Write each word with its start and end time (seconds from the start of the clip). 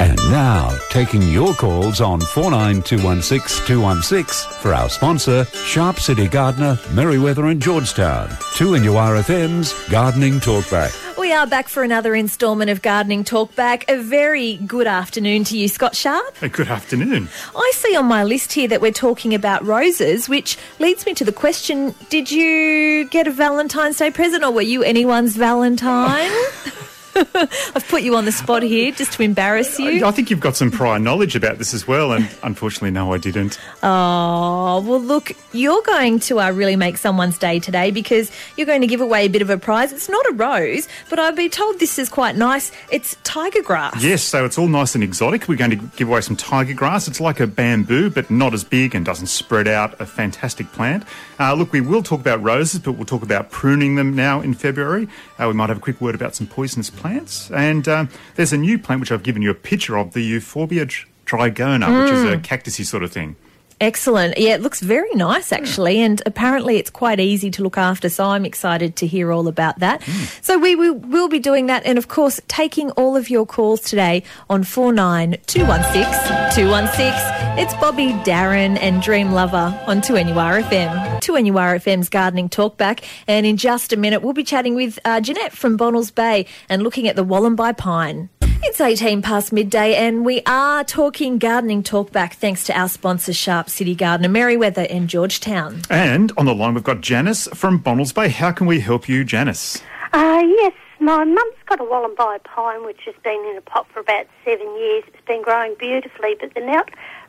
And 0.00 0.16
now, 0.30 0.78
taking 0.90 1.22
your 1.22 1.54
calls 1.54 2.00
on 2.00 2.20
49216 2.20 3.66
216 3.66 4.52
for 4.60 4.72
our 4.72 4.88
sponsor, 4.88 5.44
Sharp 5.46 5.98
City 5.98 6.28
Gardener, 6.28 6.76
Merewether 6.90 7.50
and 7.50 7.60
Georgetown. 7.60 8.30
Two 8.54 8.74
in 8.74 8.84
your 8.84 8.94
RFM's 8.94 9.74
Gardening 9.90 10.34
Talkback. 10.34 11.18
We 11.18 11.32
are 11.32 11.48
back 11.48 11.68
for 11.68 11.82
another 11.82 12.14
instalment 12.14 12.70
of 12.70 12.80
Gardening 12.80 13.24
Talkback. 13.24 13.84
A 13.88 14.00
very 14.00 14.58
good 14.58 14.86
afternoon 14.86 15.42
to 15.44 15.58
you, 15.58 15.66
Scott 15.66 15.96
Sharp. 15.96 16.36
Hey, 16.36 16.48
good 16.48 16.68
afternoon. 16.68 17.28
I 17.56 17.72
see 17.74 17.96
on 17.96 18.06
my 18.06 18.22
list 18.22 18.52
here 18.52 18.68
that 18.68 18.80
we're 18.80 18.92
talking 18.92 19.34
about 19.34 19.66
roses, 19.66 20.28
which 20.28 20.56
leads 20.78 21.06
me 21.06 21.14
to 21.14 21.24
the 21.24 21.32
question 21.32 21.94
Did 22.08 22.30
you 22.30 23.08
get 23.08 23.26
a 23.26 23.32
Valentine's 23.32 23.98
Day 23.98 24.12
present 24.12 24.44
or 24.44 24.52
were 24.52 24.62
you 24.62 24.84
anyone's 24.84 25.36
Valentine? 25.36 26.30
I've 27.34 27.86
put 27.88 28.02
you 28.02 28.16
on 28.16 28.24
the 28.24 28.32
spot 28.32 28.62
here 28.62 28.92
just 28.92 29.12
to 29.14 29.22
embarrass 29.22 29.78
you. 29.78 30.04
I 30.04 30.10
think 30.12 30.30
you've 30.30 30.40
got 30.40 30.56
some 30.56 30.70
prior 30.70 30.98
knowledge 30.98 31.34
about 31.34 31.58
this 31.58 31.74
as 31.74 31.86
well, 31.86 32.12
and 32.12 32.28
unfortunately, 32.42 32.92
no, 32.92 33.12
I 33.12 33.18
didn't. 33.18 33.58
Oh, 33.82 34.80
well, 34.86 35.00
look, 35.00 35.32
you're 35.52 35.82
going 35.82 36.20
to 36.20 36.40
uh, 36.40 36.50
really 36.50 36.76
make 36.76 36.96
someone's 36.96 37.38
day 37.38 37.58
today 37.58 37.90
because 37.90 38.30
you're 38.56 38.66
going 38.66 38.82
to 38.82 38.86
give 38.86 39.00
away 39.00 39.26
a 39.26 39.28
bit 39.28 39.42
of 39.42 39.50
a 39.50 39.58
prize. 39.58 39.92
It's 39.92 40.08
not 40.08 40.24
a 40.26 40.32
rose, 40.34 40.88
but 41.10 41.18
I've 41.18 41.34
been 41.34 41.50
told 41.50 41.80
this 41.80 41.98
is 41.98 42.08
quite 42.08 42.36
nice. 42.36 42.70
It's 42.92 43.16
tiger 43.24 43.62
grass. 43.62 44.02
Yes, 44.02 44.22
so 44.22 44.44
it's 44.44 44.58
all 44.58 44.68
nice 44.68 44.94
and 44.94 45.02
exotic. 45.02 45.48
We're 45.48 45.56
going 45.56 45.72
to 45.72 45.90
give 45.96 46.08
away 46.08 46.20
some 46.20 46.36
tiger 46.36 46.74
grass. 46.74 47.08
It's 47.08 47.20
like 47.20 47.40
a 47.40 47.46
bamboo, 47.46 48.10
but 48.10 48.30
not 48.30 48.54
as 48.54 48.62
big 48.62 48.94
and 48.94 49.04
doesn't 49.04 49.26
spread 49.26 49.66
out. 49.66 50.00
A 50.00 50.06
fantastic 50.06 50.70
plant. 50.72 51.04
Uh, 51.40 51.54
look, 51.54 51.72
we 51.72 51.80
will 51.80 52.02
talk 52.02 52.20
about 52.20 52.42
roses, 52.42 52.80
but 52.80 52.92
we'll 52.92 53.06
talk 53.06 53.22
about 53.22 53.50
pruning 53.50 53.96
them 53.96 54.14
now 54.14 54.40
in 54.40 54.54
February. 54.54 55.08
Uh, 55.38 55.46
we 55.48 55.54
might 55.54 55.68
have 55.68 55.78
a 55.78 55.80
quick 55.80 56.00
word 56.00 56.14
about 56.14 56.34
some 56.34 56.46
poisonous 56.46 56.90
plants 56.90 57.07
plants. 57.08 57.50
And 57.50 57.88
um, 57.88 58.08
there's 58.36 58.52
a 58.52 58.58
new 58.58 58.78
plant 58.78 59.00
which 59.00 59.12
I've 59.12 59.22
given 59.22 59.42
you 59.42 59.50
a 59.50 59.54
picture 59.54 59.96
of, 59.96 60.12
the 60.12 60.22
Euphorbia 60.22 60.86
trigona, 61.26 61.84
mm. 61.84 62.02
which 62.04 62.12
is 62.12 62.24
a 62.24 62.36
mm. 62.36 62.42
cactusy 62.42 62.84
sort 62.84 63.02
of 63.02 63.12
thing. 63.12 63.36
Excellent. 63.80 64.36
Yeah, 64.38 64.54
it 64.54 64.60
looks 64.60 64.80
very 64.80 65.14
nice 65.14 65.52
actually, 65.52 65.98
yeah. 65.98 66.06
and 66.06 66.22
apparently 66.26 66.78
it's 66.78 66.90
quite 66.90 67.20
easy 67.20 67.48
to 67.52 67.62
look 67.62 67.78
after. 67.78 68.08
So 68.08 68.24
I'm 68.24 68.44
excited 68.44 68.96
to 68.96 69.06
hear 69.06 69.30
all 69.30 69.46
about 69.46 69.78
that. 69.78 70.00
Mm. 70.00 70.44
So 70.44 70.58
we 70.58 70.74
will 70.74 70.94
we'll 70.94 71.28
be 71.28 71.38
doing 71.38 71.66
that, 71.66 71.86
and 71.86 71.96
of 71.96 72.08
course, 72.08 72.40
taking 72.48 72.90
all 72.92 73.14
of 73.16 73.30
your 73.30 73.46
calls 73.46 73.80
today 73.80 74.24
on 74.50 74.64
49216 74.64 76.56
216. 76.56 77.37
It's 77.60 77.74
Bobby, 77.74 78.12
Darin, 78.22 78.76
and 78.76 79.02
Dream 79.02 79.32
Lover 79.32 79.76
on 79.88 80.00
2NURFM. 80.00 81.18
2NURFM's 81.20 82.08
Gardening 82.08 82.48
Talkback, 82.48 83.02
and 83.26 83.44
in 83.44 83.56
just 83.56 83.92
a 83.92 83.96
minute, 83.96 84.22
we'll 84.22 84.32
be 84.32 84.44
chatting 84.44 84.76
with 84.76 85.00
uh, 85.04 85.20
Jeanette 85.20 85.50
from 85.50 85.76
Bonnells 85.76 86.14
Bay 86.14 86.46
and 86.68 86.84
looking 86.84 87.08
at 87.08 87.16
the 87.16 87.24
Wollemi 87.24 87.76
pine. 87.76 88.28
It's 88.62 88.80
18 88.80 89.22
past 89.22 89.52
midday, 89.52 89.96
and 89.96 90.24
we 90.24 90.40
are 90.46 90.84
talking 90.84 91.38
gardening 91.38 91.82
talkback 91.82 92.34
thanks 92.34 92.62
to 92.66 92.78
our 92.78 92.88
sponsor, 92.88 93.32
Sharp 93.32 93.68
City 93.68 93.96
Gardener, 93.96 94.28
Merewether 94.28 94.86
in 94.86 95.08
Georgetown. 95.08 95.82
And 95.90 96.30
on 96.36 96.46
the 96.46 96.54
line, 96.54 96.74
we've 96.74 96.84
got 96.84 97.00
Janice 97.00 97.48
from 97.54 97.82
Bonnells 97.82 98.14
Bay. 98.14 98.28
How 98.28 98.52
can 98.52 98.68
we 98.68 98.78
help 98.78 99.08
you, 99.08 99.24
Janice? 99.24 99.82
Uh, 100.12 100.42
yes, 100.46 100.74
my 101.00 101.24
mum's 101.24 101.54
got 101.66 101.80
a 101.80 101.84
Wollemi 101.84 102.42
pine 102.44 102.84
which 102.84 103.00
has 103.06 103.14
been 103.22 103.44
in 103.50 103.56
a 103.56 103.60
pot 103.60 103.86
for 103.92 104.00
about 104.00 104.26
seven 104.44 104.66
years. 104.76 105.04
It's 105.06 105.26
been 105.26 105.42
growing 105.42 105.76
beautifully, 105.78 106.36
but 106.40 106.54
the 106.54 106.60
now, 106.60 106.82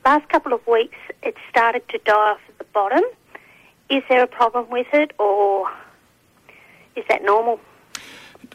last 0.05 0.29
couple 0.29 0.53
of 0.53 0.65
weeks 0.67 0.97
it 1.23 1.35
started 1.49 1.87
to 1.89 1.97
die 1.99 2.13
off 2.13 2.41
at 2.47 2.57
the 2.57 2.63
bottom. 2.65 3.03
Is 3.89 4.03
there 4.07 4.23
a 4.23 4.27
problem 4.27 4.69
with 4.69 4.87
it, 4.93 5.13
or 5.19 5.69
is 6.95 7.03
that 7.09 7.23
normal? 7.23 7.59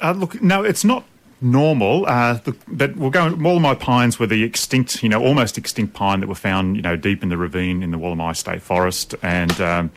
Uh, 0.00 0.12
look, 0.12 0.40
no, 0.40 0.62
it's 0.62 0.84
not 0.84 1.04
normal. 1.40 2.06
Uh, 2.06 2.38
but 2.66 2.96
we'll 2.96 3.10
go. 3.10 3.30
Wollemi 3.30 3.78
pines 3.78 4.18
were 4.18 4.26
the 4.26 4.42
extinct, 4.42 5.02
you 5.02 5.08
know, 5.08 5.22
almost 5.22 5.58
extinct 5.58 5.94
pine 5.94 6.20
that 6.20 6.28
were 6.28 6.34
found, 6.34 6.76
you 6.76 6.82
know, 6.82 6.96
deep 6.96 7.22
in 7.22 7.28
the 7.28 7.36
ravine 7.36 7.82
in 7.82 7.90
the 7.90 7.98
Wollemi 7.98 8.34
State 8.36 8.62
Forest, 8.62 9.14
and 9.22 9.60
um, 9.60 9.90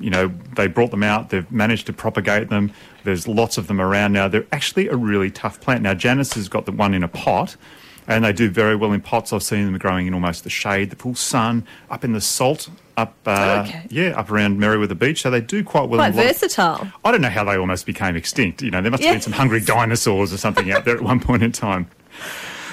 you 0.00 0.10
know 0.10 0.28
they 0.56 0.66
brought 0.66 0.90
them 0.90 1.02
out. 1.02 1.30
They've 1.30 1.50
managed 1.50 1.86
to 1.86 1.92
propagate 1.92 2.48
them. 2.48 2.72
There's 3.04 3.28
lots 3.28 3.58
of 3.58 3.66
them 3.68 3.80
around 3.80 4.12
now. 4.12 4.28
They're 4.28 4.46
actually 4.52 4.88
a 4.88 4.96
really 4.96 5.30
tough 5.30 5.60
plant. 5.60 5.82
Now 5.82 5.94
Janice 5.94 6.34
has 6.34 6.48
got 6.48 6.66
the 6.66 6.72
one 6.72 6.94
in 6.94 7.02
a 7.02 7.08
pot 7.08 7.56
and 8.08 8.24
they 8.24 8.32
do 8.32 8.48
very 8.48 8.74
well 8.74 8.92
in 8.92 9.02
pots. 9.02 9.32
I've 9.32 9.42
seen 9.42 9.66
them 9.66 9.76
growing 9.78 10.06
in 10.06 10.14
almost 10.14 10.42
the 10.42 10.50
shade, 10.50 10.90
the 10.90 10.96
full 10.96 11.14
sun, 11.14 11.66
up 11.90 12.04
in 12.04 12.14
the 12.14 12.20
salt, 12.22 12.70
up 12.96 13.14
uh, 13.26 13.64
okay. 13.66 13.86
yeah, 13.90 14.18
up 14.18 14.30
around 14.30 14.58
Merewether 14.58 14.98
Beach. 14.98 15.22
So 15.22 15.30
they 15.30 15.42
do 15.42 15.62
quite 15.62 15.90
well. 15.90 16.00
Quite 16.00 16.14
versatile. 16.14 16.82
Of, 16.82 16.92
I 17.04 17.12
don't 17.12 17.20
know 17.20 17.28
how 17.28 17.44
they 17.44 17.58
almost 17.58 17.84
became 17.84 18.16
extinct. 18.16 18.62
You 18.62 18.70
know, 18.70 18.80
there 18.80 18.90
must 18.90 19.04
have 19.04 19.14
been 19.14 19.20
some 19.20 19.34
hungry 19.34 19.60
dinosaurs 19.64 20.32
or 20.32 20.38
something 20.38 20.72
out 20.72 20.86
there 20.86 20.96
at 20.96 21.02
one 21.02 21.20
point 21.20 21.42
in 21.42 21.52
time. 21.52 21.90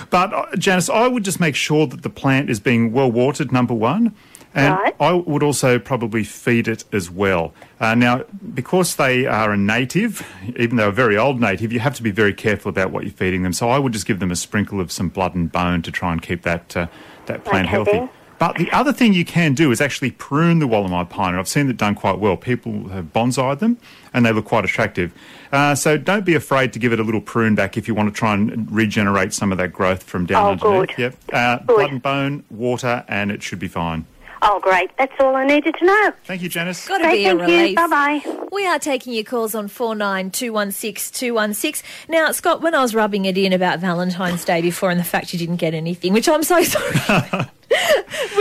But 0.10 0.34
uh, 0.34 0.56
Janice, 0.56 0.90
I 0.90 1.08
would 1.08 1.26
just 1.26 1.42
make 1.42 1.56
sure 1.56 1.86
that 1.86 2.02
the 2.02 2.10
plant 2.10 2.50
is 2.50 2.62
being 2.62 2.94
well 2.94 3.12
watered. 3.12 3.52
Number 3.52 3.74
one. 3.74 4.16
And 4.56 4.74
right. 4.74 4.96
I 5.02 5.12
would 5.12 5.44
also 5.44 5.78
probably 5.80 6.24
feed 6.24 6.70
it 6.70 6.86
as 6.94 7.12
well. 7.12 7.54
Uh, 7.82 7.94
now, 7.94 8.24
because 8.54 8.96
they 8.96 9.26
are 9.26 9.52
a 9.52 9.58
native, 9.58 10.26
even 10.56 10.78
though 10.78 10.88
a 10.88 10.94
very 10.94 11.18
old 11.18 11.42
native, 11.42 11.74
you 11.74 11.82
have 11.82 11.94
to 11.96 12.04
be 12.04 12.12
very 12.12 12.34
careful 12.34 12.70
about 12.70 12.90
what 12.90 13.04
you're 13.04 13.12
feeding 13.12 13.44
them. 13.44 13.52
So 13.52 13.70
I 13.70 13.78
would 13.78 13.92
just 13.92 14.06
give 14.06 14.20
them 14.20 14.32
a 14.32 14.36
sprinkle 14.36 14.80
of 14.80 14.94
some 14.94 15.10
blood 15.10 15.36
and 15.36 15.52
bone 15.52 15.82
to 15.82 15.92
try 15.92 16.14
and 16.14 16.22
keep 16.22 16.44
that 16.44 16.76
uh, 16.76 16.88
that 17.26 17.44
plant 17.44 17.68
okay, 17.68 17.72
healthy. 17.72 17.92
Then. 17.92 18.10
But 18.38 18.58
the 18.58 18.70
other 18.72 18.92
thing 18.92 19.14
you 19.14 19.24
can 19.24 19.54
do 19.54 19.72
is 19.72 19.80
actually 19.80 20.12
prune 20.12 20.60
the 20.60 20.68
Wollemi 20.68 21.10
pine, 21.10 21.30
and 21.30 21.40
I've 21.40 21.48
seen 21.48 21.70
it 21.70 21.78
done 21.78 21.96
quite 21.96 22.20
well. 22.20 22.36
People 22.36 22.90
have 22.90 23.14
bonsaied 23.14 23.60
them, 23.60 23.78
and 24.14 24.26
they 24.26 24.32
look 24.32 24.46
quite 24.46 24.66
attractive. 24.66 25.14
Uh, 25.52 25.74
so 25.74 25.98
don't 25.98 26.26
be 26.26 26.36
afraid 26.36 26.74
to 26.74 26.80
give 26.80 26.92
it 26.92 27.00
a 27.00 27.04
little 27.04 27.22
prune 27.22 27.56
back 27.56 27.78
if 27.78 27.88
you 27.88 27.96
want 27.96 28.14
to 28.14 28.18
try 28.18 28.34
and 28.34 28.70
regenerate 28.70 29.34
some 29.34 29.52
of 29.52 29.58
that 29.58 29.72
growth 29.72 30.04
from 30.04 30.26
down 30.26 30.60
oh, 30.62 30.70
underneath. 30.70 30.96
Good. 30.96 31.02
Yep. 31.02 31.16
Uh, 31.32 31.58
good. 31.58 31.68
Blood 31.68 31.92
and 31.92 32.02
bone, 32.02 32.44
water, 32.50 33.06
and 33.08 33.32
it 33.32 33.42
should 33.42 33.60
be 33.60 33.70
fine. 33.70 34.06
Oh, 34.48 34.60
great. 34.62 34.92
That's 35.00 35.12
all 35.20 35.36
I 35.36 35.44
needed 35.44 35.74
to 35.80 35.86
know. 35.86 36.12
Thank 36.26 36.44
you, 36.44 36.50
Janice. 36.50 36.88
Got 36.88 37.00
to 37.00 37.10
be 37.10 37.26
a 37.26 37.36
relief. 37.36 37.76
Bye 37.76 37.88
bye. 37.88 38.22
We 38.52 38.68
are 38.68 38.78
taking 38.78 39.14
your 39.14 39.24
calls 39.24 39.56
on 39.56 39.68
49216216. 39.68 41.82
Now, 42.10 42.32
Scott, 42.32 42.62
when 42.62 42.76
I 42.76 42.84
was 42.84 42.94
rubbing 42.94 43.26
it 43.26 43.40
in 43.40 43.54
about 43.54 43.80
Valentine's 43.80 44.46
Day 44.46 44.62
before 44.62 44.92
and 44.92 45.00
the 45.00 45.04
fact 45.04 45.34
you 45.34 45.40
didn't 45.40 45.56
get 45.56 45.74
anything, 45.74 46.14
which 46.14 46.30
I'm 46.30 46.44
so 46.44 46.62
sorry. 47.02 47.48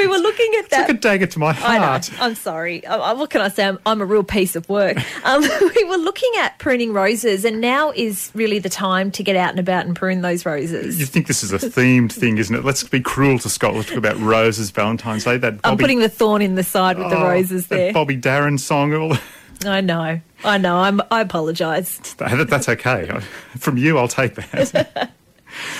We 0.05 0.17
were 0.17 0.23
looking 0.23 0.53
at 0.59 0.71
that. 0.71 0.89
Like 0.89 0.97
a 0.97 1.01
dagger 1.01 1.27
to 1.27 1.39
my 1.39 1.53
heart. 1.53 2.11
I 2.21 2.27
am 2.27 2.35
sorry. 2.35 2.87
I, 2.87 3.13
what 3.13 3.31
can 3.31 3.41
I 3.41 3.49
say? 3.49 3.67
I'm, 3.67 3.79
I'm, 3.87 4.01
a 4.01 4.05
real 4.05 4.23
piece 4.23 4.57
of 4.57 4.69
work. 4.69 4.99
Um, 5.25 5.41
we 5.77 5.85
were 5.85 5.97
looking 5.97 6.31
at 6.39 6.59
pruning 6.59 6.93
roses, 6.93 7.47
and 7.47 7.61
now 7.61 7.93
is 7.93 8.31
really 8.35 8.59
the 8.59 8.69
time 8.69 9.11
to 9.13 9.23
get 9.23 9.37
out 9.37 9.51
and 9.51 9.59
about 9.59 9.87
and 9.87 9.97
prune 9.97 10.21
those 10.21 10.45
roses. 10.45 11.01
You 11.01 11.07
think 11.07 11.29
this 11.29 11.43
is 11.43 11.53
a 11.53 11.59
themed 11.59 12.13
thing, 12.13 12.37
isn't 12.37 12.55
it? 12.55 12.63
Let's 12.63 12.85
be 12.85 13.01
cruel 13.01 13.39
to 13.39 13.49
Scott. 13.49 13.75
Let's 13.75 13.89
talk 13.89 13.97
about 13.97 14.19
roses, 14.19 14.71
Valentine's 14.71 15.25
Day. 15.25 15.39
That 15.39 15.63
Bobby, 15.63 15.73
I'm 15.73 15.79
putting 15.79 16.01
the 16.01 16.11
thorn 16.11 16.43
in 16.43 16.57
the 16.57 16.63
side 16.63 16.99
with 16.99 17.07
oh, 17.07 17.11
the 17.11 17.17
roses 17.17 17.69
there. 17.69 17.93
Bobby 17.93 18.17
Darin 18.17 18.59
song. 18.59 19.17
I 19.65 19.81
know. 19.81 20.21
I 20.45 20.59
know. 20.59 20.77
I'm, 20.77 21.01
I 21.11 21.23
apologise. 21.23 21.97
That, 22.15 22.49
that's 22.49 22.69
okay. 22.69 23.21
From 23.57 23.79
you, 23.79 23.99
I'll 23.99 24.09
take 24.09 24.35
that. 24.35 25.13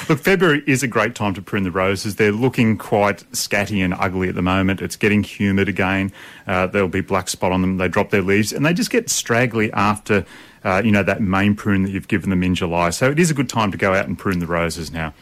Look, 0.09 0.21
February 0.21 0.63
is 0.67 0.83
a 0.83 0.89
great 0.89 1.15
time 1.15 1.35
to 1.35 1.43
prune 1.43 1.63
the 1.63 1.71
roses. 1.71 2.17
They're 2.17 2.33
looking 2.33 2.79
quite 2.79 3.19
scatty 3.33 3.85
and 3.85 3.95
ugly 3.95 4.29
at 4.29 4.35
the 4.35 4.43
moment. 4.43 4.83
It's 4.83 4.97
getting 4.97 5.23
humid 5.23 5.69
again. 5.69 6.13
Uh, 6.47 6.67
there'll 6.67 6.89
be 6.89 7.01
black 7.01 7.29
spot 7.29 7.53
on 7.53 7.61
them. 7.61 7.77
They 7.79 7.89
drop 7.89 8.11
their 8.11 8.23
leaves 8.23 8.53
and 8.53 8.65
they 8.65 8.73
just 8.73 8.91
get 8.91 9.11
straggly 9.11 9.73
after, 9.73 10.25
uh, 10.65 10.83
you 10.85 10.93
know, 10.93 11.03
that 11.03 11.21
main 11.21 11.55
prune 11.55 11.83
that 11.83 11.91
you've 11.91 12.09
given 12.09 12.31
them 12.31 12.43
in 12.43 12.55
July. 12.55 12.91
So 12.91 13.11
it 13.11 13.19
is 13.19 13.31
a 13.31 13.35
good 13.35 13.49
time 13.49 13.71
to 13.73 13.79
go 13.79 13.95
out 13.95 14.07
and 14.07 14.19
prune 14.19 14.39
the 14.39 14.47
roses 14.47 14.91
now. 14.91 15.15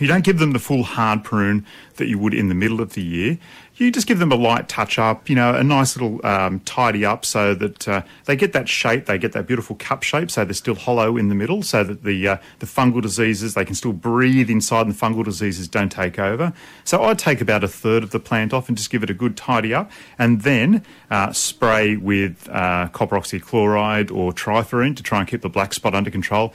You 0.00 0.08
don't 0.08 0.24
give 0.24 0.40
them 0.40 0.52
the 0.52 0.58
full 0.58 0.82
hard 0.82 1.22
prune 1.22 1.64
that 1.96 2.08
you 2.08 2.18
would 2.18 2.34
in 2.34 2.48
the 2.48 2.54
middle 2.54 2.80
of 2.80 2.94
the 2.94 3.02
year 3.02 3.38
you 3.76 3.90
just 3.90 4.06
give 4.06 4.18
them 4.18 4.30
a 4.30 4.36
light 4.36 4.68
touch 4.68 4.98
up, 4.98 5.28
you 5.28 5.34
know, 5.34 5.54
a 5.54 5.64
nice 5.64 5.96
little 5.96 6.24
um, 6.24 6.60
tidy 6.60 7.04
up 7.04 7.24
so 7.24 7.54
that 7.54 7.88
uh, 7.88 8.02
they 8.26 8.36
get 8.36 8.52
that 8.52 8.68
shape, 8.68 9.06
they 9.06 9.18
get 9.18 9.32
that 9.32 9.46
beautiful 9.46 9.74
cup 9.76 10.02
shape, 10.02 10.30
so 10.30 10.44
they're 10.44 10.54
still 10.54 10.76
hollow 10.76 11.16
in 11.16 11.28
the 11.28 11.34
middle, 11.34 11.62
so 11.62 11.82
that 11.82 12.04
the 12.04 12.28
uh, 12.28 12.36
the 12.60 12.66
fungal 12.66 13.02
diseases 13.02 13.54
they 13.54 13.64
can 13.64 13.74
still 13.74 13.92
breathe 13.92 14.48
inside, 14.48 14.86
and 14.86 14.94
the 14.94 14.98
fungal 14.98 15.24
diseases 15.24 15.66
don't 15.66 15.90
take 15.90 16.18
over. 16.18 16.52
So 16.84 17.02
I'd 17.02 17.18
take 17.18 17.40
about 17.40 17.64
a 17.64 17.68
third 17.68 18.02
of 18.04 18.10
the 18.10 18.20
plant 18.20 18.52
off 18.52 18.68
and 18.68 18.76
just 18.76 18.90
give 18.90 19.02
it 19.02 19.10
a 19.10 19.14
good 19.14 19.36
tidy 19.36 19.74
up, 19.74 19.90
and 20.18 20.42
then 20.42 20.84
uh, 21.10 21.32
spray 21.32 21.96
with 21.96 22.48
uh, 22.50 22.88
copper 22.88 23.16
oxychloride 23.16 24.14
or 24.14 24.32
triforine 24.32 24.96
to 24.96 25.02
try 25.02 25.18
and 25.20 25.28
keep 25.28 25.40
the 25.40 25.48
black 25.48 25.74
spot 25.74 25.94
under 25.94 26.10
control 26.10 26.52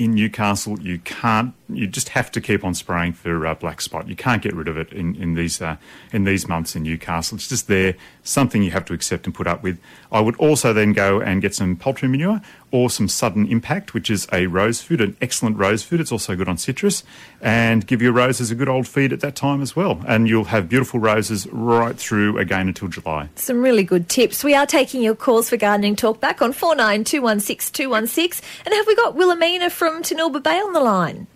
in 0.00 0.14
Newcastle, 0.14 0.80
you 0.80 0.98
can't. 1.00 1.52
You 1.68 1.86
just 1.86 2.08
have 2.10 2.32
to 2.32 2.40
keep 2.40 2.64
on 2.64 2.74
spraying 2.74 3.12
for 3.12 3.46
uh, 3.46 3.54
black 3.54 3.82
spot. 3.82 4.08
You 4.08 4.16
can't 4.16 4.40
get 4.40 4.54
rid 4.54 4.66
of 4.66 4.78
it 4.78 4.92
in 4.94 5.14
in 5.16 5.34
these 5.34 5.60
uh, 5.60 5.76
in 6.10 6.24
these 6.24 6.48
months 6.48 6.74
in 6.74 6.84
Newcastle. 6.84 7.36
It's 7.36 7.48
just 7.48 7.68
there, 7.68 7.94
something 8.22 8.62
you 8.62 8.70
have 8.70 8.86
to 8.86 8.94
accept 8.94 9.26
and 9.26 9.34
put 9.34 9.46
up 9.46 9.62
with. 9.62 9.78
I 10.10 10.20
would 10.20 10.36
also 10.36 10.72
then 10.72 10.94
go 10.94 11.20
and 11.20 11.42
get 11.42 11.54
some 11.54 11.76
poultry 11.76 12.08
manure 12.08 12.40
or 12.72 12.88
some 12.90 13.08
sudden 13.08 13.46
impact, 13.46 13.94
which 13.94 14.10
is 14.10 14.26
a 14.32 14.46
rose 14.46 14.80
food, 14.80 15.00
an 15.00 15.16
excellent 15.20 15.56
rose 15.56 15.82
food. 15.82 16.00
It's 16.00 16.12
also 16.12 16.36
good 16.36 16.48
on 16.48 16.56
citrus, 16.56 17.02
and 17.40 17.86
give 17.86 18.00
your 18.00 18.12
roses 18.12 18.50
a 18.50 18.54
good 18.54 18.68
old 18.68 18.86
feed 18.86 19.12
at 19.12 19.20
that 19.20 19.34
time 19.34 19.62
as 19.62 19.74
well. 19.74 20.02
And 20.06 20.28
you'll 20.28 20.44
have 20.44 20.68
beautiful 20.68 21.00
roses 21.00 21.46
right 21.48 21.96
through 21.96 22.38
again 22.38 22.68
until 22.68 22.88
July. 22.88 23.28
Some 23.34 23.62
really 23.62 23.82
good 23.82 24.08
tips. 24.08 24.44
We 24.44 24.54
are 24.54 24.66
taking 24.66 25.02
your 25.02 25.14
calls 25.14 25.50
for 25.50 25.56
gardening 25.56 25.96
talk 25.96 26.20
back 26.20 26.42
on 26.42 26.52
four 26.52 26.74
nine 26.74 27.04
two 27.04 27.22
one 27.22 27.40
six 27.40 27.70
two 27.70 27.90
one 27.90 28.06
six. 28.06 28.40
And 28.64 28.74
have 28.74 28.86
we 28.86 28.94
got 28.94 29.14
Wilhelmina 29.14 29.70
from 29.70 30.02
Tanilba 30.02 30.42
Bay 30.42 30.58
on 30.58 30.72
the 30.72 30.80
line? 30.80 31.26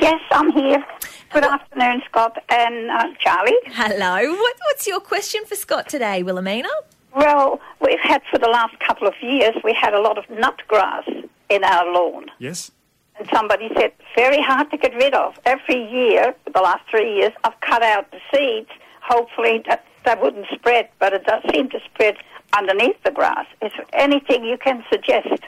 Yes, 0.00 0.20
I'm 0.30 0.52
here. 0.52 0.84
Good 1.32 1.44
afternoon, 1.44 2.02
Scott 2.08 2.42
and 2.48 2.90
uh, 2.90 3.04
Charlie. 3.18 3.52
Hello. 3.66 4.30
What, 4.32 4.56
what's 4.66 4.86
your 4.86 5.00
question 5.00 5.44
for 5.44 5.54
Scott 5.54 5.88
today, 5.88 6.22
Wilhelmina? 6.22 6.68
Well, 7.16 7.60
we've 7.80 7.98
had 7.98 8.20
for 8.30 8.38
the 8.38 8.48
last 8.48 8.78
couple 8.78 9.08
of 9.08 9.14
years, 9.22 9.54
we 9.64 9.72
had 9.72 9.94
a 9.94 10.00
lot 10.00 10.18
of 10.18 10.28
nut 10.28 10.60
grass 10.68 11.08
in 11.48 11.64
our 11.64 11.90
lawn. 11.90 12.26
Yes? 12.38 12.70
And 13.18 13.26
somebody 13.32 13.70
said, 13.74 13.92
very 14.14 14.42
hard 14.42 14.70
to 14.70 14.76
get 14.76 14.94
rid 14.94 15.14
of. 15.14 15.38
Every 15.46 15.82
year, 15.90 16.34
for 16.44 16.50
the 16.50 16.60
last 16.60 16.82
three 16.90 17.16
years, 17.16 17.32
I've 17.42 17.58
cut 17.62 17.82
out 17.82 18.10
the 18.10 18.20
seeds. 18.30 18.68
Hopefully 19.00 19.64
that, 19.66 19.86
that 20.04 20.20
wouldn't 20.20 20.46
spread, 20.52 20.90
but 20.98 21.14
it 21.14 21.24
does 21.24 21.42
seem 21.50 21.70
to 21.70 21.80
spread 21.86 22.18
underneath 22.52 23.02
the 23.02 23.10
grass. 23.10 23.46
Is 23.62 23.72
there 23.78 23.86
anything 23.94 24.44
you 24.44 24.58
can 24.58 24.84
suggest? 24.92 25.42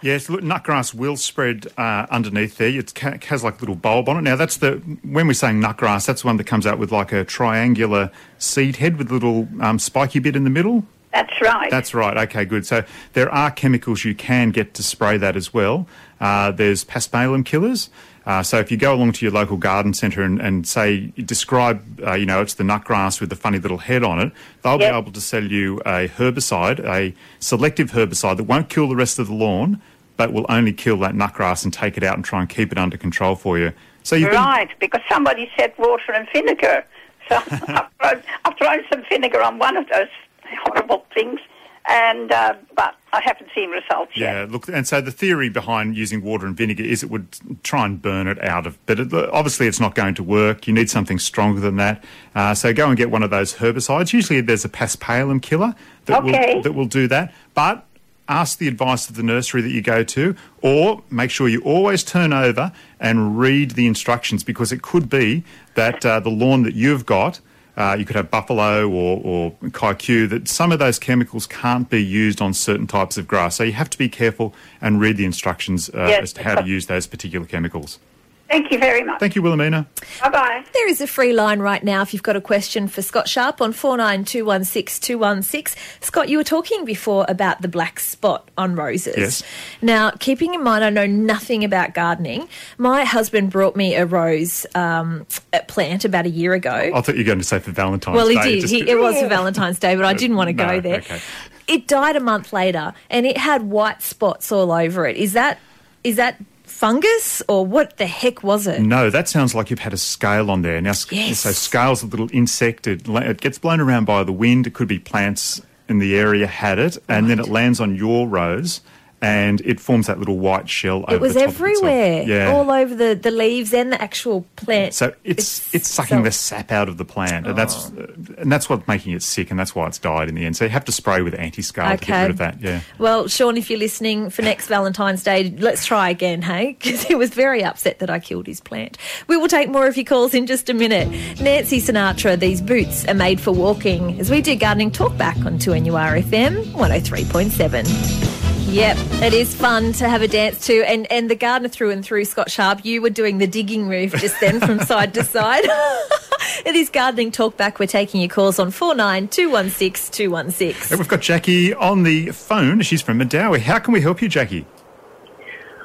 Yes, 0.00 0.28
look, 0.28 0.42
nutgrass 0.42 0.94
will 0.94 1.16
spread 1.16 1.66
uh, 1.76 2.06
underneath 2.10 2.58
there. 2.58 2.68
It 2.68 2.96
has 3.24 3.42
like 3.42 3.56
a 3.56 3.58
little 3.58 3.74
bulb 3.74 4.08
on 4.08 4.18
it. 4.18 4.22
Now, 4.22 4.36
that's 4.36 4.58
the 4.58 4.76
when 5.02 5.26
we're 5.26 5.32
saying 5.32 5.60
nutgrass, 5.60 6.06
that's 6.06 6.22
the 6.22 6.28
one 6.28 6.36
that 6.36 6.46
comes 6.46 6.64
out 6.64 6.78
with 6.78 6.92
like 6.92 7.10
a 7.10 7.24
triangular 7.24 8.12
seed 8.38 8.76
head 8.76 8.96
with 8.96 9.10
a 9.10 9.14
little 9.14 9.48
um, 9.60 9.80
spiky 9.80 10.20
bit 10.20 10.36
in 10.36 10.44
the 10.44 10.50
middle. 10.50 10.84
That's 11.12 11.40
right. 11.40 11.70
That's 11.70 11.94
right. 11.94 12.16
Okay, 12.28 12.44
good. 12.44 12.66
So 12.66 12.84
there 13.14 13.30
are 13.32 13.50
chemicals 13.50 14.04
you 14.04 14.14
can 14.14 14.50
get 14.50 14.74
to 14.74 14.82
spray 14.82 15.16
that 15.18 15.36
as 15.36 15.54
well. 15.54 15.86
Uh, 16.20 16.50
there's 16.50 16.84
paspalum 16.84 17.44
killers. 17.44 17.88
Uh, 18.26 18.42
so 18.42 18.58
if 18.58 18.70
you 18.70 18.76
go 18.76 18.92
along 18.92 19.12
to 19.12 19.24
your 19.24 19.32
local 19.32 19.56
garden 19.56 19.94
centre 19.94 20.22
and, 20.22 20.38
and 20.38 20.66
say, 20.66 21.06
describe, 21.16 21.82
uh, 22.06 22.12
you 22.12 22.26
know, 22.26 22.42
it's 22.42 22.52
the 22.54 22.64
nutgrass 22.64 23.20
with 23.22 23.30
the 23.30 23.36
funny 23.36 23.58
little 23.58 23.78
head 23.78 24.04
on 24.04 24.18
it, 24.20 24.32
they'll 24.62 24.78
Yep. 24.78 24.92
be 24.92 24.98
able 24.98 25.12
to 25.12 25.20
sell 25.20 25.42
you 25.44 25.78
a 25.86 26.08
herbicide, 26.08 26.78
a 26.84 27.14
selective 27.38 27.92
herbicide 27.92 28.36
that 28.36 28.44
won't 28.44 28.68
kill 28.68 28.86
the 28.86 28.96
rest 28.96 29.18
of 29.18 29.28
the 29.28 29.32
lawn, 29.34 29.80
but 30.18 30.30
will 30.34 30.44
only 30.50 30.74
kill 30.74 30.98
that 30.98 31.14
nutgrass 31.14 31.64
and 31.64 31.72
take 31.72 31.96
it 31.96 32.02
out 32.02 32.16
and 32.16 32.24
try 32.24 32.40
and 32.40 32.50
keep 32.50 32.70
it 32.70 32.76
under 32.76 32.98
control 32.98 33.34
for 33.34 33.58
you. 33.58 33.72
So 34.02 34.14
you've 34.14 34.28
been- 34.30 34.38
Right, 34.40 34.68
because 34.78 35.00
somebody 35.08 35.50
said 35.56 35.72
water 35.78 36.12
and 36.12 36.28
vinegar. 36.30 36.84
So 37.30 37.36
I've, 37.50 37.88
thrown, 37.98 38.22
I've 38.44 38.58
thrown 38.58 38.84
some 38.92 39.04
vinegar 39.08 39.40
on 39.42 39.58
one 39.58 39.78
of 39.78 39.88
those 39.88 40.08
horrible 40.64 41.04
things, 41.14 41.40
and 41.88 42.30
uh, 42.32 42.54
but 42.76 42.94
I 43.12 43.20
haven't 43.22 43.48
seen 43.54 43.70
results 43.70 44.12
yet. 44.16 44.34
Yeah, 44.34 44.46
look, 44.48 44.68
and 44.68 44.86
so 44.86 45.00
the 45.00 45.10
theory 45.10 45.48
behind 45.48 45.96
using 45.96 46.22
water 46.22 46.46
and 46.46 46.56
vinegar 46.56 46.82
is 46.84 47.02
it 47.02 47.10
would 47.10 47.36
try 47.62 47.86
and 47.86 48.00
burn 48.00 48.26
it 48.28 48.42
out 48.44 48.66
of, 48.66 48.78
but 48.86 49.00
it, 49.00 49.12
obviously 49.14 49.66
it's 49.66 49.80
not 49.80 49.94
going 49.94 50.14
to 50.16 50.22
work. 50.22 50.66
You 50.66 50.74
need 50.74 50.90
something 50.90 51.18
stronger 51.18 51.60
than 51.60 51.76
that. 51.76 52.04
Uh, 52.34 52.54
so 52.54 52.72
go 52.74 52.88
and 52.88 52.96
get 52.96 53.10
one 53.10 53.22
of 53.22 53.30
those 53.30 53.54
herbicides. 53.54 54.12
Usually 54.12 54.40
there's 54.40 54.64
a 54.64 54.68
paspalum 54.68 55.40
killer 55.40 55.74
that 56.06 56.22
Okay. 56.22 56.54
will 56.56 56.62
that 56.62 56.72
will 56.72 56.86
do 56.86 57.08
that, 57.08 57.32
but. 57.54 57.84
Ask 58.30 58.58
the 58.58 58.68
advice 58.68 59.08
of 59.08 59.16
the 59.16 59.22
nursery 59.22 59.62
that 59.62 59.70
you 59.70 59.80
go 59.80 60.04
to, 60.04 60.36
or 60.60 61.02
make 61.08 61.30
sure 61.30 61.48
you 61.48 61.62
always 61.62 62.04
turn 62.04 62.34
over 62.34 62.72
and 63.00 63.38
read 63.38 63.70
the 63.70 63.86
instructions 63.86 64.44
because 64.44 64.70
it 64.70 64.82
could 64.82 65.08
be 65.08 65.44
that 65.76 66.04
uh, 66.04 66.20
the 66.20 66.28
lawn 66.28 66.62
that 66.64 66.74
you've 66.74 67.06
got 67.06 67.40
uh, 67.78 67.94
you 67.98 68.04
could 68.04 68.16
have 68.16 68.28
buffalo 68.30 68.86
or, 68.88 69.20
or 69.24 69.52
kikuyu, 69.70 70.28
that 70.28 70.48
some 70.48 70.72
of 70.72 70.80
those 70.80 70.98
chemicals 70.98 71.46
can't 71.46 71.88
be 71.88 72.02
used 72.02 72.42
on 72.42 72.52
certain 72.52 72.86
types 72.88 73.16
of 73.16 73.28
grass. 73.28 73.54
So 73.56 73.62
you 73.64 73.72
have 73.72 73.88
to 73.90 73.98
be 73.98 74.08
careful 74.08 74.52
and 74.80 75.00
read 75.00 75.16
the 75.16 75.24
instructions 75.24 75.88
uh, 75.90 76.06
Yes. 76.08 76.22
as 76.24 76.32
to 76.34 76.42
how 76.42 76.56
to 76.56 76.66
use 76.66 76.86
those 76.86 77.06
particular 77.06 77.46
chemicals. 77.46 78.00
Thank 78.48 78.72
you 78.72 78.78
very 78.78 79.02
much. 79.04 79.20
Thank 79.20 79.36
you, 79.36 79.42
Wilhelmina. 79.42 79.86
Bye 80.22 80.30
bye. 80.30 80.64
There 80.72 80.88
is 80.88 81.00
a 81.02 81.06
free 81.06 81.32
line 81.34 81.60
right 81.60 81.84
now 81.84 82.00
if 82.02 82.12
you've 82.14 82.22
got 82.22 82.34
a 82.34 82.40
question 82.40 82.88
for 82.88 83.02
Scott 83.02 83.28
Sharp 83.28 83.60
on 83.60 83.72
49216216. 83.74 85.76
Scott, 86.00 86.28
you 86.28 86.38
were 86.38 86.44
talking 86.44 86.84
before 86.84 87.26
about 87.28 87.62
the 87.62 87.68
black 87.68 88.00
spot 88.00 88.48
on 88.56 88.74
roses. 88.74 89.14
Yes. 89.16 89.42
Now, 89.82 90.10
keeping 90.12 90.54
in 90.54 90.62
mind 90.62 90.84
I 90.84 90.90
know 90.90 91.06
nothing 91.06 91.64
about 91.64 91.94
gardening, 91.94 92.48
my 92.78 93.04
husband 93.04 93.50
brought 93.50 93.76
me 93.76 93.94
a 93.94 94.06
rose 94.06 94.66
um, 94.74 95.26
a 95.52 95.60
plant 95.64 96.04
about 96.04 96.26
a 96.26 96.30
year 96.30 96.54
ago. 96.54 96.70
I 96.72 97.00
thought 97.00 97.14
you 97.16 97.20
were 97.20 97.24
going 97.26 97.38
to 97.38 97.44
say 97.44 97.58
for 97.58 97.72
Valentine's 97.72 98.16
Well, 98.16 98.28
he 98.28 98.36
Day. 98.36 98.54
did. 98.54 98.60
just- 98.62 98.72
He, 98.72 98.88
it 98.88 98.98
was 98.98 99.18
for 99.20 99.28
Valentine's 99.28 99.78
Day, 99.78 99.94
but 99.96 100.04
I 100.04 100.14
didn't 100.14 100.36
want 100.36 100.48
to 100.48 100.52
go 100.54 100.80
there. 100.80 100.98
okay. 100.98 101.20
It 101.66 101.86
died 101.86 102.16
a 102.16 102.20
month 102.20 102.52
later, 102.54 102.94
and 103.10 103.26
it 103.26 103.36
had 103.36 103.62
white 103.64 104.00
spots 104.00 104.50
all 104.50 104.72
over 104.72 105.06
it. 105.06 105.18
Is 105.18 105.34
that 105.34 105.58
is 106.02 106.16
that 106.16 106.38
fungus 106.78 107.42
or 107.48 107.66
what 107.66 107.96
the 107.96 108.06
heck 108.06 108.44
was 108.44 108.66
it? 108.68 108.80
No, 108.80 109.10
that 109.10 109.28
sounds 109.28 109.52
like 109.54 109.68
you've 109.70 109.80
had 109.80 109.92
a 109.92 109.96
scale 109.98 110.48
on 110.50 110.62
there. 110.62 110.80
Now, 110.80 110.92
Yes. 111.10 111.40
so 111.40 111.50
scale's 111.50 112.04
a 112.04 112.06
little 112.06 112.28
insect. 112.32 112.86
It, 112.86 113.08
it 113.08 113.40
gets 113.40 113.58
blown 113.58 113.80
around 113.80 114.04
by 114.04 114.22
the 114.22 114.32
wind. 114.32 114.66
It 114.68 114.74
could 114.74 114.86
be 114.88 115.00
plants 115.00 115.60
in 115.88 115.98
the 115.98 116.16
area 116.16 116.46
had 116.46 116.78
it, 116.78 116.96
and 117.08 117.28
then 117.28 117.40
it 117.40 117.48
lands 117.48 117.80
on 117.80 117.96
your 117.96 118.28
rose, 118.28 118.80
and 119.20 119.60
it 119.62 119.80
forms 119.80 120.06
that 120.06 120.18
little 120.18 120.38
white 120.38 120.68
shell 120.68 121.04
over 121.08 121.14
It 121.16 121.20
was 121.20 121.34
the 121.34 121.40
top 121.40 121.48
of 121.48 121.54
everywhere, 121.56 122.22
Yeah. 122.22 122.52
all 122.52 122.70
over 122.70 122.94
the, 122.94 123.14
the 123.14 123.30
leaves 123.30 123.72
and 123.74 123.92
the 123.92 124.00
actual 124.00 124.46
plant. 124.56 124.94
So 124.94 125.12
it's 125.24 125.74
it's, 125.74 125.88
sucking 125.88 126.18
so- 126.18 126.22
the 126.24 126.32
sap 126.32 126.70
out 126.72 126.88
of 126.88 126.96
the 126.98 127.04
plant, 127.04 127.46
and 127.46 127.56
that's 127.58 127.90
uh, 127.92 128.06
and 128.38 128.50
that's 128.52 128.68
what's 128.68 128.86
making 128.86 129.12
it 129.14 129.22
sick, 129.22 129.50
and 129.50 129.58
that's 129.58 129.74
why 129.74 129.86
it's 129.86 129.98
died 129.98 130.28
in 130.28 130.34
the 130.34 130.44
end. 130.46 130.56
So 130.56 130.64
you 130.64 130.70
have 130.70 130.84
to 130.86 130.92
spray 130.92 131.22
with 131.22 131.34
anti-scale 131.38 131.96
to 131.96 132.04
get 132.04 132.22
rid 132.22 132.30
of 132.30 132.38
that. 132.38 132.60
Yeah. 132.60 132.80
Well, 132.98 133.28
Sean, 133.28 133.56
if 133.56 133.70
you're 133.70 133.78
listening 133.78 134.30
for 134.30 134.42
next 134.42 134.68
Valentine's 134.68 135.22
Day, 135.22 135.50
let's 135.58 135.84
try 135.84 136.10
again, 136.10 136.42
hey? 136.42 136.76
Because 136.88 137.02
he 137.02 137.14
was 137.14 137.30
very 137.30 137.62
upset 137.64 137.98
that 137.98 138.10
I 138.10 138.18
killed 138.20 138.46
his 138.46 138.60
plant. 138.60 138.96
We 139.26 139.36
will 139.36 139.48
take 139.48 139.68
more 139.68 139.86
of 139.86 139.96
your 139.96 140.04
calls 140.04 140.32
in 140.34 140.46
just 140.46 140.68
a 140.70 140.74
minute. 140.74 141.08
Nancy 141.40 141.80
Sinatra, 141.80 142.38
these 142.38 142.60
boots 142.62 143.06
are 143.06 143.14
made 143.14 143.40
for 143.40 143.52
walking 143.52 144.18
as 144.20 144.30
we 144.30 144.40
do 144.42 144.54
gardening 144.56 144.90
talk 144.90 145.16
back 145.16 145.36
on 145.38 145.58
2NURFM 145.58 146.64
103.7. 146.72 148.37
Yep, 148.68 148.96
it 149.22 149.32
is 149.32 149.54
fun 149.54 149.92
to 149.94 150.06
have 150.10 150.20
a 150.20 150.28
dance 150.28 150.66
to. 150.66 150.82
And, 150.82 151.10
and 151.10 151.30
the 151.30 151.34
gardener 151.34 151.70
through 151.70 151.90
and 151.90 152.04
through, 152.04 152.26
Scott 152.26 152.50
Sharp, 152.50 152.84
you 152.84 153.00
were 153.00 153.08
doing 153.08 153.38
the 153.38 153.46
digging 153.46 153.88
move 153.88 154.12
just 154.12 154.38
then 154.40 154.60
from 154.60 154.80
side 154.84 155.14
to 155.14 155.24
side. 155.24 155.64
it 156.66 156.76
is 156.76 156.90
gardening 156.90 157.32
talk 157.32 157.56
back. 157.56 157.78
We're 157.78 157.86
taking 157.86 158.20
your 158.20 158.28
calls 158.28 158.58
on 158.58 158.68
49216216. 158.68 160.10
216. 160.12 160.98
We've 160.98 161.08
got 161.08 161.22
Jackie 161.22 161.72
on 161.72 162.02
the 162.02 162.30
phone. 162.32 162.82
She's 162.82 163.00
from 163.00 163.18
Medowie. 163.20 163.60
How 163.60 163.78
can 163.78 163.94
we 163.94 164.02
help 164.02 164.20
you, 164.20 164.28
Jackie? 164.28 164.66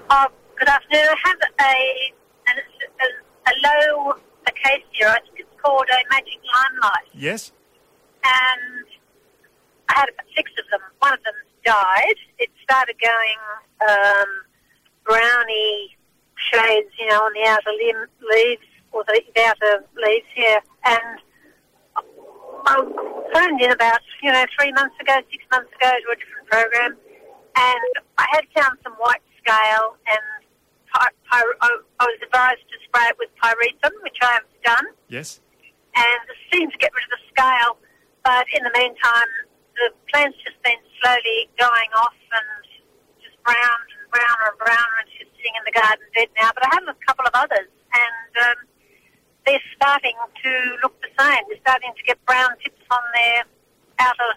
Oh, 0.09 0.27
good 0.59 0.67
afternoon. 0.67 1.07
I 1.07 1.15
have 1.23 1.37
a, 1.61 2.51
an, 2.51 2.57
a, 2.99 3.49
a 3.49 3.53
low 3.63 4.13
acacia. 4.45 5.07
I 5.07 5.19
think 5.21 5.39
it's 5.39 5.61
called 5.61 5.85
a 5.89 6.09
magic 6.13 6.37
limelight. 6.53 7.07
Yes. 7.13 7.53
And 8.25 8.85
I 9.87 9.99
had 9.99 10.09
about 10.09 10.25
six 10.35 10.51
of 10.59 10.69
them. 10.69 10.81
One 10.99 11.13
of 11.13 11.23
them 11.23 11.33
died. 11.63 12.15
It 12.39 12.49
started 12.63 12.95
going 13.01 13.39
um, 13.89 14.27
browny 15.05 15.95
shades, 16.51 16.89
you 16.99 17.07
know, 17.07 17.19
on 17.19 17.33
the 17.33 17.47
outer 17.49 17.71
limb, 17.85 18.07
leaves 18.31 18.65
or 18.91 19.03
the, 19.07 19.21
the 19.35 19.41
outer 19.43 19.85
leaves 19.95 20.25
here. 20.35 20.59
And 20.85 21.19
I 22.65 22.75
phoned 23.33 23.61
in 23.61 23.71
about, 23.71 23.99
you 24.21 24.31
know, 24.31 24.45
three 24.59 24.71
months 24.73 24.95
ago, 24.99 25.13
six 25.31 25.43
months 25.51 25.71
ago 25.75 25.89
to 25.89 26.07
a 26.11 26.15
different 26.15 26.47
program, 26.49 26.97
and 27.55 27.91
I 28.17 28.25
had 28.31 28.45
found 28.55 28.77
some 28.83 28.93
white 28.93 29.21
scale, 29.41 29.97
and 30.07 30.45
py- 30.87 31.15
py- 31.29 31.57
I 31.61 31.69
I 31.99 32.05
was 32.05 32.19
advised 32.23 32.63
to 32.71 32.77
spray 32.85 33.07
it 33.09 33.15
with 33.19 33.29
pyrethrum, 33.43 33.91
which 34.03 34.17
I 34.21 34.31
have 34.39 34.43
done, 34.63 34.85
Yes. 35.09 35.41
and 35.95 36.19
it 36.29 36.37
seemed 36.55 36.71
to 36.71 36.77
get 36.77 36.91
rid 36.95 37.03
of 37.03 37.11
the 37.19 37.21
scale. 37.29 37.77
But 38.23 38.45
in 38.55 38.63
the 38.63 38.71
meantime, 38.77 39.27
the 39.75 39.87
plant's 40.11 40.37
just 40.43 40.61
been 40.63 40.79
slowly 41.01 41.49
dying 41.57 41.91
off 41.97 42.13
and 42.13 42.49
just 43.21 43.37
brown 43.43 43.79
and 43.99 44.03
browner 44.11 44.45
and 44.53 44.57
browner, 44.59 44.95
and 45.01 45.09
just 45.17 45.31
sitting 45.37 45.53
in 45.57 45.63
the 45.65 45.75
garden 45.75 46.05
dead 46.15 46.29
now. 46.39 46.51
But 46.53 46.65
I 46.67 46.69
have 46.75 46.87
a 46.87 46.97
couple 47.05 47.25
of 47.25 47.33
others, 47.33 47.69
and 47.93 48.31
um, 48.47 48.57
they're 49.45 49.65
starting 49.75 50.15
to 50.43 50.51
look 50.83 50.95
the 51.01 51.09
same. 51.19 51.41
They're 51.49 51.59
starting 51.61 51.91
to 51.97 52.03
get 52.03 52.23
brown 52.25 52.49
tips 52.63 52.81
on 52.91 53.01
their 53.13 53.43
outer 53.99 54.31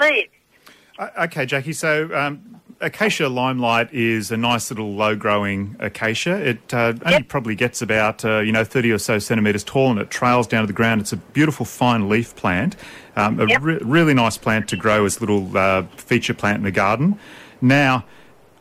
leaves. 0.00 0.30
Uh, 0.98 1.24
okay, 1.24 1.46
Jackie. 1.46 1.72
So 1.72 2.14
um, 2.14 2.60
acacia 2.80 3.28
limelight 3.28 3.92
is 3.94 4.30
a 4.30 4.36
nice 4.36 4.70
little 4.70 4.92
low-growing 4.92 5.76
acacia. 5.80 6.36
It 6.50 6.74
uh, 6.74 6.92
only 7.04 7.12
Yep. 7.12 7.28
probably 7.28 7.54
gets 7.54 7.80
about 7.82 8.24
uh, 8.24 8.38
you 8.40 8.52
know 8.52 8.62
thirty 8.64 8.92
or 8.92 8.98
so 8.98 9.18
centimetres 9.18 9.64
tall, 9.64 9.90
and 9.90 9.98
it 9.98 10.10
trails 10.10 10.46
down 10.46 10.62
to 10.62 10.66
the 10.66 10.72
ground. 10.74 11.00
It's 11.00 11.12
a 11.12 11.16
beautiful 11.16 11.64
fine 11.64 12.08
leaf 12.08 12.36
plant, 12.36 12.76
um, 13.16 13.40
a 13.40 13.46
Yep. 13.46 13.62
re- 13.62 13.78
really 13.82 14.14
nice 14.14 14.36
plant 14.38 14.68
to 14.68 14.76
grow 14.76 15.04
as 15.04 15.18
a 15.18 15.20
little 15.20 15.56
uh, 15.56 15.82
feature 15.96 16.34
plant 16.34 16.58
in 16.58 16.64
the 16.64 16.70
garden. 16.70 17.18
Now. 17.60 18.04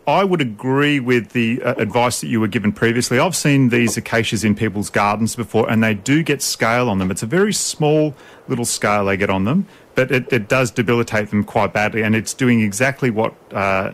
I 0.08 0.24
would 0.24 0.42
agree 0.42 1.00
with 1.00 1.30
the 1.30 1.62
uh, 1.62 1.76
advice 1.76 2.22
that 2.22 2.28
you 2.28 2.42
were 2.42 2.48
given 2.48 2.72
previously. 2.74 3.20
I've 3.20 3.36
seen 3.36 3.70
these 3.70 3.98
acacias 3.98 4.44
in 4.44 4.56
people's 4.56 4.90
gardens 4.90 5.36
before, 5.36 5.70
and 5.70 5.84
they 5.84 5.94
do 5.94 6.24
get 6.24 6.42
scale 6.42 6.90
on 6.90 6.98
them. 6.98 7.12
It's 7.12 7.22
a 7.22 7.28
very 7.28 7.54
small 7.54 8.16
little 8.48 8.66
scale 8.66 9.06
they 9.06 9.16
get 9.16 9.30
on 9.30 9.46
them, 9.46 9.68
but 9.94 10.12
it, 10.12 10.34
it 10.34 10.50
does 10.50 10.72
debilitate 10.72 11.30
them 11.30 11.44
quite 11.44 11.72
badly, 11.72 12.02
and 12.02 12.16
it's 12.16 12.34
doing 12.34 12.62
exactly 12.62 13.12
what 13.12 13.36
uh, 13.54 13.92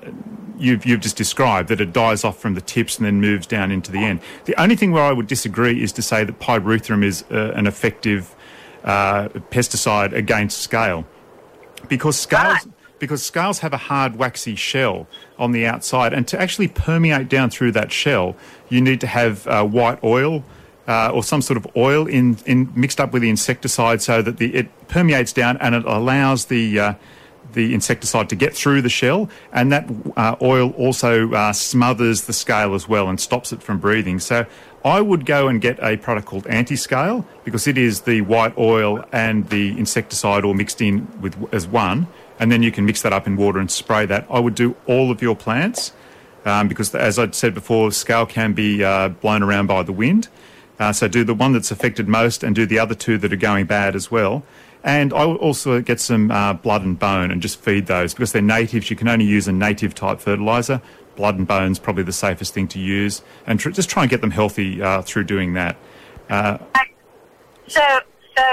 you've, 0.57 0.85
you've 0.85 1.01
just 1.01 1.17
described 1.17 1.67
that 1.69 1.81
it 1.81 1.91
dies 1.91 2.23
off 2.23 2.39
from 2.39 2.53
the 2.53 2.61
tips 2.61 2.97
and 2.97 3.05
then 3.05 3.19
moves 3.19 3.45
down 3.45 3.69
into 3.69 3.91
the 3.91 3.99
end. 3.99 4.21
The 4.45 4.59
only 4.59 4.77
thing 4.77 4.93
where 4.93 5.03
I 5.03 5.11
would 5.11 5.27
disagree 5.27 5.83
is 5.83 5.91
to 5.91 6.01
say 6.01 6.23
that 6.23 6.39
pyrethrum 6.39 7.03
is 7.03 7.25
uh, 7.29 7.51
an 7.53 7.67
effective 7.67 8.33
uh, 8.87 9.27
pesticide 9.51 10.13
against 10.13 10.59
scale. 10.59 11.05
Because 11.87 12.17
scales 12.19 12.67
because 12.99 13.21
scales 13.21 13.59
have 13.59 13.73
a 13.73 13.77
hard 13.77 14.15
waxy 14.15 14.55
shell 14.55 15.07
on 15.37 15.51
the 15.51 15.67
outside 15.67 16.13
and 16.13 16.27
to 16.27 16.41
actually 16.41 16.67
permeate 16.67 17.29
down 17.29 17.47
through 17.47 17.71
that 17.71 17.91
shell 17.91 18.35
you 18.69 18.81
need 18.81 18.99
to 18.99 19.05
have 19.05 19.45
uh, 19.45 19.63
white 19.63 20.03
oil 20.03 20.43
uh, 20.87 21.11
or 21.13 21.21
some 21.21 21.39
sort 21.41 21.57
of 21.57 21.67
oil 21.75 22.07
in, 22.07 22.35
in 22.47 22.71
mixed 22.75 22.99
up 22.99 23.13
with 23.13 23.21
the 23.21 23.29
insecticide 23.29 24.01
so 24.01 24.23
that 24.23 24.37
the, 24.37 24.55
it 24.55 24.87
permeates 24.87 25.31
down 25.31 25.57
and 25.57 25.75
it 25.75 25.85
allows 25.85 26.45
the 26.45 26.79
uh, 26.79 26.93
the 27.53 27.73
insecticide 27.73 28.29
to 28.29 28.35
get 28.35 28.53
through 28.53 28.81
the 28.81 28.89
shell, 28.89 29.29
and 29.51 29.71
that 29.71 29.89
uh, 30.15 30.35
oil 30.41 30.71
also 30.71 31.31
uh, 31.31 31.53
smothers 31.53 32.23
the 32.23 32.33
scale 32.33 32.73
as 32.75 32.87
well 32.87 33.09
and 33.09 33.19
stops 33.19 33.51
it 33.51 33.63
from 33.63 33.79
breathing. 33.79 34.19
So 34.19 34.45
I 34.85 35.01
would 35.01 35.25
go 35.25 35.47
and 35.47 35.59
get 35.59 35.79
a 35.81 35.97
product 35.97 36.27
called 36.27 36.47
Anti-Scale 36.47 37.25
because 37.43 37.67
it 37.67 37.77
is 37.77 38.01
the 38.01 38.21
white 38.21 38.57
oil 38.57 39.03
and 39.11 39.49
the 39.49 39.77
insecticide 39.77 40.45
all 40.45 40.53
mixed 40.53 40.81
in 40.81 41.07
with 41.19 41.35
as 41.53 41.67
one, 41.67 42.07
and 42.39 42.51
then 42.51 42.63
you 42.63 42.71
can 42.71 42.85
mix 42.85 43.01
that 43.01 43.13
up 43.13 43.27
in 43.27 43.35
water 43.35 43.59
and 43.59 43.69
spray 43.71 44.05
that. 44.05 44.25
I 44.29 44.39
would 44.39 44.55
do 44.55 44.75
all 44.85 45.11
of 45.11 45.21
your 45.21 45.35
plants 45.35 45.91
um, 46.45 46.67
because, 46.67 46.93
as 46.95 47.19
I 47.19 47.31
said 47.31 47.53
before, 47.53 47.91
scale 47.91 48.25
can 48.25 48.53
be 48.53 48.83
uh, 48.83 49.09
blown 49.09 49.43
around 49.43 49.67
by 49.67 49.83
the 49.83 49.91
wind. 49.93 50.29
Uh, 50.79 50.93
so 50.93 51.07
do 51.07 51.23
the 51.23 51.33
one 51.33 51.53
that's 51.53 51.71
affected 51.71 52.07
most 52.07 52.43
and 52.43 52.55
do 52.55 52.65
the 52.65 52.79
other 52.79 52.95
two 52.95 53.17
that 53.17 53.33
are 53.33 53.37
going 53.37 53.65
bad 53.65 53.95
as 53.95 54.11
well. 54.11 54.43
And 54.83 55.11
I 55.11 55.25
will 55.25 55.37
also 55.37 55.81
get 55.81 55.99
some 55.99 56.29
uh, 56.31 56.53
blood 56.53 56.83
and 56.83 56.97
bone 56.97 57.31
and 57.31 57.41
just 57.41 57.59
feed 57.59 57.87
those 57.87 58.13
because 58.13 58.31
they're 58.31 58.41
natives. 58.41 58.89
You 58.89 58.95
can 58.95 59.07
only 59.07 59.25
use 59.25 59.47
a 59.47 59.51
native 59.51 59.95
type 59.95 60.19
fertiliser. 60.19 60.81
Blood 61.15 61.37
and 61.39 61.47
bone's 61.47 61.79
probably 61.79 62.03
the 62.03 62.13
safest 62.13 62.53
thing 62.53 62.67
to 62.69 62.79
use, 62.79 63.23
and 63.47 63.59
tr- 63.59 63.71
just 63.71 63.89
try 63.89 64.03
and 64.03 64.09
get 64.09 64.21
them 64.21 64.29
healthy 64.29 64.81
uh, 64.81 65.01
through 65.01 65.23
doing 65.23 65.53
that. 65.55 65.75
Uh, 66.29 66.59
So, 67.67 67.81
so 68.37 68.43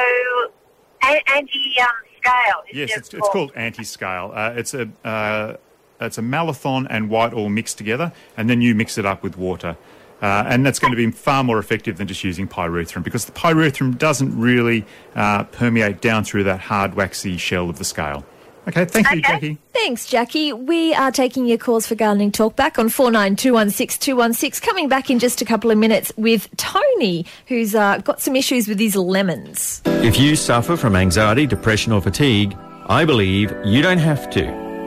anti 1.02 1.78
um, 1.80 1.88
scale. 2.18 2.62
yes, 2.72 2.96
it's, 2.96 3.12
it's 3.14 3.28
called 3.28 3.52
anti-scale. 3.54 4.32
Uh, 4.34 4.54
it's 4.56 4.74
a 4.74 4.88
uh, 5.04 5.56
it's 6.00 6.18
a 6.18 6.22
malathion 6.22 6.86
and 6.90 7.10
white 7.10 7.32
all 7.32 7.48
mixed 7.48 7.78
together, 7.78 8.12
and 8.36 8.48
then 8.48 8.60
you 8.60 8.74
mix 8.74 8.98
it 8.98 9.06
up 9.06 9.22
with 9.22 9.36
water. 9.36 9.76
Uh, 10.22 10.44
and 10.46 10.64
that's 10.64 10.78
going 10.78 10.90
to 10.92 10.96
be 10.96 11.10
far 11.10 11.44
more 11.44 11.58
effective 11.58 11.98
than 11.98 12.06
just 12.08 12.24
using 12.24 12.48
pyrethrum 12.48 13.02
because 13.02 13.26
the 13.26 13.32
pyrethrum 13.32 13.98
doesn't 13.98 14.38
really 14.38 14.86
uh, 15.14 15.44
permeate 15.44 16.00
down 16.00 16.24
through 16.24 16.44
that 16.44 16.60
hard, 16.60 16.94
waxy 16.94 17.36
shell 17.36 17.68
of 17.68 17.78
the 17.78 17.84
scale. 17.84 18.24
Okay, 18.66 18.86
thank 18.86 19.06
you, 19.10 19.18
Okay. 19.18 19.20
Jackie. 19.20 19.58
Thanks, 19.74 20.06
Jackie. 20.06 20.50
We 20.54 20.94
are 20.94 21.10
taking 21.12 21.44
your 21.44 21.58
calls 21.58 21.86
for 21.86 21.94
Gardening 21.96 22.32
Talk 22.32 22.56
back 22.56 22.78
on 22.78 22.88
49216216. 22.88 24.62
Coming 24.62 24.88
back 24.88 25.10
in 25.10 25.18
just 25.18 25.42
a 25.42 25.44
couple 25.44 25.70
of 25.70 25.76
minutes 25.76 26.10
with 26.16 26.48
Tony, 26.56 27.26
who's 27.46 27.74
uh, 27.74 27.98
got 27.98 28.22
some 28.22 28.34
issues 28.36 28.66
with 28.66 28.78
his 28.80 28.96
lemons. 28.96 29.82
If 29.84 30.18
you 30.18 30.36
suffer 30.36 30.76
from 30.76 30.96
anxiety, 30.96 31.46
depression, 31.46 31.92
or 31.92 32.00
fatigue, 32.00 32.56
I 32.86 33.04
believe 33.04 33.54
you 33.64 33.82
don't 33.82 33.98
have 33.98 34.30
to. 34.30 34.44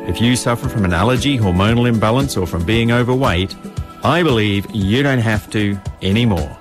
If 0.09 0.21
you 0.21 0.35
suffer 0.35 0.69
from 0.69 0.85
an 0.85 0.93
allergy, 0.93 1.37
hormonal 1.37 1.87
imbalance, 1.87 2.35
or 2.37 2.47
from 2.47 2.65
being 2.65 2.91
overweight, 2.91 3.55
I 4.03 4.21
believe 4.23 4.67
you 4.73 5.01
don't 5.01 5.19
have 5.19 5.49
to 5.51 5.77
anymore. 6.01 6.55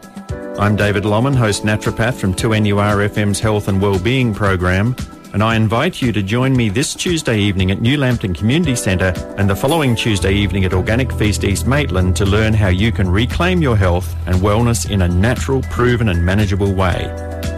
I'm 0.58 0.74
David 0.74 1.04
Lomman, 1.04 1.36
host 1.36 1.64
naturopath 1.64 2.14
from 2.14 2.34
2NUR 2.34 3.08
FM's 3.10 3.40
Health 3.40 3.68
and 3.68 3.80
Wellbeing 3.80 4.34
program, 4.34 4.96
and 5.34 5.42
I 5.42 5.54
invite 5.54 6.00
you 6.00 6.12
to 6.12 6.22
join 6.22 6.56
me 6.56 6.70
this 6.70 6.94
Tuesday 6.94 7.38
evening 7.38 7.70
at 7.70 7.82
New 7.82 7.98
Lambton 7.98 8.32
Community 8.32 8.74
Centre 8.74 9.12
and 9.36 9.50
the 9.50 9.54
following 9.54 9.94
Tuesday 9.94 10.32
evening 10.32 10.64
at 10.64 10.72
Organic 10.72 11.12
Feast 11.12 11.44
East 11.44 11.66
Maitland 11.66 12.16
to 12.16 12.24
learn 12.24 12.54
how 12.54 12.68
you 12.68 12.90
can 12.90 13.08
reclaim 13.08 13.60
your 13.60 13.76
health 13.76 14.16
and 14.26 14.36
wellness 14.36 14.90
in 14.90 15.02
a 15.02 15.08
natural, 15.08 15.60
proven, 15.64 16.08
and 16.08 16.24
manageable 16.24 16.72
way. 16.72 17.12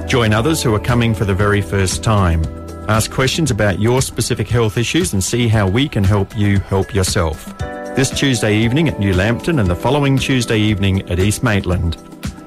Join 0.08 0.32
others 0.32 0.61
who 0.61 0.75
are 0.75 0.80
coming 0.80 1.14
for 1.14 1.25
the 1.25 1.35
very 1.35 1.62
first 1.62 2.02
time. 2.02 2.42
Ask 2.88 3.12
questions 3.12 3.52
about 3.52 3.78
your 3.78 4.02
specific 4.02 4.49
health 4.49 4.76
issues 4.76 5.12
and 5.12 5.23
see 5.23 5.47
how 5.47 5.68
we 5.68 5.88
can 5.88 6.02
help 6.02 6.37
you 6.37 6.58
help 6.58 6.92
yourself. 6.92 7.54
This 7.98 8.10
Tuesday 8.10 8.54
evening 8.54 8.86
at 8.86 9.00
New 9.00 9.12
Lambton 9.12 9.58
and 9.58 9.68
the 9.68 9.74
following 9.74 10.16
Tuesday 10.16 10.60
evening 10.60 11.02
at 11.10 11.18
East 11.18 11.42
Maitland. 11.42 11.96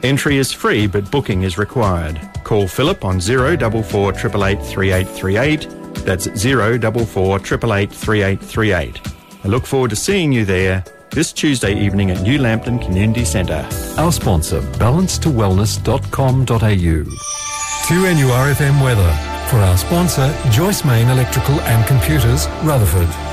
Entry 0.01 0.38
is 0.38 0.53
free, 0.53 0.88
but 0.88 1.12
booking 1.12 1.43
is 1.43 1.58
required. 1.58 2.22
Call 2.46 2.70
Philip 2.70 3.03
on 3.03 3.20
044 3.20 4.13
888 4.13 4.65
3838. 4.65 5.67
That's 6.05 6.27
044 6.41 7.36
888 7.36 9.01
I 9.43 9.48
look 9.50 9.65
forward 9.65 9.89
to 9.89 9.98
seeing 9.98 10.31
you 10.31 10.46
there 10.46 10.86
this 11.10 11.34
Tuesday 11.34 11.77
evening 11.77 12.12
at 12.12 12.22
New 12.22 12.38
Lambton 12.38 12.79
Community 12.79 13.25
Centre. 13.25 13.67
Our 13.98 14.13
sponsor, 14.13 14.62
balancetowellness.com.au. 14.62 17.03
2NURFM 17.89 18.81
weather. 18.81 19.13
For 19.50 19.58
our 19.58 19.77
sponsor, 19.77 20.34
Joyce 20.50 20.86
Main 20.86 21.10
Electrical 21.10 21.60
and 21.60 21.86
Computers, 21.86 22.48
Rutherford. 22.63 23.31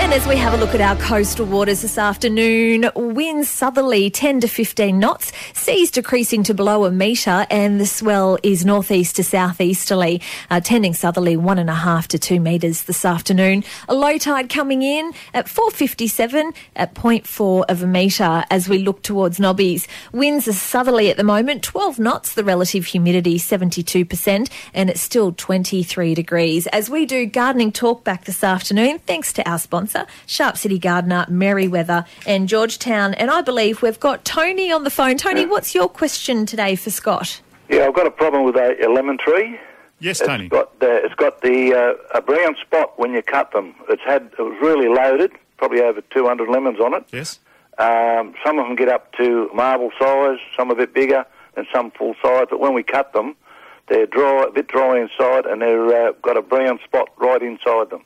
And 0.00 0.14
as 0.14 0.26
we 0.26 0.36
have 0.36 0.54
a 0.54 0.56
look 0.56 0.74
at 0.74 0.80
our 0.80 0.96
coastal 0.96 1.44
waters 1.44 1.82
this 1.82 1.98
afternoon, 1.98 2.90
winds 2.96 3.50
southerly 3.50 4.08
10 4.08 4.40
to 4.40 4.48
15 4.48 4.98
knots, 4.98 5.30
seas 5.52 5.90
decreasing 5.90 6.42
to 6.44 6.54
below 6.54 6.86
a 6.86 6.90
metre, 6.90 7.46
and 7.50 7.78
the 7.78 7.86
swell 7.86 8.38
is 8.42 8.64
northeast 8.64 9.16
to 9.16 9.22
southeasterly, 9.22 10.22
uh, 10.50 10.58
tending 10.58 10.94
southerly 10.94 11.36
one 11.36 11.58
and 11.58 11.68
a 11.68 11.74
half 11.74 12.08
to 12.08 12.18
two 12.18 12.40
metres 12.40 12.84
this 12.84 13.04
afternoon. 13.04 13.62
A 13.90 13.94
low 13.94 14.16
tide 14.16 14.48
coming 14.48 14.80
in 14.80 15.12
at 15.34 15.46
4.57 15.46 16.54
at 16.76 16.94
0.4 16.94 17.64
of 17.68 17.82
a 17.82 17.86
metre 17.86 18.44
as 18.50 18.70
we 18.70 18.78
look 18.78 19.02
towards 19.02 19.38
Nobbys. 19.38 19.86
Winds 20.12 20.48
are 20.48 20.54
southerly 20.54 21.10
at 21.10 21.18
the 21.18 21.24
moment, 21.24 21.62
12 21.62 21.98
knots, 21.98 22.32
the 22.32 22.42
relative 22.42 22.86
humidity 22.86 23.38
72%, 23.38 24.50
and 24.72 24.88
it's 24.88 25.02
still 25.02 25.32
23 25.32 26.14
degrees. 26.14 26.66
As 26.68 26.88
we 26.88 27.04
do 27.04 27.26
gardening 27.26 27.70
talk 27.70 28.02
back 28.02 28.24
this 28.24 28.42
afternoon, 28.42 28.98
thanks 29.00 29.34
to 29.34 29.46
our 29.48 29.58
sponsor, 29.58 29.89
Sharp 30.26 30.56
City 30.56 30.78
Gardener, 30.78 31.26
Merewether, 31.28 32.06
and 32.26 32.48
Georgetown. 32.48 33.14
And 33.14 33.30
I 33.30 33.40
believe 33.42 33.82
we've 33.82 34.00
got 34.00 34.24
Tony 34.24 34.70
on 34.72 34.84
the 34.84 34.90
phone. 34.90 35.16
Tony, 35.16 35.46
what's 35.46 35.74
your 35.74 35.88
question 35.88 36.46
today 36.46 36.76
for 36.76 36.90
Scott? 36.90 37.40
Yeah, 37.68 37.86
I've 37.86 37.94
got 37.94 38.06
a 38.06 38.10
problem 38.10 38.44
with 38.44 38.56
a, 38.56 38.76
a 38.84 38.88
lemon 38.92 39.18
tree. 39.18 39.58
Yes, 40.00 40.20
It's 40.20 40.26
Tony. 40.28 40.48
got 40.48 40.78
the, 40.80 41.04
it's 41.04 41.14
got 41.14 41.42
the 41.42 41.74
uh, 41.74 42.18
a 42.18 42.22
brown 42.22 42.56
spot 42.60 42.98
when 42.98 43.12
you 43.12 43.22
cut 43.22 43.52
them. 43.52 43.74
It's 43.88 44.02
had 44.02 44.30
it 44.38 44.42
was 44.42 44.56
really 44.62 44.88
loaded, 44.88 45.32
probably 45.58 45.82
over 45.82 46.00
200 46.00 46.48
lemons 46.48 46.80
on 46.80 46.94
it. 46.94 47.04
Yes. 47.12 47.38
Um, 47.78 48.34
some 48.44 48.58
of 48.58 48.66
them 48.66 48.76
get 48.76 48.88
up 48.88 49.12
to 49.14 49.50
marble 49.54 49.90
size, 49.98 50.38
some 50.56 50.70
a 50.70 50.74
bit 50.74 50.94
bigger, 50.94 51.24
and 51.56 51.66
some 51.72 51.90
full 51.90 52.14
size. 52.22 52.46
But 52.50 52.60
when 52.60 52.74
we 52.74 52.82
cut 52.82 53.12
them, 53.12 53.36
they're 53.88 54.06
dry, 54.06 54.44
a 54.48 54.50
bit 54.50 54.68
dry 54.68 54.98
inside, 55.00 55.46
and 55.46 55.62
they've 55.62 55.78
uh, 55.78 56.12
got 56.22 56.36
a 56.36 56.42
brown 56.42 56.78
spot 56.84 57.08
right 57.18 57.42
inside 57.42 57.90
them. 57.90 58.02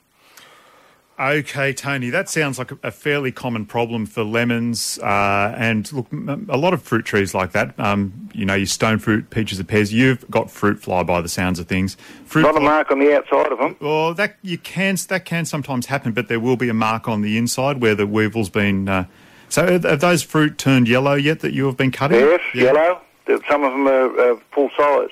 Okay, 1.19 1.73
Tony, 1.73 2.11
that 2.11 2.29
sounds 2.29 2.59
like 2.59 2.73
a, 2.83 2.91
fairly 2.91 3.31
common 3.31 3.67
problem 3.67 4.05
for 4.05 4.25
lemons 4.25 4.99
uh, 4.99 5.55
and 5.57 5.93
look, 5.93 6.07
a 6.49 6.57
lot 6.57 6.75
of 6.75 6.83
fruit 6.83 7.05
trees 7.05 7.35
like 7.35 7.53
that. 7.53 7.79
Um, 7.79 8.29
you 8.35 8.45
know, 8.45 8.55
your 8.55 8.67
stone 8.67 8.99
fruit, 8.99 9.31
peaches 9.31 9.61
and 9.61 9.69
pears. 9.69 9.93
You've 9.93 10.29
got 10.29 10.51
fruit 10.51 10.81
fly 10.81 11.05
by 11.05 11.21
the 11.21 11.29
sounds 11.29 11.61
of 11.61 11.69
things. 11.69 11.97
Fruit 12.27 12.43
Not 12.43 12.57
a 12.57 12.59
fly- 12.59 12.65
mark 12.65 12.91
on 12.91 12.99
the 12.99 13.15
outside 13.17 13.53
of 13.53 13.59
them. 13.59 13.77
Well, 13.81 14.13
that 14.15 14.37
you 14.43 14.59
can 14.59 14.97
that 15.09 15.25
can 15.25 15.45
sometimes 15.45 15.87
happen, 15.87 16.13
but 16.13 16.27
there 16.29 16.41
will 16.41 16.57
be 16.57 16.69
a 16.69 16.75
mark 16.75 17.09
on 17.09 17.23
the 17.23 17.39
inside 17.39 17.81
where 17.81 17.95
the 17.95 18.07
weevil's 18.09 18.51
been. 18.51 18.89
Uh, 18.89 19.05
so, 19.49 19.71
have- 19.71 19.85
have 19.85 20.01
those 20.01 20.25
fruit 20.25 20.59
turned 20.59 20.89
yellow 20.89 21.15
yet 21.15 21.41
that 21.41 21.53
you 21.53 21.67
have 21.67 21.77
been 21.77 21.93
cutting? 21.93 22.19
Yes, 22.19 22.41
Yeah. 22.55 22.63
yellow. 22.65 23.01
Some 23.49 23.63
of 23.63 23.73
them 23.73 23.87
are 23.87 24.33
uh, 24.33 24.37
full 24.53 24.69
size. 24.77 25.11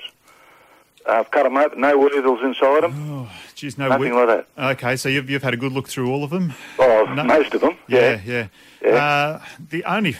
I've 1.07 1.29
cut 1.31 1.43
them 1.43 1.57
open, 1.57 1.81
no 1.81 1.97
weevils 1.97 2.39
inside 2.43 2.83
them. 2.83 3.27
Geez, 3.55 3.77
no 3.77 3.89
Nothing 3.89 4.15
we- 4.15 4.23
like 4.23 4.45
that. 4.55 4.71
Okay, 4.77 4.95
so 4.95 5.09
you've 5.09 5.29
you've 5.29 5.43
had 5.43 5.53
a 5.53 5.57
good 5.57 5.71
look 5.73 5.87
through 5.89 6.09
all 6.11 6.23
of 6.23 6.29
them. 6.29 6.53
Oh, 6.79 7.05
No. 7.13 7.23
most 7.23 7.53
of 7.53 7.61
them. 7.61 7.75
Yeah, 7.87 8.19
Yeah. 8.25 8.47
yeah. 8.83 8.89
Uh, 8.95 9.41
the 9.69 9.83
only 9.85 10.15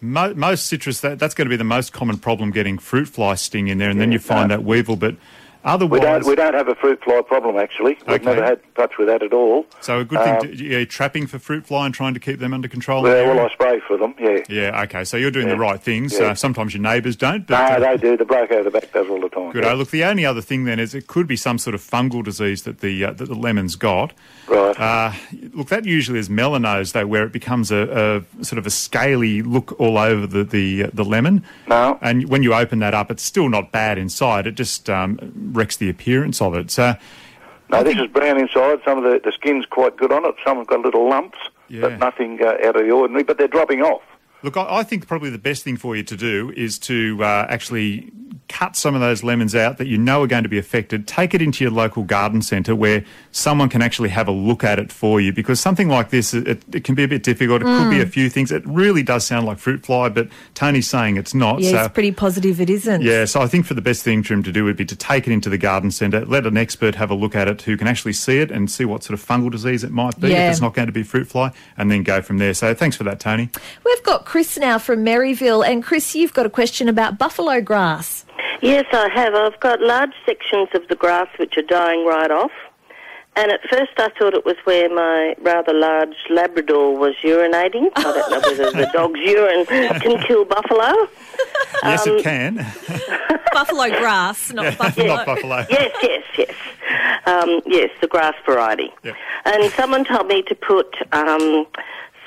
mo- 0.00 0.34
most 0.34 0.66
citrus 0.66 1.00
that 1.00 1.18
that's 1.18 1.34
going 1.34 1.46
to 1.46 1.50
be 1.50 1.56
the 1.56 1.64
most 1.64 1.92
common 1.92 2.18
problem 2.18 2.50
getting 2.50 2.78
fruit 2.78 3.08
fly 3.08 3.34
sting 3.34 3.68
in 3.68 3.78
there, 3.78 3.90
and 3.90 4.00
then 4.00 4.12
you 4.12 4.18
find 4.18 4.50
that 4.50 4.62
weevil. 4.64 4.96
But 4.96 5.16
otherwise, 5.66 6.00
We 6.00 6.06
don't, 6.06 6.26
we 6.26 6.34
don't 6.34 6.54
have 6.54 6.68
a 6.68 6.74
fruit 6.74 7.02
fly 7.04 7.20
problem, 7.26 7.56
actually. 7.58 7.98
We've 8.06 8.16
Okay. 8.16 8.24
never 8.24 8.44
had 8.44 8.60
touch 8.74 8.92
with 8.98 9.08
that 9.08 9.22
at 9.22 9.32
all. 9.32 9.66
so 9.80 10.00
a 10.00 10.04
good 10.04 10.20
thing. 10.22 10.36
um, 10.36 10.40
to, 10.42 10.64
yeah, 10.64 10.84
trapping 10.84 11.26
for 11.26 11.38
fruit 11.38 11.66
fly 11.66 11.86
and 11.86 11.94
trying 11.94 12.14
to 12.14 12.20
keep 12.20 12.38
them 12.38 12.52
under 12.54 12.68
control. 12.68 13.02
Well, 13.02 13.34
well. 13.34 13.46
I 13.46 13.52
spray 13.52 13.80
for 13.86 13.96
them, 13.96 14.14
yeah. 14.18 14.38
yeah, 14.48 14.82
okay. 14.82 15.04
So 15.04 15.16
you're 15.16 15.30
doing 15.30 15.48
the 15.48 15.56
right 15.56 15.80
things. 15.80 16.12
Yeah. 16.18 16.26
Uh, 16.28 16.34
sometimes 16.34 16.74
your 16.74 16.82
neighbours 16.82 17.16
don't. 17.16 17.46
But, 17.46 17.78
No, 17.80 17.86
uh, 17.86 17.90
they 17.90 17.96
do. 17.96 18.16
The 18.16 18.24
bloke 18.24 18.50
over 18.50 18.64
the 18.64 18.70
back 18.70 18.92
does 18.92 19.08
all 19.08 19.20
the 19.20 19.28
time. 19.28 19.50
Good. 19.52 19.64
yeah. 19.64 19.72
Oh, 19.72 19.74
look, 19.76 19.90
the 19.90 20.04
only 20.04 20.24
other 20.24 20.40
thing 20.42 20.64
then 20.64 20.78
is 20.78 20.94
it 20.94 21.06
could 21.06 21.26
be 21.26 21.36
some 21.36 21.58
sort 21.58 21.74
of 21.74 21.80
fungal 21.82 22.22
disease 22.24 22.62
that 22.62 22.80
the 22.80 23.04
uh, 23.04 23.12
that 23.12 23.26
the 23.26 23.34
lemon's 23.34 23.76
got. 23.76 24.12
Right. 24.48 24.78
Uh, 24.78 25.12
look, 25.54 25.68
that 25.68 25.84
usually 25.86 26.18
is 26.18 26.28
melanose, 26.28 26.92
though, 26.92 27.06
where 27.06 27.24
it 27.24 27.32
becomes 27.32 27.70
a, 27.72 28.22
a 28.40 28.44
sort 28.44 28.58
of 28.58 28.66
a 28.66 28.70
scaly 28.70 29.42
look 29.42 29.78
all 29.80 29.98
over 29.98 30.26
the 30.26 30.44
the, 30.44 30.84
uh, 30.84 30.90
the 30.92 31.04
lemon. 31.04 31.42
No. 31.66 31.98
And 32.02 32.28
when 32.28 32.42
you 32.42 32.54
open 32.54 32.78
that 32.80 32.94
up, 32.94 33.10
it's 33.10 33.22
still 33.22 33.48
not 33.48 33.72
bad 33.72 33.98
inside. 33.98 34.46
It 34.46 34.52
just 34.54 34.88
um, 34.90 35.18
wrecks 35.56 35.76
the 35.76 35.88
appearance 35.90 36.40
of 36.40 36.54
it. 36.54 36.70
So, 36.70 36.94
no, 37.70 37.82
this 37.82 37.96
is 37.96 38.06
brown 38.08 38.38
inside. 38.38 38.78
Some 38.84 38.98
of 38.98 39.04
the, 39.04 39.20
the 39.24 39.32
skin's 39.32 39.66
quite 39.66 39.96
good 39.96 40.12
on 40.12 40.24
it. 40.24 40.34
Some 40.44 40.58
have 40.58 40.66
got 40.68 40.80
little 40.80 41.08
lumps, 41.08 41.38
Yeah. 41.68 41.80
but 41.82 41.98
nothing 41.98 42.38
uh, 42.42 42.66
out 42.66 42.76
of 42.76 42.82
the 42.86 42.90
ordinary. 42.90 43.24
But 43.24 43.38
they're 43.38 43.48
dropping 43.48 43.80
off. 43.82 44.02
look, 44.42 44.56
I, 44.56 44.66
I 44.78 44.82
think 44.84 45.08
probably 45.08 45.30
the 45.30 45.38
best 45.38 45.64
thing 45.64 45.76
for 45.76 45.96
you 45.96 46.04
to 46.04 46.16
do 46.16 46.52
is 46.56 46.78
to 46.80 47.18
uh, 47.24 47.46
actually 47.48 48.12
cut 48.56 48.74
some 48.76 48.94
of 48.94 49.00
those 49.00 49.22
lemons 49.22 49.54
out 49.54 49.76
that 49.78 49.86
you 49.86 49.98
know 49.98 50.22
are 50.22 50.26
going 50.26 50.42
to 50.42 50.48
be 50.48 50.56
affected, 50.58 51.06
take 51.06 51.34
it 51.34 51.42
into 51.42 51.62
your 51.62 51.70
local 51.72 52.02
garden 52.02 52.40
centre 52.40 52.74
where 52.74 53.04
someone 53.32 53.68
can 53.68 53.82
actually 53.82 54.08
have 54.08 54.28
a 54.28 54.32
look 54.32 54.64
at 54.64 54.78
it 54.78 54.90
for 54.90 55.20
you. 55.20 55.32
Because 55.32 55.60
something 55.60 55.88
like 55.88 56.08
this, 56.10 56.32
it, 56.32 56.62
it 56.72 56.82
can 56.84 56.94
be 56.94 57.04
a 57.04 57.08
bit 57.08 57.22
difficult. 57.22 57.60
It 57.62 57.66
could 57.66 57.90
be 57.90 57.96
Mm. 57.96 58.02
a 58.02 58.06
few 58.06 58.30
things. 58.30 58.50
It 58.52 58.62
really 58.66 59.02
does 59.02 59.26
sound 59.26 59.46
like 59.46 59.58
fruit 59.58 59.84
fly, 59.84 60.08
but 60.08 60.28
Tony's 60.54 60.88
saying 60.88 61.16
it's 61.16 61.34
not. 61.34 61.60
Yeah, 61.60 61.70
so 61.70 61.78
it's 61.84 61.92
pretty 61.94 62.12
positive 62.12 62.60
it 62.60 62.70
isn't. 62.70 63.02
yeah, 63.02 63.24
so 63.26 63.40
I 63.42 63.46
think 63.46 63.66
for 63.66 63.74
the 63.74 63.82
best 63.82 64.02
thing 64.02 64.22
for 64.22 64.32
him 64.34 64.42
to 64.44 64.52
do 64.52 64.64
would 64.64 64.76
be 64.76 64.84
to 64.86 64.96
take 64.96 65.26
it 65.26 65.32
into 65.32 65.48
the 65.50 65.58
garden 65.58 65.90
centre, 65.90 66.24
let 66.24 66.46
an 66.46 66.56
expert 66.56 66.94
have 66.94 67.10
a 67.10 67.14
look 67.14 67.34
at 67.34 67.48
it 67.48 67.62
who 67.62 67.76
can 67.76 67.88
actually 67.88 68.12
see 68.14 68.38
it 68.38 68.50
and 68.50 68.70
see 68.70 68.84
what 68.84 69.02
sort 69.04 69.18
of 69.18 69.26
fungal 69.26 69.50
disease 69.50 69.84
it 69.84 69.90
might 69.90 70.18
be 70.20 70.28
Yeah. 70.30 70.46
if 70.46 70.52
it's 70.52 70.60
not 70.60 70.74
going 70.74 70.86
to 70.86 70.92
be 70.92 71.02
fruit 71.02 71.26
fly, 71.28 71.52
and 71.76 71.90
then 71.90 72.02
go 72.02 72.22
from 72.22 72.38
there. 72.38 72.54
So 72.54 72.74
thanks 72.74 72.96
for 72.96 73.04
that, 73.04 73.20
Tony. 73.20 73.50
We've 73.84 74.02
got 74.02 74.24
Chris 74.24 74.56
now 74.58 74.78
from 74.78 75.04
Maryville. 75.04 75.66
And 75.66 75.82
Chris, 75.82 76.14
you've 76.14 76.32
got 76.34 76.46
a 76.46 76.50
question 76.50 76.88
about 76.88 77.18
buffalo 77.18 77.60
grass. 77.60 78.24
Yes, 78.62 78.86
I 78.92 79.08
have. 79.14 79.34
I've 79.34 79.58
got 79.60 79.80
large 79.80 80.12
sections 80.24 80.68
of 80.74 80.86
the 80.88 80.96
grass 80.96 81.28
which 81.38 81.56
are 81.56 81.62
dying 81.62 82.06
right 82.06 82.30
off. 82.30 82.50
And 83.38 83.52
at 83.52 83.60
first 83.68 83.92
I 83.98 84.08
thought 84.18 84.32
it 84.32 84.46
was 84.46 84.56
where 84.64 84.88
my 84.88 85.34
rather 85.42 85.74
large 85.74 86.16
Labrador 86.30 86.96
was 86.96 87.14
urinating. 87.22 87.90
I 87.94 88.02
don't 88.02 88.30
know 88.30 88.40
whether 88.40 88.70
the 88.70 88.90
dog's 88.94 89.20
urine 89.20 89.66
can 89.66 90.22
kill 90.26 90.46
buffalo. 90.46 91.06
Yes, 91.82 92.06
Um, 92.06 92.16
it 92.16 92.22
can. 92.22 92.54
buffalo 93.52 93.88
grass, 93.98 94.52
not 94.54 94.64
Yeah, 94.64 94.74
buffalo. 94.78 95.06
not 95.16 95.26
buffalo. 95.26 95.66
Yes, 95.68 95.90
yes, 96.02 96.22
yes. 96.38 96.54
Um, 97.26 97.60
yes, 97.66 97.90
the 98.00 98.06
grass 98.06 98.34
variety. 98.46 98.90
Yep. 99.02 99.14
And 99.44 99.70
someone 99.72 100.04
told 100.06 100.28
me 100.28 100.40
to 100.42 100.54
put 100.54 100.94
um, 101.12 101.66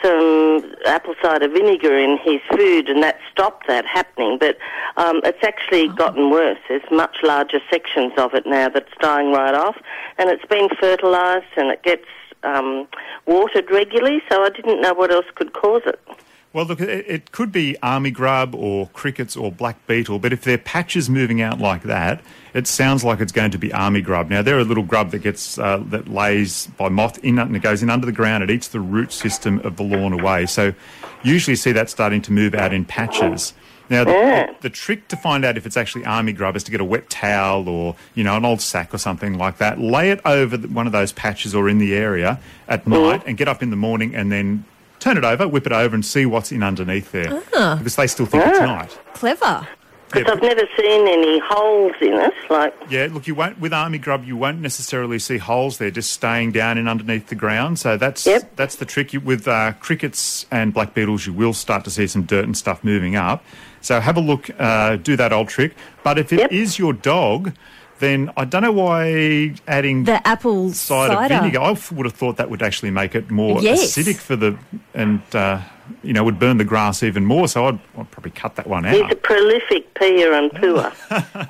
some 0.01 0.73
apple 0.85 1.15
cider 1.21 1.47
vinegar 1.47 1.97
in 1.97 2.17
his 2.17 2.41
food, 2.51 2.89
and 2.89 3.03
that 3.03 3.19
stopped 3.31 3.67
that 3.67 3.85
happening. 3.85 4.37
But 4.39 4.57
um, 4.97 5.21
it's 5.23 5.43
actually 5.43 5.87
gotten 5.89 6.29
worse. 6.29 6.59
There's 6.67 6.89
much 6.91 7.17
larger 7.23 7.59
sections 7.69 8.13
of 8.17 8.33
it 8.33 8.45
now 8.45 8.69
that's 8.69 8.91
dying 8.99 9.31
right 9.31 9.53
off, 9.53 9.77
and 10.17 10.29
it's 10.29 10.45
been 10.45 10.69
fertilised 10.79 11.45
and 11.57 11.69
it 11.69 11.83
gets 11.83 12.05
um, 12.43 12.87
watered 13.25 13.69
regularly. 13.71 14.21
So 14.29 14.43
I 14.43 14.49
didn't 14.49 14.81
know 14.81 14.93
what 14.93 15.11
else 15.11 15.25
could 15.35 15.53
cause 15.53 15.81
it. 15.85 15.99
Well, 16.51 16.65
look, 16.65 16.81
it, 16.81 17.31
could 17.31 17.51
be 17.51 17.77
army 17.83 18.09
grub 18.09 18.55
or 18.55 18.87
crickets 18.87 19.37
or 19.37 19.51
black 19.51 19.85
beetle, 19.85 20.17
but 20.17 20.33
if 20.33 20.43
there 20.43 20.55
are 20.55 20.59
patches 20.59 21.07
moving 21.07 21.43
out 21.43 21.59
like 21.59 21.83
that, 21.83 22.21
it 22.55 22.65
sounds 22.65 23.03
like 23.03 23.19
it's 23.19 23.31
going 23.31 23.51
to 23.51 23.59
be 23.59 23.71
army 23.71 24.01
grub. 24.01 24.31
Now, 24.31 24.41
they're 24.41 24.57
a 24.57 24.63
little 24.63 24.83
grub 24.83 25.11
that 25.11 25.19
gets 25.19 25.59
uh, 25.59 25.83
that 25.89 26.07
lays 26.07 26.65
by 26.75 26.89
moth 26.89 27.23
in 27.23 27.37
and 27.37 27.55
it 27.55 27.61
goes 27.61 27.83
in 27.83 27.91
under 27.91 28.07
the 28.07 28.11
ground. 28.11 28.43
It 28.43 28.49
eats 28.49 28.69
the 28.69 28.79
root 28.79 29.11
system 29.11 29.59
of 29.59 29.77
the 29.77 29.83
lawn 29.83 30.11
away. 30.11 30.47
So, 30.47 30.73
usually 31.21 31.55
see 31.55 31.71
that 31.73 31.87
starting 31.87 32.21
to 32.23 32.31
move 32.31 32.55
out 32.55 32.73
in 32.73 32.83
patches. 32.83 33.53
Now, 33.91 34.03
the, 34.03 34.11
the, 34.11 34.55
the 34.61 34.69
trick 34.69 35.07
to 35.09 35.17
find 35.17 35.45
out 35.45 35.55
if 35.55 35.67
it's 35.67 35.77
actually 35.77 36.05
army 36.05 36.33
grub 36.33 36.55
is 36.55 36.63
to 36.63 36.71
get 36.71 36.81
a 36.81 36.85
wet 36.85 37.11
towel 37.11 37.69
or, 37.69 37.95
you 38.15 38.23
know, 38.23 38.37
an 38.37 38.45
old 38.45 38.61
sack 38.61 38.93
or 38.93 38.97
something 38.97 39.37
like 39.37 39.57
that, 39.57 39.79
lay 39.79 40.09
it 40.09 40.19
over 40.25 40.57
one 40.57 40.87
of 40.87 40.93
those 40.93 41.11
patches 41.11 41.53
or 41.53 41.69
in 41.69 41.77
the 41.77 41.95
area 41.95 42.39
at 42.67 42.87
night 42.87 43.23
and 43.25 43.37
get 43.37 43.47
up 43.47 43.61
in 43.61 43.69
the 43.69 43.75
morning 43.75 44.15
and 44.15 44.31
then 44.31 44.63
turn 44.99 45.17
it 45.17 45.23
over, 45.23 45.47
whip 45.47 45.65
it 45.65 45.71
over 45.71 45.95
and 45.95 46.05
see 46.05 46.25
what's 46.25 46.51
in 46.51 46.63
underneath 46.63 47.11
there. 47.11 47.41
Ah. 47.55 47.75
Because 47.77 47.95
they 47.95 48.07
still 48.07 48.25
think 48.25 48.45
it's 48.45 48.59
night. 48.59 48.97
Clever. 49.13 49.67
Because 50.11 50.31
I've 50.37 50.41
never 50.41 50.61
seen 50.75 51.07
any 51.07 51.37
holes 51.39 51.93
in 52.01 52.13
it. 52.15 52.33
Like, 52.49 52.73
Yeah, 52.89 53.09
look, 53.11 53.27
you 53.27 53.35
won't 53.35 53.59
with 53.59 53.71
army 53.73 53.99
grub. 53.99 54.25
You 54.25 54.35
won't 54.35 54.59
necessarily 54.59 55.19
see 55.19 55.37
holes 55.37 55.77
there, 55.77 55.91
just 55.91 56.11
staying 56.11 56.51
down 56.51 56.79
in 56.79 56.87
underneath 56.87 57.27
the 57.27 57.35
ground. 57.35 57.77
So 57.77 57.95
that's 57.95 58.25
Yep. 58.25 58.55
that's 58.55 58.75
the 58.77 58.85
trick. 58.85 59.13
You, 59.13 59.19
with 59.19 59.47
uh, 59.47 59.73
crickets 59.79 60.47
and 60.49 60.73
black 60.73 60.95
beetles, 60.95 61.27
you 61.27 61.33
will 61.33 61.53
start 61.53 61.83
to 61.83 61.91
see 61.91 62.07
some 62.07 62.23
dirt 62.23 62.45
and 62.45 62.57
stuff 62.57 62.83
moving 62.83 63.15
up. 63.15 63.43
So 63.81 63.99
have 63.99 64.17
a 64.17 64.19
look, 64.19 64.49
uh, 64.59 64.95
do 64.95 65.15
that 65.15 65.31
old 65.31 65.47
trick. 65.49 65.75
But 66.03 66.17
if 66.17 66.33
it 66.33 66.51
is 66.51 66.77
Yep. 66.77 66.79
your 66.79 66.93
dog, 66.93 67.53
then 67.99 68.31
I 68.37 68.45
don't 68.45 68.61
know 68.63 68.71
why 68.71 69.53
adding 69.67 70.03
The 70.05 70.25
apple 70.27 70.71
cider, 70.71 71.13
cider. 71.13 71.35
vinegar. 71.39 71.59
I 71.61 71.71
f- 71.71 71.91
would 71.91 72.05
have 72.05 72.15
thought 72.15 72.37
that 72.37 72.49
would 72.49 72.61
actually 72.63 72.91
make 72.91 73.15
it 73.15 73.29
more 73.29 73.61
Yes. 73.61 73.95
acidic 73.97 74.17
for 74.17 74.35
the 74.35 74.57
and 74.93 75.21
uh, 75.33 75.61
you 76.03 76.13
know 76.13 76.23
would 76.23 76.39
burn 76.39 76.57
the 76.57 76.63
grass 76.63 77.03
even 77.03 77.25
more. 77.25 77.47
So 77.47 77.65
I'd, 77.67 77.79
I'd 77.97 78.09
probably 78.11 78.31
cut 78.31 78.55
that 78.57 78.67
one 78.67 78.85
out. 78.85 78.93
he's 78.93 79.11
a 79.11 79.15
prolific 79.15 79.93
peer 79.95 80.33
and 80.33 80.51
pooer. 80.51 80.93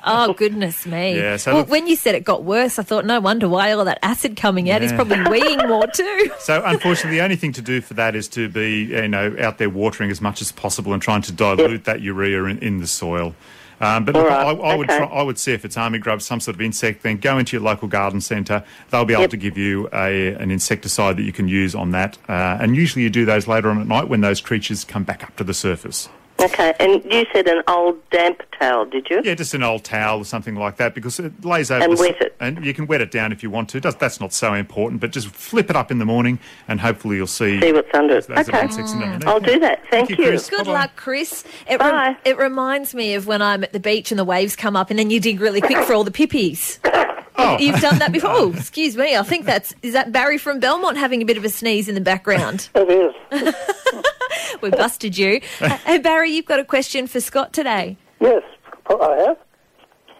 Oh, 0.04 0.32
goodness 0.32 0.86
me. 0.86 1.16
Yeah, 1.16 1.36
so 1.36 1.52
well, 1.52 1.60
look- 1.62 1.70
when 1.70 1.86
you 1.86 1.94
said 1.96 2.14
it 2.14 2.24
got 2.24 2.42
worse, 2.44 2.78
I 2.78 2.82
thought, 2.82 3.04
no 3.04 3.20
wonder 3.20 3.48
why 3.48 3.72
all 3.72 3.84
that 3.84 3.98
acid 4.02 4.36
coming 4.36 4.70
out. 4.70 4.82
He's 4.82 4.92
probably 4.92 5.16
weeing 5.18 5.68
more 5.68 5.86
too. 5.94 6.30
So 6.40 6.62
unfortunately, 6.64 7.18
the 7.18 7.24
only 7.24 7.36
thing 7.36 7.52
to 7.52 7.62
do 7.62 7.80
for 7.80 7.94
that 7.94 8.16
is 8.16 8.28
to 8.28 8.48
be, 8.48 8.84
you 8.86 9.08
know, 9.08 9.34
out 9.38 9.58
there 9.58 9.70
watering 9.70 10.10
as 10.10 10.20
much 10.20 10.40
as 10.40 10.50
possible 10.52 10.92
and 10.92 11.00
trying 11.02 11.22
to 11.22 11.32
dilute 11.32 11.84
that 11.84 12.00
urea 12.00 12.44
in, 12.44 12.58
in 12.58 12.78
the 12.80 12.86
soil. 12.86 13.34
Um, 13.80 14.04
but 14.04 14.14
look, 14.14 14.28
right, 14.28 14.46
I, 14.46 14.50
I 14.50 14.74
would 14.74 14.90
okay. 14.90 14.98
try, 14.98 15.06
I 15.06 15.22
would 15.22 15.38
see 15.38 15.52
if 15.52 15.64
it's 15.64 15.76
army 15.76 15.98
grub, 15.98 16.20
some 16.22 16.38
sort 16.40 16.54
of 16.54 16.60
insect. 16.60 17.02
Then 17.02 17.16
go 17.16 17.38
into 17.38 17.56
your 17.56 17.62
local 17.64 17.88
garden 17.88 18.20
centre. 18.20 18.62
They'll 18.90 19.04
be 19.04 19.14
able 19.14 19.22
Yep. 19.22 19.30
to 19.30 19.36
give 19.36 19.56
you 19.58 19.88
a, 19.92 20.34
an 20.34 20.50
insecticide 20.50 21.16
that 21.16 21.22
you 21.22 21.32
can 21.32 21.48
use 21.48 21.74
on 21.74 21.90
that. 21.92 22.18
Uh, 22.28 22.58
and 22.60 22.76
usually 22.76 23.02
you 23.02 23.10
do 23.10 23.24
those 23.24 23.46
later 23.48 23.70
on 23.70 23.80
at 23.80 23.86
night 23.86 24.08
when 24.08 24.20
those 24.20 24.40
creatures 24.40 24.84
come 24.84 25.04
back 25.04 25.24
up 25.24 25.34
to 25.36 25.44
the 25.44 25.54
surface. 25.54 26.08
Okay, 26.42 26.74
and 26.80 27.04
you 27.12 27.26
said 27.32 27.46
an 27.48 27.62
old 27.68 27.98
damp 28.10 28.42
towel, 28.58 28.84
did 28.86 29.08
you? 29.10 29.20
Yeah, 29.24 29.34
just 29.34 29.54
an 29.54 29.62
old 29.62 29.84
towel 29.84 30.18
or 30.20 30.24
something 30.24 30.54
like 30.56 30.76
that 30.76 30.94
because 30.94 31.18
it 31.20 31.44
lays 31.44 31.70
over. 31.70 31.84
And 31.84 31.96
the, 31.96 32.00
wet 32.00 32.20
it. 32.20 32.36
And 32.40 32.64
you 32.64 32.74
can 32.74 32.86
wet 32.86 33.00
it 33.00 33.10
down 33.10 33.32
if 33.32 33.42
you 33.42 33.50
want 33.50 33.68
to. 33.70 33.80
That's 33.80 34.20
not 34.20 34.32
so 34.32 34.54
important, 34.54 35.00
but 35.00 35.10
just 35.12 35.28
flip 35.28 35.70
it 35.70 35.76
up 35.76 35.90
in 35.90 35.98
the 35.98 36.04
morning 36.04 36.38
and 36.68 36.80
hopefully 36.80 37.16
you'll 37.16 37.26
see. 37.26 37.60
See 37.60 37.72
what's 37.72 37.92
under 37.94 38.16
it. 38.18 38.26
those 38.26 38.48
Okay. 38.48 38.62
insects 38.62 38.92
in. 38.92 39.02
I'll 39.26 39.40
do 39.40 39.58
that. 39.60 39.82
Thank, 39.90 40.10
you, 40.10 40.16
you. 40.16 40.24
Chris. 40.26 40.48
Good 40.50 40.58
Bye-bye. 40.60 40.72
luck, 40.72 40.90
Chris. 40.96 41.44
It, 41.68 41.80
rem- 41.80 41.90
Bye. 41.90 42.16
it 42.24 42.38
reminds 42.38 42.94
me 42.94 43.14
of 43.14 43.26
when 43.26 43.42
I'm 43.42 43.62
at 43.64 43.72
the 43.72 43.80
beach 43.80 44.10
and 44.12 44.18
the 44.18 44.24
waves 44.24 44.56
come 44.56 44.76
up 44.76 44.90
and 44.90 44.98
then 44.98 45.10
you 45.10 45.20
dig 45.20 45.40
really 45.40 45.60
quick 45.60 45.78
for 45.84 45.94
all 45.94 46.04
the 46.04 46.10
pippies. 46.10 46.78
Oh. 47.42 47.56
You've 47.58 47.80
done 47.80 47.98
that 48.00 48.12
before. 48.12 48.30
Oh, 48.34 48.52
excuse 48.52 48.96
me. 48.96 49.16
I 49.16 49.22
think 49.22 49.44
that's 49.46 49.74
is 49.82 49.94
that 49.94 50.12
Barry 50.12 50.36
from 50.38 50.60
Belmont 50.60 50.96
having 50.98 51.20
a 51.22 51.24
bit 51.24 51.36
of 51.36 51.44
a 51.44 51.48
sneeze 51.48 51.88
in 51.88 51.94
the 51.94 52.00
background. 52.00 52.68
It 52.74 52.88
is. 53.32 53.54
we 54.62 54.70
busted 54.70 55.16
you. 55.18 55.40
Uh, 55.60 55.68
hey 55.84 55.98
Barry, 55.98 56.30
you've 56.30 56.46
got 56.46 56.58
a 56.58 56.64
question 56.64 57.06
for 57.06 57.20
Scott 57.20 57.52
today. 57.52 57.96
Yes, 58.20 58.42
I 58.88 59.16
have. 59.26 59.36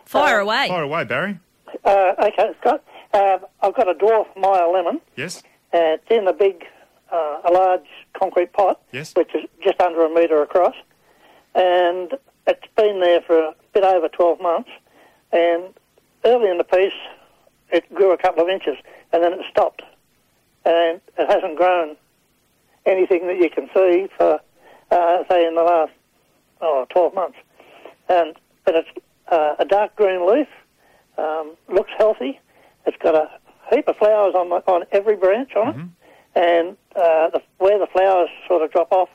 Fire 0.04 0.38
away. 0.40 0.68
Fire 0.68 0.82
away, 0.82 1.04
Barry. 1.04 1.38
Uh, 1.84 2.12
okay, 2.18 2.50
Scott. 2.60 2.82
Uh, 3.14 3.38
I've 3.62 3.74
got 3.74 3.88
a 3.88 3.94
dwarf 3.94 4.26
Meyer 4.36 4.68
lemon. 4.68 5.00
Yes. 5.16 5.42
Uh, 5.72 5.96
it's 5.96 6.04
in 6.10 6.26
a 6.28 6.32
big, 6.32 6.64
uh, 7.12 7.40
a 7.48 7.50
large 7.52 7.86
concrete 8.12 8.52
pot, 8.52 8.80
Yes. 8.92 9.14
which 9.14 9.34
is 9.34 9.48
just 9.62 9.80
under 9.80 10.04
a 10.04 10.10
metre 10.12 10.42
across, 10.42 10.74
and 11.54 12.12
it's 12.46 12.66
been 12.76 13.00
there 13.00 13.20
for 13.22 13.38
a 13.38 13.54
bit 13.72 13.84
over 13.84 14.08
12 14.08 14.40
months. 14.40 14.70
And 15.32 15.72
early 16.24 16.50
in 16.50 16.58
the 16.58 16.64
piece, 16.64 16.92
it 17.70 17.92
grew 17.94 18.12
a 18.12 18.18
couple 18.18 18.42
of 18.42 18.48
inches, 18.48 18.76
and 19.12 19.22
then 19.22 19.32
it 19.32 19.40
stopped, 19.50 19.82
and 20.64 21.00
it 21.18 21.28
hasn't 21.30 21.56
grown 21.56 21.96
anything 22.86 23.26
that 23.26 23.38
you 23.38 23.50
can 23.50 23.68
see 23.74 24.08
for, 24.16 24.40
uh, 24.90 25.24
say, 25.28 25.46
in 25.46 25.54
the 25.54 25.62
last 25.62 25.92
oh, 26.60 26.86
12 26.90 27.14
months. 27.14 27.38
And 28.08 28.36
but 28.64 28.74
it's 28.74 28.88
uh, 29.28 29.54
a 29.58 29.64
dark 29.64 29.96
green 29.96 30.26
leaf, 30.30 30.48
um, 31.18 31.56
looks 31.68 31.90
healthy. 31.96 32.38
It's 32.86 32.96
got 33.02 33.14
a 33.14 33.30
heap 33.74 33.88
of 33.88 33.96
flowers 33.96 34.34
on 34.34 34.48
the, 34.48 34.56
on 34.70 34.84
every 34.92 35.16
branch 35.16 35.54
on 35.54 35.68
it, 35.68 36.40
and 36.40 36.76
uh, 36.96 37.30
the, 37.30 37.42
where 37.58 37.78
the 37.78 37.86
flowers 37.86 38.28
sort 38.48 38.62
of 38.62 38.72
drop 38.72 38.90
off, 38.92 39.08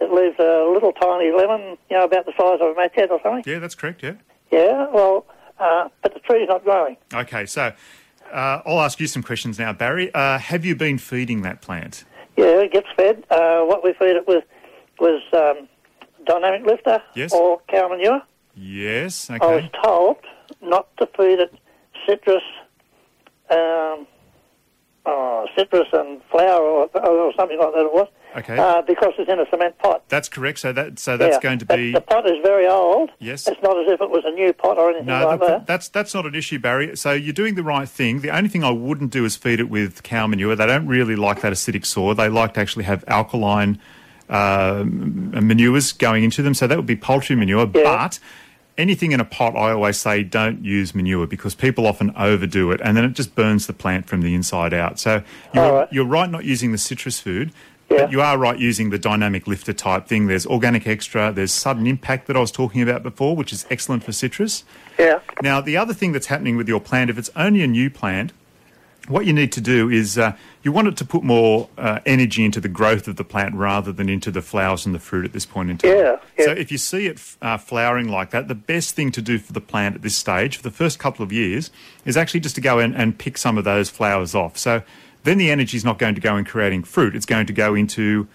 it 0.00 0.12
leaves 0.12 0.36
a 0.38 0.70
little 0.72 0.92
tiny 0.92 1.32
lemon, 1.32 1.76
you 1.90 1.96
know, 1.96 2.04
about 2.04 2.26
the 2.26 2.32
size 2.32 2.58
of 2.60 2.72
a 2.72 2.74
match 2.74 2.92
head 2.94 3.10
or 3.10 3.20
something. 3.22 3.50
Yeah, 3.50 3.58
that's 3.58 3.74
correct. 3.74 4.02
Yeah. 4.02 4.14
Yeah, 4.50 4.88
well, 4.92 5.24
uh, 5.58 5.88
but 6.02 6.12
the 6.14 6.20
tree's 6.20 6.48
not 6.48 6.64
growing. 6.64 6.96
Okay, 7.14 7.46
so 7.46 7.72
uh, 8.32 8.62
I'll 8.66 8.80
ask 8.80 9.00
you 9.00 9.06
some 9.06 9.22
questions 9.22 9.58
now, 9.58 9.72
Barry. 9.72 10.12
Uh, 10.14 10.38
have 10.38 10.64
you 10.64 10.74
been 10.76 10.98
feeding 10.98 11.42
that 11.42 11.62
plant? 11.62 12.04
Yeah, 12.36 12.60
it 12.60 12.72
gets 12.72 12.88
fed. 12.96 13.24
Uh, 13.30 13.62
what 13.62 13.84
we 13.84 13.92
feed 13.92 14.16
it 14.16 14.26
with 14.26 14.44
was 14.98 15.22
um, 15.32 15.68
dynamic 16.26 16.64
lifter 16.66 17.02
Yes. 17.14 17.32
or 17.32 17.60
cow 17.68 17.88
manure. 17.88 18.22
Yes. 18.54 19.30
I 19.30 19.38
was 19.38 19.64
told 19.82 20.16
not 20.60 20.88
to 20.98 21.06
feed 21.16 21.38
it 21.40 21.54
citrus, 22.06 22.42
um, 23.50 24.06
oh, 25.42 25.46
citrus 25.56 25.88
and 25.92 26.20
flour 26.30 26.62
or, 26.62 26.88
or 27.06 27.32
something 27.34 27.58
like 27.58 27.72
that. 27.72 27.80
It 27.86 27.92
was 27.92 28.08
Okay. 28.34 28.56
uh, 28.56 28.80
because 28.82 29.12
it's 29.18 29.30
in 29.30 29.38
a 29.40 29.44
cement 29.50 29.76
pot. 29.78 30.02
That's 30.08 30.28
correct. 30.28 30.58
So 30.60 30.72
that 30.72 30.98
so 30.98 31.16
that's 31.18 31.34
Yeah, 31.36 31.40
going 31.40 31.58
to 31.58 31.66
be 31.66 31.92
the 31.92 32.00
pot 32.00 32.26
is 32.26 32.38
very 32.42 32.66
old. 32.66 33.10
Yes. 33.18 33.46
it's 33.46 33.60
not 33.62 33.76
as 33.78 33.92
if 33.92 34.00
it 34.00 34.08
was 34.10 34.24
a 34.24 34.30
new 34.30 34.52
pot 34.54 34.78
or 34.78 34.88
anything 34.90 35.06
No, 35.06 35.26
like 35.26 35.40
look, 35.40 35.48
that. 35.48 35.66
that's 35.66 35.88
that's 35.88 36.14
not 36.14 36.24
an 36.24 36.34
issue, 36.34 36.58
Barry. 36.58 36.96
So 36.96 37.12
you're 37.12 37.34
doing 37.34 37.56
the 37.56 37.62
right 37.62 37.88
thing. 37.88 38.20
The 38.20 38.30
only 38.30 38.48
thing 38.48 38.64
I 38.64 38.70
wouldn't 38.70 39.10
do 39.12 39.24
is 39.26 39.36
feed 39.36 39.60
it 39.60 39.68
with 39.68 40.02
cow 40.02 40.26
manure. 40.26 40.56
They 40.56 40.66
don't 40.66 40.86
really 40.86 41.16
like 41.16 41.42
that 41.42 41.52
acidic 41.52 41.84
soil. 41.84 42.14
They 42.14 42.28
like 42.30 42.54
to 42.54 42.60
actually 42.60 42.84
have 42.84 43.04
alkaline 43.06 43.78
uh, 44.30 44.82
manures 44.86 45.92
going 45.92 46.24
into 46.24 46.42
them. 46.42 46.54
So 46.54 46.66
that 46.66 46.76
would 46.76 46.86
be 46.86 46.96
poultry 46.96 47.36
manure. 47.36 47.66
But 47.66 48.18
anything 48.78 49.12
in 49.12 49.20
a 49.20 49.24
pot, 49.24 49.56
I 49.56 49.72
always 49.72 49.98
say 49.98 50.22
don't 50.22 50.64
use 50.64 50.94
manure 50.94 51.26
because 51.26 51.54
people 51.54 51.86
often 51.86 52.12
overdo 52.16 52.70
it 52.72 52.80
and 52.82 52.96
then 52.96 53.04
it 53.04 53.12
just 53.12 53.34
burns 53.34 53.66
the 53.66 53.72
plant 53.72 54.06
from 54.06 54.22
the 54.22 54.34
inside 54.34 54.72
out. 54.72 54.98
So 54.98 55.22
you're, 55.54 55.72
right. 55.72 55.92
you're 55.92 56.06
right 56.06 56.30
not 56.30 56.44
using 56.44 56.72
the 56.72 56.78
citrus 56.78 57.20
food. 57.20 57.52
Yeah. 57.90 58.04
But 58.04 58.12
you 58.12 58.22
are 58.22 58.38
right 58.38 58.58
using 58.58 58.88
the 58.88 58.98
dynamic 58.98 59.46
lifter 59.46 59.74
type 59.74 60.06
thing. 60.06 60.26
There's 60.26 60.46
organic 60.46 60.86
extra, 60.86 61.30
there's 61.30 61.52
sudden 61.52 61.86
impact 61.86 62.26
that 62.26 62.36
I 62.36 62.40
was 62.40 62.50
talking 62.50 62.80
about 62.80 63.02
before, 63.02 63.36
which 63.36 63.52
is 63.52 63.66
excellent 63.70 64.02
for 64.02 64.12
citrus. 64.12 64.64
Yeah. 64.98 65.20
Now, 65.42 65.60
the 65.60 65.76
other 65.76 65.92
thing 65.92 66.12
that's 66.12 66.28
happening 66.28 66.56
with 66.56 66.68
your 66.68 66.80
plant, 66.80 67.10
if 67.10 67.18
it's 67.18 67.28
only 67.36 67.62
a 67.62 67.66
new 67.66 67.90
plant, 67.90 68.32
what 69.08 69.26
you 69.26 69.32
need 69.32 69.52
to 69.52 69.60
do 69.60 69.90
is 69.90 70.16
uh, 70.16 70.36
you 70.62 70.70
want 70.70 70.88
it 70.88 70.96
to 70.98 71.04
put 71.04 71.24
more 71.24 71.68
uh, 71.76 72.00
energy 72.06 72.44
into 72.44 72.60
the 72.60 72.68
growth 72.68 73.08
of 73.08 73.16
the 73.16 73.24
plant 73.24 73.54
rather 73.54 73.92
than 73.92 74.08
into 74.08 74.30
the 74.30 74.42
flowers 74.42 74.86
and 74.86 74.94
the 74.94 74.98
fruit 74.98 75.24
at 75.24 75.32
this 75.32 75.44
point 75.44 75.70
in 75.70 75.78
time. 75.78 75.90
Yeah, 75.90 76.16
yeah. 76.38 76.44
So 76.44 76.52
if 76.52 76.70
you 76.70 76.78
see 76.78 77.06
it 77.06 77.16
f- 77.16 77.36
uh, 77.42 77.56
flowering 77.56 78.08
like 78.08 78.30
that, 78.30 78.48
the 78.48 78.54
best 78.54 78.94
thing 78.94 79.10
to 79.12 79.22
do 79.22 79.38
for 79.38 79.52
the 79.52 79.60
plant 79.60 79.96
at 79.96 80.02
this 80.02 80.14
stage, 80.14 80.56
for 80.56 80.62
the 80.62 80.70
first 80.70 80.98
couple 80.98 81.24
of 81.24 81.32
years, 81.32 81.70
is 82.04 82.16
actually 82.16 82.40
just 82.40 82.54
to 82.54 82.60
go 82.60 82.78
in 82.78 82.94
and 82.94 83.18
pick 83.18 83.38
some 83.38 83.58
of 83.58 83.64
those 83.64 83.90
flowers 83.90 84.34
off. 84.34 84.56
So 84.56 84.82
then 85.24 85.38
the 85.38 85.50
energy 85.50 85.76
is 85.76 85.84
not 85.84 85.98
going 85.98 86.14
to 86.14 86.20
go 86.20 86.36
in 86.36 86.44
creating 86.44 86.84
fruit; 86.84 87.16
it's 87.16 87.26
going 87.26 87.46
to 87.46 87.52
go 87.52 87.74
into 87.74 88.28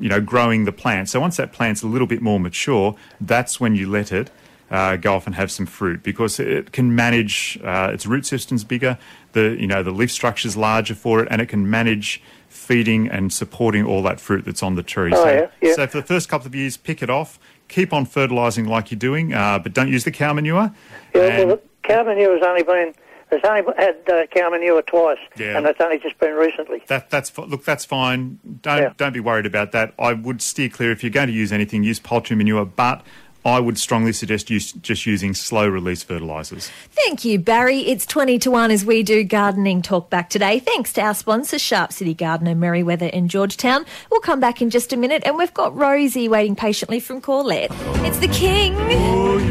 you 0.00 0.08
know, 0.08 0.20
growing 0.20 0.64
the 0.64 0.72
plant. 0.72 1.08
So 1.08 1.20
once 1.20 1.36
that 1.36 1.52
plant's 1.52 1.82
a 1.82 1.86
little 1.86 2.06
bit 2.06 2.20
more 2.20 2.38
mature, 2.38 2.96
that's 3.20 3.60
when 3.60 3.74
you 3.74 3.88
let 3.88 4.12
it 4.12 4.30
uh, 4.70 4.96
go 4.96 5.14
off 5.14 5.26
and 5.26 5.34
have 5.34 5.50
some 5.50 5.66
fruit 5.66 6.02
because 6.02 6.38
it 6.38 6.72
can 6.72 6.94
manage 6.94 7.58
uh, 7.64 7.90
its 7.92 8.06
root 8.06 8.26
system's 8.26 8.64
bigger, 8.64 8.98
the 9.32 9.56
you 9.58 9.66
know 9.66 9.82
the 9.82 9.90
leaf 9.92 10.10
structure's 10.12 10.56
larger 10.56 10.94
for 10.94 11.20
it, 11.22 11.28
and 11.30 11.40
it 11.40 11.46
can 11.46 11.68
manage 11.70 12.22
feeding 12.48 13.08
and 13.08 13.32
supporting 13.32 13.84
all 13.84 14.02
that 14.02 14.20
fruit 14.20 14.44
that's 14.44 14.62
on 14.62 14.74
the 14.74 14.82
tree. 14.82 15.12
Oh, 15.14 15.22
so, 15.24 15.30
yeah, 15.30 15.46
yeah. 15.60 15.74
so 15.74 15.86
for 15.86 15.98
the 15.98 16.06
first 16.06 16.28
couple 16.28 16.46
of 16.46 16.54
years, 16.54 16.76
pick 16.76 17.02
it 17.02 17.10
off. 17.10 17.38
Keep 17.68 17.92
on 17.92 18.06
fertilising 18.06 18.64
like 18.66 18.90
you're 18.90 18.98
doing, 18.98 19.34
uh, 19.34 19.58
but 19.58 19.74
don't 19.74 19.88
use 19.88 20.04
the 20.04 20.10
cow 20.10 20.32
manure. 20.32 20.72
Yeah, 21.14 21.22
And- 21.22 21.48
well, 21.48 21.56
the 21.56 21.88
cow 21.88 22.04
has 22.04 22.42
only 22.42 22.62
been, 22.62 22.94
it's 23.30 23.44
only 23.44 23.62
had 23.76 23.96
uh, 24.10 24.26
cow 24.34 24.48
manure 24.50 24.80
twice, 24.82 25.18
Yeah. 25.36 25.58
and 25.58 25.66
it's 25.66 25.78
only 25.80 25.98
just 25.98 26.18
been 26.18 26.34
recently. 26.34 26.82
That 26.86 27.10
that's 27.10 27.36
look, 27.36 27.64
that's 27.64 27.84
fine. 27.84 28.38
Don't 28.62 28.78
Yeah. 28.78 28.92
don't 28.96 29.12
be 29.12 29.20
worried 29.20 29.44
about 29.46 29.72
that. 29.72 29.92
I 29.98 30.14
would 30.14 30.40
steer 30.40 30.70
clear 30.70 30.90
if 30.92 31.02
you're 31.02 31.10
going 31.10 31.26
to 31.28 31.32
use 31.34 31.52
anything. 31.52 31.84
Use 31.84 32.00
poultry 32.00 32.36
manure, 32.36 32.64
but 32.64 33.02
I 33.48 33.60
would 33.60 33.78
strongly 33.78 34.12
suggest 34.12 34.50
use, 34.50 34.72
just 34.72 35.06
using 35.06 35.34
slow 35.34 35.68
release 35.68 36.02
fertilisers. 36.02 36.70
Thank 36.90 37.24
you, 37.24 37.38
Barry. 37.38 37.80
It's 37.80 38.06
20 38.06 38.38
to 38.40 38.50
1 38.50 38.70
as 38.70 38.84
we 38.84 39.02
do 39.02 39.24
gardening 39.24 39.82
talk 39.82 40.10
back 40.10 40.30
today. 40.30 40.58
Thanks 40.58 40.92
to 40.94 41.00
our 41.00 41.14
sponsor, 41.14 41.58
Sharp 41.58 41.92
City 41.92 42.14
Gardener, 42.14 42.54
Merewether 42.54 43.10
in 43.10 43.28
Georgetown. 43.28 43.84
We'll 44.10 44.20
come 44.20 44.40
back 44.40 44.62
in 44.62 44.70
just 44.70 44.92
a 44.92 44.96
minute 44.96 45.22
and 45.24 45.36
we've 45.36 45.54
got 45.54 45.76
Rosie 45.76 46.28
waiting 46.28 46.56
patiently 46.56 47.00
from 47.00 47.20
Corlette. 47.20 47.68
It's 48.06 48.18
the 48.18 48.28
King, 48.28 48.74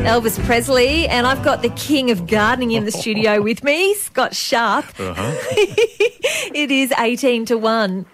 Elvis 0.06 0.44
Presley, 0.46 1.08
and 1.08 1.28
I've 1.28 1.44
got 1.44 1.62
the 1.62 1.70
King 1.70 2.12
of 2.12 2.28
Gardening 2.28 2.72
in 2.72 2.86
the 2.86 2.92
studio 2.92 3.42
with 3.42 3.64
me, 3.64 3.94
Scott 3.96 4.36
Sharp. 4.36 4.86
Uh-huh. 5.00 5.36
it 5.52 6.72
is 6.72 6.94
18 6.98 7.46
to 7.46 7.58
1. 7.58 8.06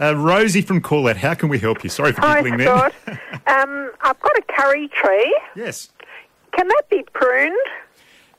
Uh, 0.00 0.16
Rosie 0.16 0.62
from 0.62 0.80
Corlette, 0.80 1.16
how 1.16 1.34
can 1.34 1.48
we 1.48 1.58
help 1.58 1.84
you? 1.84 1.90
Sorry 1.90 2.12
for 2.12 2.20
giggling 2.20 2.56
there. 2.56 2.66
Scott. 2.66 2.94
um, 3.46 3.92
I've 4.00 4.20
got 4.20 4.38
a 4.38 4.42
curry 4.48 4.88
tree. 4.88 5.40
Yes. 5.54 5.90
Can 6.52 6.68
that 6.68 6.82
be 6.90 7.04
pruned? 7.12 7.56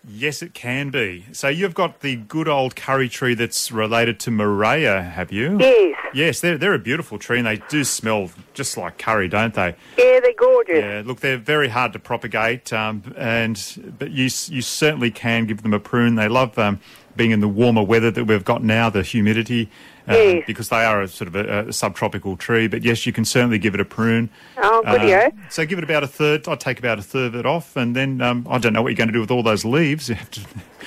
Yes, 0.08 0.44
it 0.44 0.54
can 0.54 0.92
be. 0.92 1.26
So 1.32 1.48
you've 1.48 1.74
got 1.74 2.02
the 2.02 2.16
good 2.16 2.48
old 2.48 2.76
curry 2.76 3.10
tree 3.10 3.34
that's 3.34 3.72
related 3.72 4.20
to 4.22 4.30
Murraya, 4.30 5.12
have 5.12 5.32
you? 5.32 5.58
Yes. 5.60 5.98
Yes, 6.14 6.40
they're, 6.42 6.58
they're 6.58 6.76
a 6.76 6.80
beautiful 6.80 7.18
tree 7.18 7.40
and 7.40 7.48
they 7.48 7.58
do 7.70 7.84
smell 7.84 8.30
just 8.54 8.78
like 8.78 9.00
curry, 9.00 9.28
don't 9.28 9.54
they? 9.56 9.76
Yeah, 9.98 10.20
they're 10.20 10.34
gorgeous. 10.38 10.78
Yeah, 10.78 11.02
look, 11.04 11.22
they're 11.22 11.38
very 11.38 11.70
hard 11.70 11.92
to 11.94 12.00
propagate, 12.00 12.72
um, 12.72 13.14
and 13.18 13.96
but 13.98 14.12
you 14.12 14.26
you 14.26 14.62
certainly 14.62 15.12
can 15.12 15.46
give 15.46 15.64
them 15.64 15.74
a 15.74 15.80
prune. 15.80 16.16
They 16.16 16.28
love 16.28 16.58
um, 16.60 16.80
being 17.16 17.32
in 17.32 17.40
the 17.40 17.48
warmer 17.48 17.84
weather 17.84 18.12
that 18.12 18.26
we've 18.26 18.46
got 18.46 18.64
now, 18.64 18.90
the 18.90 19.02
humidity, 19.02 19.64
um, 19.64 19.72
Yes. 20.08 20.44
because 20.46 20.70
they 20.70 20.84
are 20.86 21.02
a 21.02 21.08
sort 21.08 21.28
of 21.28 21.36
a, 21.36 21.68
a 21.70 21.74
subtropical 21.74 22.38
tree. 22.38 22.68
But 22.68 22.84
yes, 22.84 23.06
you 23.06 23.12
can 23.14 23.26
certainly 23.26 23.58
give 23.58 23.74
it 23.74 23.80
a 23.80 23.86
prune. 23.86 24.30
Oh, 24.58 24.84
Um, 24.86 25.00
goodyo. 25.00 25.32
so 25.50 25.66
give 25.66 25.78
it 25.80 25.84
about 25.84 26.04
a 26.04 26.08
third. 26.08 26.48
I'd 26.48 26.60
take 26.60 26.78
about 26.80 27.00
a 27.00 27.02
third 27.02 27.28
of 27.34 27.36
it 27.36 27.46
off, 27.46 27.76
and 27.76 27.96
then 27.96 28.22
um, 28.22 28.46
I 28.50 28.58
don't 28.60 28.74
know 28.74 28.82
what 28.82 28.90
you're 28.90 28.98
going 28.98 29.08
to 29.08 29.14
do 29.14 29.22
with 29.22 29.32
all 29.32 29.44
those 29.44 29.66
leaves. 29.66 30.10
You 30.10 30.16
have 30.16 30.30
to. 30.32 30.42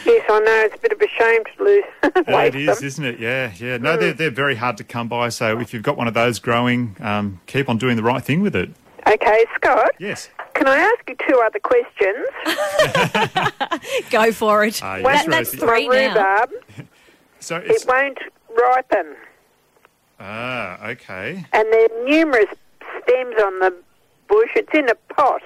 Yes, 0.07 0.25
I 0.31 0.39
know. 0.41 0.63
It's 0.67 0.77
a 0.77 0.79
bit 0.79 0.93
of 0.93 1.01
a 1.01 1.09
shame 1.09 1.43
to 1.45 1.65
lose 1.65 1.85
Yeah, 2.29 2.43
it 2.43 2.55
is, 2.55 2.79
them. 2.79 2.87
isn't 2.87 3.05
it? 3.05 3.19
Yeah, 3.19 3.53
yeah. 3.59 3.77
No, 3.79 3.97
they're 3.97 4.13
they're 4.13 4.31
very 4.31 4.55
hard 4.55 4.77
to 4.77 4.85
come 4.85 5.09
by. 5.09 5.29
So 5.31 5.59
if 5.59 5.75
you've 5.75 5.83
got 5.83 5.97
one 5.97 6.07
of 6.07 6.15
those 6.15 6.39
growing, 6.39 6.97
um, 7.01 7.41
keep 7.47 7.69
on 7.69 7.79
doing 7.79 7.97
the 7.97 8.03
right 8.05 8.23
thing 8.23 8.41
with 8.41 8.55
it. 8.55 8.71
Okay, 9.09 9.45
Scott, 9.57 9.91
Yes. 9.99 10.29
can 10.55 10.69
I 10.69 10.77
ask 10.77 11.09
you 11.09 11.17
two 11.29 11.41
other 11.45 11.59
questions? 11.59 12.27
Go 14.11 14.33
for 14.33 14.65
it. 14.65 14.83
Uh, 14.83 14.99
One, 15.01 15.15
yes, 15.15 15.27
that's 15.27 15.55
Rosie. 15.55 15.59
three 15.67 15.89
my 15.89 15.95
now. 15.95 16.09
rhubarb, 16.15 16.51
So 17.41 17.57
it 17.57 17.85
won't 17.89 18.19
ripen. 18.57 19.17
ah 20.21 20.85
okay. 20.89 21.45
And 21.53 21.73
there 21.73 21.85
are 21.85 22.05
numerous 22.05 22.47
stems 23.03 23.37
on 23.43 23.59
the 23.61 23.75
bush. 24.29 24.51
It's 24.57 24.73
in 24.75 24.89
a 24.89 24.95
pot. 25.15 25.43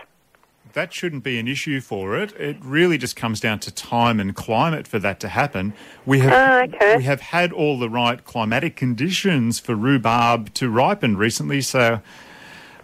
that 0.74 0.90
shouldn't 0.92 1.22
be 1.22 1.38
an 1.38 1.46
issue 1.46 1.80
for 1.82 2.16
it. 2.16 2.32
It 2.40 2.56
really 2.62 2.96
just 2.96 3.14
comes 3.14 3.40
down 3.40 3.58
to 3.60 3.70
time 3.70 4.18
and 4.18 4.34
climate 4.34 4.88
for 4.88 4.98
that 5.00 5.20
to 5.20 5.28
happen. 5.28 5.74
We 6.06 6.20
have 6.20 6.32
Ah, 6.32 6.62
okay. 6.62 6.96
we 6.96 7.02
have 7.04 7.20
had 7.20 7.52
all 7.52 7.78
the 7.78 7.90
right 7.90 8.24
climatic 8.24 8.74
conditions 8.76 9.60
for 9.60 9.74
rhubarb 9.74 10.54
to 10.54 10.70
ripen 10.70 11.18
recently. 11.18 11.60
So, 11.60 12.00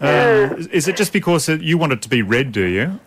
uh, 0.03 0.55
is- 0.59 0.67
is 0.67 0.89
it 0.89 0.97
just 0.97 1.13
because 1.15 1.49
you 1.49 1.79
want 1.79 1.93
it 1.95 2.03
to 2.03 2.11
be 2.11 2.21
red? 2.21 2.53
Do 2.53 2.65
you? 2.67 3.01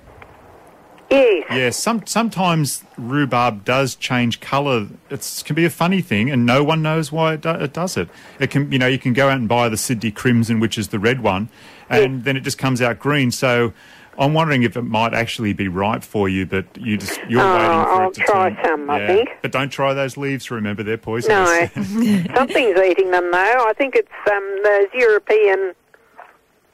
Yes. 1.12 1.46
Yes. 1.52 1.78
Some 1.78 2.06
sometimes 2.06 2.84
rhubarb 2.98 3.66
does 3.66 3.96
change 3.96 4.40
colour. 4.40 4.88
It 5.10 5.44
can 5.46 5.56
be 5.56 5.66
a 5.66 5.70
funny 5.70 6.02
thing, 6.02 6.32
and 6.32 6.46
no 6.46 6.64
one 6.64 6.82
knows 6.82 7.12
why 7.12 7.34
it, 7.34 7.42
do, 7.42 7.50
it 7.50 7.74
does 7.74 7.98
it. 7.98 8.10
It 8.40 8.50
can, 8.50 8.72
you 8.72 8.80
know, 8.80 8.88
you 8.88 8.98
can 8.98 9.14
go 9.14 9.28
out 9.30 9.38
and 9.38 9.48
buy 9.50 9.68
the 9.70 9.78
Sydney 9.78 10.12
Crimson, 10.12 10.60
which 10.60 10.78
is 10.78 10.88
the 10.88 11.00
red 11.00 11.22
one, 11.22 11.50
and 11.90 12.24
then 12.24 12.38
it 12.38 12.42
just 12.42 12.58
comes 12.58 12.82
out 12.82 13.00
green. 13.00 13.32
So. 13.32 13.74
I'm 14.20 14.34
wondering 14.34 14.64
if 14.64 14.76
it 14.76 14.82
might 14.82 15.14
actually 15.14 15.54
be 15.54 15.70
ripe 15.70 16.04
for 16.04 16.28
you, 16.28 16.46
but 16.46 16.66
you 16.78 16.98
just 16.98 17.18
you're 17.30 17.42
Oh, 17.42 17.54
waiting 17.56 17.70
for 17.70 17.72
it. 17.72 18.02
I'll 18.04 18.08
it 18.10 18.14
to 18.16 18.22
try 18.22 18.50
turn. 18.52 18.66
some, 18.66 18.90
I 18.90 19.08
think. 19.08 19.30
But 19.42 19.54
don't 19.54 19.70
try 19.70 19.94
those 19.94 20.18
leaves. 20.18 20.52
Remember, 20.52 20.84
they're 20.84 20.98
poisonous. 20.98 21.74
No. 21.76 22.24
Something's 22.36 22.78
eating 22.78 23.10
them, 23.12 23.32
though. 23.32 23.66
I 23.68 23.74
think 23.78 23.96
it's 23.96 24.12
um, 24.30 24.60
those 24.66 24.88
European, 24.94 25.74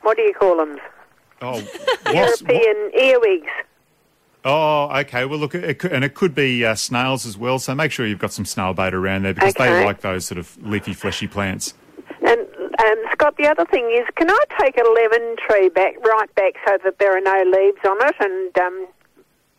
what 0.02 0.18
do 0.18 0.24
you 0.24 0.34
call 0.34 0.58
them? 0.58 0.80
oh, 1.44 1.62
what's, 1.62 2.42
what, 2.42 2.52
European 2.52 2.92
earwigs. 3.00 3.52
Oh, 4.48 4.90
okay. 5.00 5.26
Well, 5.26 5.40
look, 5.40 5.54
it 5.54 5.80
could, 5.80 5.92
and 5.92 6.04
it 6.04 6.16
could 6.16 6.34
be 6.34 6.66
uh, 6.66 6.76
snails 6.76 7.26
as 7.26 7.38
well. 7.38 7.60
So 7.60 7.76
make 7.76 7.92
sure 7.92 8.06
you've 8.06 8.20
got 8.20 8.34
some 8.34 8.46
snail 8.46 8.74
bait 8.74 8.94
around 8.94 9.24
there 9.24 9.34
because 9.34 9.54
they 9.54 9.86
like 9.86 10.02
those 10.02 10.26
sort 10.26 10.40
of 10.40 10.58
leafy, 10.66 10.94
fleshy 10.94 11.28
plants. 11.28 11.74
And 12.22 12.40
um, 12.40 12.98
Scott, 13.12 13.36
the 13.38 13.48
other 13.48 13.66
thing 13.66 13.92
is, 13.92 14.06
can 14.16 14.30
I 14.30 14.40
take 14.60 14.78
a 14.78 14.90
lemon 14.90 15.36
tree 15.48 15.70
back, 15.70 15.96
right 16.06 16.34
back, 16.36 16.54
so 16.66 16.78
that 16.84 17.00
there 17.00 17.16
are 17.16 17.22
no 17.22 17.44
leaves 17.58 17.80
on 17.86 17.98
it, 18.08 18.16
and 18.20 18.58
um, 18.58 18.88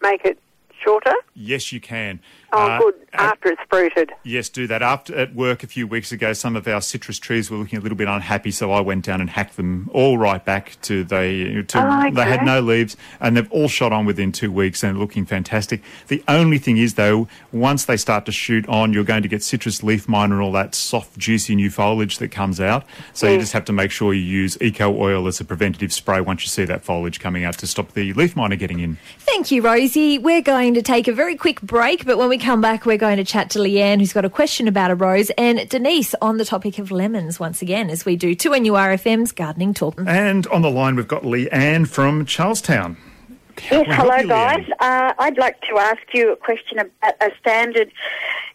make 0.02 0.24
it 0.24 0.38
shorter? 0.82 1.14
Yes, 1.34 1.72
you 1.72 1.80
can. 1.80 2.20
Oh, 2.52 2.58
Uh, 2.58 2.78
good. 2.78 2.94
at- 3.12 3.20
After 3.20 3.48
it's 3.50 3.60
fruited. 3.68 4.12
Yes, 4.22 4.48
do 4.48 4.66
that. 4.68 4.80
After 4.82 5.14
at 5.16 5.34
work 5.34 5.62
a 5.62 5.66
few 5.66 5.86
weeks 5.86 6.12
ago, 6.12 6.32
some 6.32 6.56
of 6.56 6.66
our 6.68 6.80
citrus 6.80 7.18
trees 7.18 7.50
were 7.50 7.56
looking 7.58 7.78
a 7.78 7.82
little 7.82 7.96
bit 7.96 8.06
unhappy, 8.08 8.50
so 8.50 8.70
I 8.70 8.80
went 8.80 9.04
down 9.04 9.20
and 9.20 9.28
hacked 9.30 9.56
them 9.56 9.90
all 9.92 10.18
right 10.18 10.42
back 10.44 10.76
to 10.82 11.04
they 11.04 11.62
to 11.68 11.78
Oh, 11.78 12.10
they 12.10 12.24
had 12.24 12.44
no 12.44 12.60
leaves, 12.60 12.96
and 13.20 13.36
they've 13.36 13.50
all 13.50 13.68
shot 13.68 13.92
on 13.92 14.06
within 14.06 14.30
two 14.32 14.50
weeks 14.52 14.82
and 14.82 14.98
looking 14.98 15.24
fantastic. 15.26 15.82
The 16.08 16.22
only 16.28 16.58
thing 16.58 16.76
is 16.78 16.94
though, 16.94 17.28
once 17.52 17.84
they 17.84 17.96
start 17.96 18.24
to 18.26 18.32
shoot 18.32 18.66
on, 18.68 18.92
you're 18.92 19.04
going 19.04 19.22
to 19.22 19.28
get 19.28 19.42
citrus 19.42 19.82
leaf 19.82 20.08
miner 20.08 20.34
and 20.36 20.42
all 20.42 20.52
that 20.52 20.74
soft, 20.74 21.18
juicy 21.18 21.54
new 21.54 21.70
foliage 21.70 22.18
that 22.18 22.28
comes 22.30 22.60
out. 22.60 22.84
So 23.14 23.28
you 23.28 23.38
just 23.38 23.52
have 23.52 23.64
to 23.66 23.72
make 23.72 23.90
sure 23.90 24.14
you 24.14 24.20
use 24.22 24.56
eco 24.60 24.94
oil 24.96 25.26
as 25.26 25.40
a 25.40 25.44
preventative 25.44 25.92
spray 25.92 26.20
once 26.20 26.42
you 26.44 26.48
see 26.48 26.64
that 26.66 26.82
foliage 26.84 27.20
coming 27.20 27.44
out 27.44 27.58
to 27.58 27.66
stop 27.66 27.92
the 27.92 28.12
leaf 28.14 28.36
miner 28.36 28.56
getting 28.56 28.80
in. 28.80 28.96
Thank 29.18 29.50
you, 29.50 29.60
Rosie. 29.62 30.18
We're 30.18 30.40
going 30.42 30.74
to 30.74 30.82
take 30.82 31.08
a 31.08 31.12
very 31.12 31.36
quick 31.36 31.60
break, 31.62 32.04
but 32.04 32.16
when 32.18 32.28
we 32.28 32.37
come 32.38 32.60
back, 32.60 32.86
we're 32.86 32.96
going 32.96 33.16
to 33.16 33.24
chat 33.24 33.50
to 33.50 33.58
Leanne, 33.58 33.98
who's 33.98 34.12
got 34.12 34.24
a 34.24 34.30
question 34.30 34.68
about 34.68 34.90
a 34.90 34.94
rose, 34.94 35.30
and 35.38 35.68
Denise 35.68 36.14
on 36.22 36.38
the 36.38 36.44
topic 36.44 36.78
of 36.78 36.90
lemons 36.90 37.38
once 37.38 37.62
again, 37.62 37.90
as 37.90 38.04
we 38.04 38.16
do 38.16 38.34
2NURFM's 38.34 39.32
Gardening 39.32 39.74
Talk. 39.74 40.00
And 40.06 40.46
on 40.48 40.62
the 40.62 40.70
line, 40.70 40.96
we've 40.96 41.08
got 41.08 41.22
Leanne 41.22 41.86
from 41.86 42.24
Charlestown. 42.24 42.96
Yes, 43.28 43.38
can 43.56 43.80
we 43.80 43.92
help 43.92 44.08
hello 44.08 44.16
you, 44.22 44.28
guys. 44.28 44.66
Uh, 44.78 45.12
I'd 45.18 45.38
like 45.38 45.60
to 45.62 45.78
ask 45.78 46.02
you 46.14 46.32
a 46.32 46.36
question 46.36 46.78
about 46.78 47.14
a 47.20 47.30
standard 47.40 47.92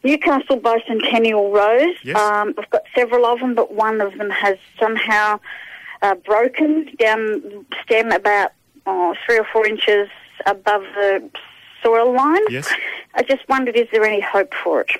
Newcastle 0.03 0.59
bicentennial 0.59 1.53
rose. 1.53 1.95
Yes. 2.03 2.17
Um, 2.17 2.53
I've 2.57 2.69
got 2.69 2.83
several 2.95 3.25
of 3.25 3.39
them, 3.39 3.55
but 3.55 3.73
one 3.73 4.01
of 4.01 4.17
them 4.17 4.29
has 4.29 4.57
somehow 4.79 5.39
uh, 6.01 6.15
broken 6.15 6.89
down 6.97 7.65
stem 7.83 8.11
about 8.11 8.51
oh, 8.85 9.15
three 9.25 9.37
or 9.37 9.47
four 9.51 9.65
inches 9.65 10.09
above 10.45 10.83
the 10.95 11.29
soil 11.83 12.13
line. 12.13 12.41
Yes. 12.49 12.71
I 13.15 13.23
just 13.23 13.47
wondered, 13.49 13.75
is 13.75 13.87
there 13.91 14.03
any 14.03 14.21
hope 14.21 14.53
for 14.63 14.81
it? 14.81 14.91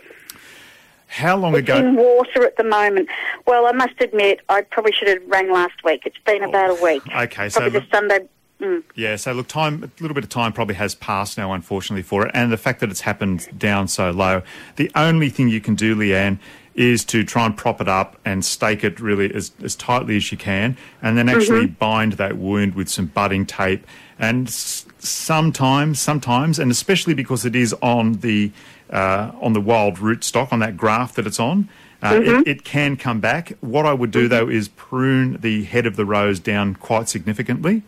How 1.08 1.38
long 1.38 1.54
It's 1.56 1.60
ago? 1.70 1.78
in 1.78 1.96
water 1.96 2.44
at 2.44 2.58
the 2.58 2.64
moment. 2.64 3.08
Well, 3.46 3.68
I 3.68 3.72
must 3.72 4.00
admit, 4.02 4.40
I 4.50 4.62
probably 4.62 4.92
should 4.94 5.08
have 5.08 5.22
rang 5.28 5.52
last 5.52 5.84
week. 5.84 6.04
It's 6.06 6.18
been 6.26 6.44
about 6.44 6.72
a 6.80 6.84
week. 6.84 7.04
Oh, 7.14 7.22
Okay, 7.24 7.50
so 7.50 7.60
Probably 7.60 7.80
look- 7.80 7.90
the 7.90 7.96
Sunday. 7.98 8.20
Mm. 8.62 8.84
Yeah, 8.96 9.16
so 9.18 9.34
look, 9.34 9.48
time 9.48 9.84
a 9.84 10.02
little 10.02 10.16
bit 10.16 10.24
of 10.24 10.30
time 10.30 10.54
probably 10.54 10.76
has 10.76 10.96
passed 10.96 11.38
now, 11.38 11.52
unfortunately 11.54 12.02
for 12.04 12.26
it, 12.26 12.32
and 12.34 12.52
the 12.52 12.58
fact 12.58 12.80
that 12.80 12.90
it's 12.90 13.02
happened 13.02 13.48
down 13.60 13.88
so 13.90 14.10
low. 14.12 14.42
The 14.78 14.90
only 14.96 15.30
thing 15.30 15.50
you 15.50 15.60
can 15.60 15.76
do, 15.76 15.96
Leanne, 15.96 16.40
is 16.74 17.04
to 17.06 17.24
try 17.24 17.46
and 17.46 17.58
prop 17.58 17.82
it 17.82 17.88
up 17.90 18.18
and 18.26 18.44
stake 18.46 18.84
it 18.84 19.00
really 19.00 19.34
as, 19.36 19.52
as 19.64 19.76
tightly 19.76 20.16
as 20.16 20.32
you 20.32 20.38
can, 20.38 20.78
and 21.02 21.18
then 21.18 21.30
actually 21.30 21.66
bind 21.68 22.14
that 22.14 22.38
wound 22.38 22.74
with 22.76 22.90
some 22.90 23.08
budding 23.08 23.46
tape. 23.46 23.86
And 24.18 24.48
sometimes, 25.04 26.00
sometimes, 26.00 26.60
and 26.60 26.72
especially 26.72 27.14
because 27.14 27.46
it 27.46 27.56
is 27.56 27.74
on 27.82 28.14
the 28.14 28.52
uh, 28.90 29.32
on 29.42 29.54
the 29.54 29.62
wild 29.62 29.98
rootstock 29.98 30.52
on 30.52 30.60
that 30.60 30.78
graft 30.78 31.16
that 31.16 31.28
it's 31.28 31.40
on. 31.40 31.70
Uh, 32.02 32.20
it, 32.22 32.48
it 32.48 32.64
can 32.66 32.98
come 32.98 33.22
back. 33.22 33.54
What 33.62 33.86
I 33.86 33.94
would 33.94 34.12
do 34.12 34.28
though 34.28 34.50
is 34.50 34.68
prune 34.68 35.38
the 35.40 35.64
head 35.64 35.86
of 35.86 35.96
the 35.96 36.06
rose 36.06 36.40
down 36.40 36.76
quite 36.76 37.08
significantly. 37.08 37.82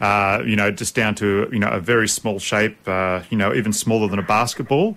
Uh, 0.00 0.42
you 0.44 0.56
know, 0.56 0.70
just 0.70 0.94
down 0.94 1.14
to 1.16 1.48
you 1.52 1.58
know 1.58 1.68
a 1.68 1.80
very 1.80 2.08
small 2.08 2.38
shape. 2.38 2.76
Uh, 2.86 3.22
you 3.30 3.36
know, 3.36 3.54
even 3.54 3.72
smaller 3.72 4.08
than 4.08 4.18
a 4.18 4.22
basketball. 4.22 4.96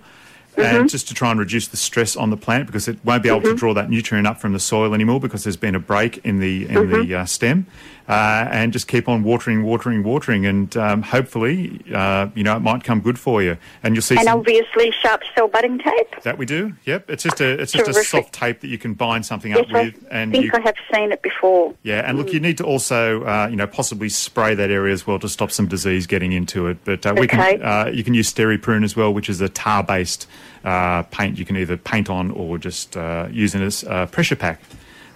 And 0.58 0.90
just 0.90 1.08
to 1.08 1.14
try 1.14 1.32
and 1.32 1.40
reduce 1.40 1.70
the 1.70 1.78
stress 1.78 2.18
on 2.18 2.30
the 2.30 2.36
plant 2.36 2.68
because 2.68 2.90
it 2.90 3.00
won't 3.06 3.24
be 3.24 3.30
able 3.30 3.42
to 3.42 3.56
draw 3.56 3.74
that 3.74 3.90
nutrient 3.90 4.28
up 4.28 4.42
from 4.42 4.52
the 4.52 4.60
soil 4.60 4.94
anymore 4.94 5.20
because 5.20 5.46
there's 5.46 5.56
been 5.56 5.76
a 5.76 5.80
break 5.80 6.18
in 6.26 6.40
the 6.40 6.68
in 6.68 6.90
the 6.90 7.16
uh, 7.16 7.26
stem, 7.26 7.68
uh, 8.10 8.48
and 8.52 8.74
just 8.74 8.88
keep 8.88 9.08
on 9.08 9.24
watering, 9.24 9.64
watering, 9.64 10.04
watering, 10.04 10.46
and 10.46 10.76
um, 10.78 11.02
hopefully, 11.02 11.82
uh, 11.94 12.28
you 12.36 12.44
know, 12.44 12.56
it 12.58 12.60
might 12.62 12.84
come 12.84 13.00
good 13.02 13.18
for 13.20 13.42
you. 13.42 13.58
And 13.84 13.96
you'll 13.96 14.02
see 14.02 14.16
And 14.16 14.26
some, 14.26 14.40
obviously 14.40 14.92
sharp 15.02 15.22
cell 15.36 15.48
budding 15.48 15.80
tape. 15.80 16.22
that 16.24 16.38
we 16.38 16.46
do. 16.46 16.74
Yep, 16.86 17.10
it's 17.10 17.24
just 17.24 17.40
a 17.42 17.62
it's 17.62 17.72
just 17.72 17.90
a 17.90 17.94
soft 18.04 18.34
tape 18.34 18.60
that 18.62 18.68
you 18.68 18.78
can 18.78 18.94
bind 18.94 19.26
something 19.26 19.52
Yes, 19.52 19.62
up 19.62 19.74
I 19.76 19.84
with, 19.84 20.06
and 20.12 20.32
think 20.32 20.46
you 20.46 20.52
I 20.54 20.62
have 20.62 20.76
seen 20.94 21.12
it 21.12 21.22
before. 21.22 21.74
yeah, 21.84 22.02
and 22.08 22.18
look, 22.18 22.34
you 22.34 22.40
need 22.40 22.58
to 22.58 22.64
also, 22.66 23.24
uh, 23.24 23.48
you 23.50 23.56
know, 23.56 23.68
possibly 23.68 24.10
spray 24.10 24.56
that 24.56 24.72
area 24.72 24.94
as 24.94 25.06
well 25.08 25.20
to 25.20 25.30
stop 25.30 25.52
some 25.52 25.68
disease 25.68 26.08
getting 26.08 26.32
into 26.32 26.68
it. 26.68 26.78
But 26.84 27.06
uh, 27.06 27.14
we 27.18 27.28
can, 27.28 27.62
uh, 27.62 27.90
you 27.94 28.04
can 28.04 28.14
use 28.14 28.32
Steri-Prune 28.34 28.84
as 28.84 28.96
well, 28.96 29.14
which 29.14 29.30
is 29.30 29.42
a 29.42 29.50
tar-based 29.50 30.28
uh, 30.64 31.04
paint. 31.04 31.38
You 31.38 31.46
can 31.46 31.58
either 31.58 31.78
paint 31.78 32.10
on 32.10 32.32
or 32.32 32.58
just 32.58 32.98
uh, 32.98 33.28
use 33.32 33.56
in 33.56 33.62
a 33.88 34.08
pressure 34.08 34.36
pack. 34.36 34.62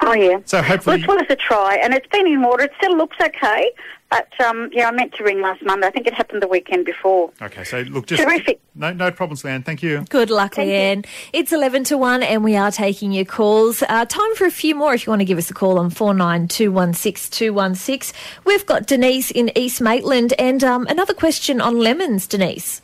Oh 0.08 0.14
yeah. 0.14 0.40
So 0.46 0.62
hopefully, 0.62 0.62
Well, 0.62 0.70
hopefully, 1.00 1.00
it's 1.02 1.08
worth 1.08 1.30
a 1.30 1.36
try, 1.36 1.76
and 1.78 1.92
it's 1.94 2.06
been 2.08 2.28
in 2.28 2.42
water. 2.44 2.64
It 2.66 2.74
still 2.78 2.96
looks 2.96 3.18
okay, 3.20 3.72
but 4.12 4.28
um, 4.40 4.70
yeah, 4.72 4.88
I 4.88 4.92
meant 4.92 5.14
to 5.16 5.24
ring 5.24 5.42
last 5.42 5.66
Monday. 5.66 5.88
I 5.88 5.90
think 5.90 6.06
it 6.06 6.14
happened 6.14 6.44
the 6.44 6.48
weekend 6.48 6.86
before. 6.86 7.32
okay. 7.42 7.64
So 7.64 7.80
look, 7.82 8.06
just 8.06 8.22
Terrific. 8.22 8.60
No, 8.76 8.94
no 8.94 9.10
problems, 9.10 9.42
Leanne. 9.44 9.66
Thank 9.66 9.82
you. 9.82 10.06
Good 10.10 10.30
luck, 10.30 10.56
Leanne. 10.56 11.06
It's 11.34 11.52
11 11.52 11.86
to 11.86 11.98
1 11.98 12.22
and 12.24 12.44
we 12.44 12.56
are 12.56 12.70
taking 12.72 13.12
your 13.14 13.26
calls. 13.26 13.82
Uh, 13.82 14.06
time 14.06 14.36
for 14.36 14.46
a 14.46 14.52
few 14.52 14.76
more 14.76 14.94
if 14.94 15.08
you 15.08 15.12
want 15.12 15.22
to 15.22 15.26
give 15.26 15.38
us 15.38 15.50
a 15.50 15.54
call 15.54 15.80
on 15.80 15.90
49216216. 15.90 18.14
We've 18.44 18.66
got 18.66 18.86
Denise 18.86 19.32
in 19.32 19.50
East 19.58 19.80
Maitland 19.82 20.34
and 20.38 20.62
um, 20.64 20.86
another 20.88 21.14
question 21.14 21.62
on 21.62 21.80
lemons, 21.80 22.28
Denise. 22.28 22.82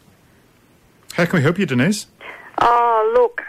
How 1.13 1.25
can 1.25 1.39
we 1.39 1.43
help 1.43 1.59
you, 1.59 1.65
Denise? 1.65 2.07
Oh, 2.59 3.11
look, 3.15 3.41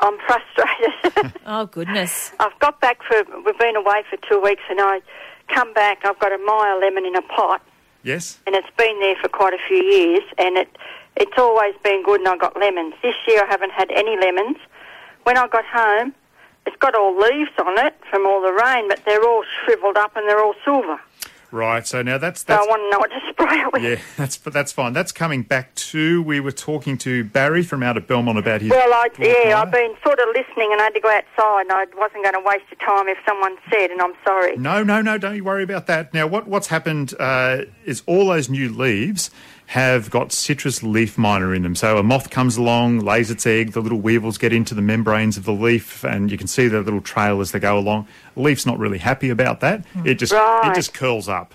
I'm 0.00 0.18
frustrated. 0.26 1.32
Oh, 1.46 1.64
goodness. 1.66 2.32
I've 2.40 2.58
got 2.58 2.78
back 2.80 2.98
for, 3.02 3.16
we've 3.44 3.58
been 3.58 3.74
away 3.76 4.02
for 4.10 4.16
two 4.28 4.38
weeks 4.40 4.62
and 4.68 4.78
I 4.80 5.00
come 5.54 5.72
back, 5.72 6.04
I've 6.04 6.18
got 6.18 6.30
a 6.32 6.38
Meyer 6.38 6.78
lemon 6.78 7.06
in 7.06 7.16
a 7.16 7.22
pot 7.22 7.62
Yes. 8.02 8.38
and 8.46 8.54
it's 8.54 8.68
been 8.76 9.00
there 9.00 9.16
for 9.20 9.28
quite 9.28 9.54
a 9.54 9.58
few 9.66 9.82
years 9.82 10.22
and 10.36 10.56
it 10.58 10.68
it's 11.16 11.32
always 11.38 11.74
been 11.82 12.02
good 12.04 12.20
and 12.20 12.28
I 12.28 12.36
got 12.36 12.56
lemons. 12.60 12.94
This 13.02 13.14
year 13.26 13.42
I 13.42 13.46
haven't 13.46 13.72
had 13.72 13.90
any 13.90 14.16
lemons. 14.20 14.58
When 15.24 15.36
I 15.36 15.48
got 15.48 15.64
home, 15.64 16.14
it's 16.66 16.76
got 16.76 16.94
all 16.94 17.16
leaves 17.18 17.50
on 17.58 17.76
it 17.78 17.94
from 18.10 18.24
all 18.26 18.40
the 18.40 18.52
rain, 18.52 18.88
but 18.88 19.00
they're 19.04 19.24
all 19.26 19.42
shriveled 19.64 19.96
up 19.96 20.14
and 20.16 20.28
they're 20.28 20.44
all 20.44 20.54
silver. 20.64 21.00
Right. 21.50 21.86
So 21.86 22.02
now 22.02 22.18
that's 22.18 22.44
So 22.46 22.54
I 22.54 22.58
want 22.58 22.82
to 22.82 22.90
know 22.90 22.98
what 22.98 23.10
to 23.10 23.20
spray 23.30 23.60
it 23.60 23.72
with. 23.72 23.82
yeah, 23.82 24.00
that's 24.16 24.36
but 24.36 24.52
that's 24.52 24.70
fine. 24.72 24.92
That's 24.92 25.12
coming 25.12 25.42
back 25.42 25.74
to. 25.76 26.22
We 26.22 26.40
were 26.40 26.52
talking 26.52 26.98
to 26.98 27.24
Barry 27.24 27.62
from 27.62 27.82
out 27.82 27.96
of 27.96 28.06
Belmont 28.06 28.38
about 28.38 28.60
his. 28.60 28.70
Well, 28.70 28.92
I, 28.92 29.08
yeah. 29.18 29.60
I've 29.60 29.70
been 29.70 29.94
sort 30.04 30.18
of 30.18 30.26
listening 30.28 30.68
and 30.72 30.80
I 30.80 30.84
had 30.84 30.94
to 30.94 31.00
go 31.00 31.08
outside 31.08 31.62
and 31.62 31.72
I 31.72 31.86
wasn't 31.96 32.22
going 32.24 32.34
to 32.34 32.42
waste 32.44 32.64
your 32.70 32.86
time 32.86 33.08
if 33.08 33.18
someone 33.26 33.56
said, 33.70 33.90
and 33.90 34.00
I'm 34.00 34.14
sorry. 34.26 34.56
No, 34.56 34.82
no, 34.82 35.00
no, 35.00 35.16
don't 35.18 35.36
you 35.36 35.44
worry 35.44 35.62
about 35.62 35.86
that. 35.86 36.12
Now, 36.12 36.26
what, 36.26 36.46
what's 36.46 36.66
happened 36.68 37.14
uh, 37.18 37.62
is 37.84 38.02
all 38.06 38.28
those 38.28 38.48
new 38.50 38.68
leaves 38.68 39.30
have 39.68 40.08
got 40.08 40.32
citrus 40.32 40.82
leaf 40.82 41.18
miner 41.18 41.54
in 41.54 41.62
them. 41.62 41.74
So 41.74 41.98
a 41.98 42.02
moth 42.02 42.30
comes 42.30 42.56
along, 42.56 43.00
lays 43.00 43.30
its 43.30 43.46
egg, 43.46 43.72
the 43.72 43.80
little 43.80 44.00
weevils 44.00 44.38
get 44.38 44.50
into 44.50 44.74
the 44.74 44.80
membranes 44.80 45.36
of 45.36 45.44
the 45.44 45.52
leaf, 45.52 46.04
and 46.04 46.30
you 46.32 46.38
can 46.38 46.46
see 46.46 46.68
the 46.68 46.80
little 46.80 47.02
trail 47.02 47.42
as 47.42 47.52
they 47.52 47.58
go 47.58 47.78
along. 47.78 48.08
The 48.34 48.40
leaf's 48.40 48.64
not 48.64 48.78
really 48.78 48.96
happy 48.96 49.28
about 49.28 49.60
that. 49.60 49.84
It 50.06 50.14
just 50.14 50.32
Right. 50.32 50.70
it 50.70 50.74
just 50.74 50.94
curls 50.94 51.28
up. 51.28 51.54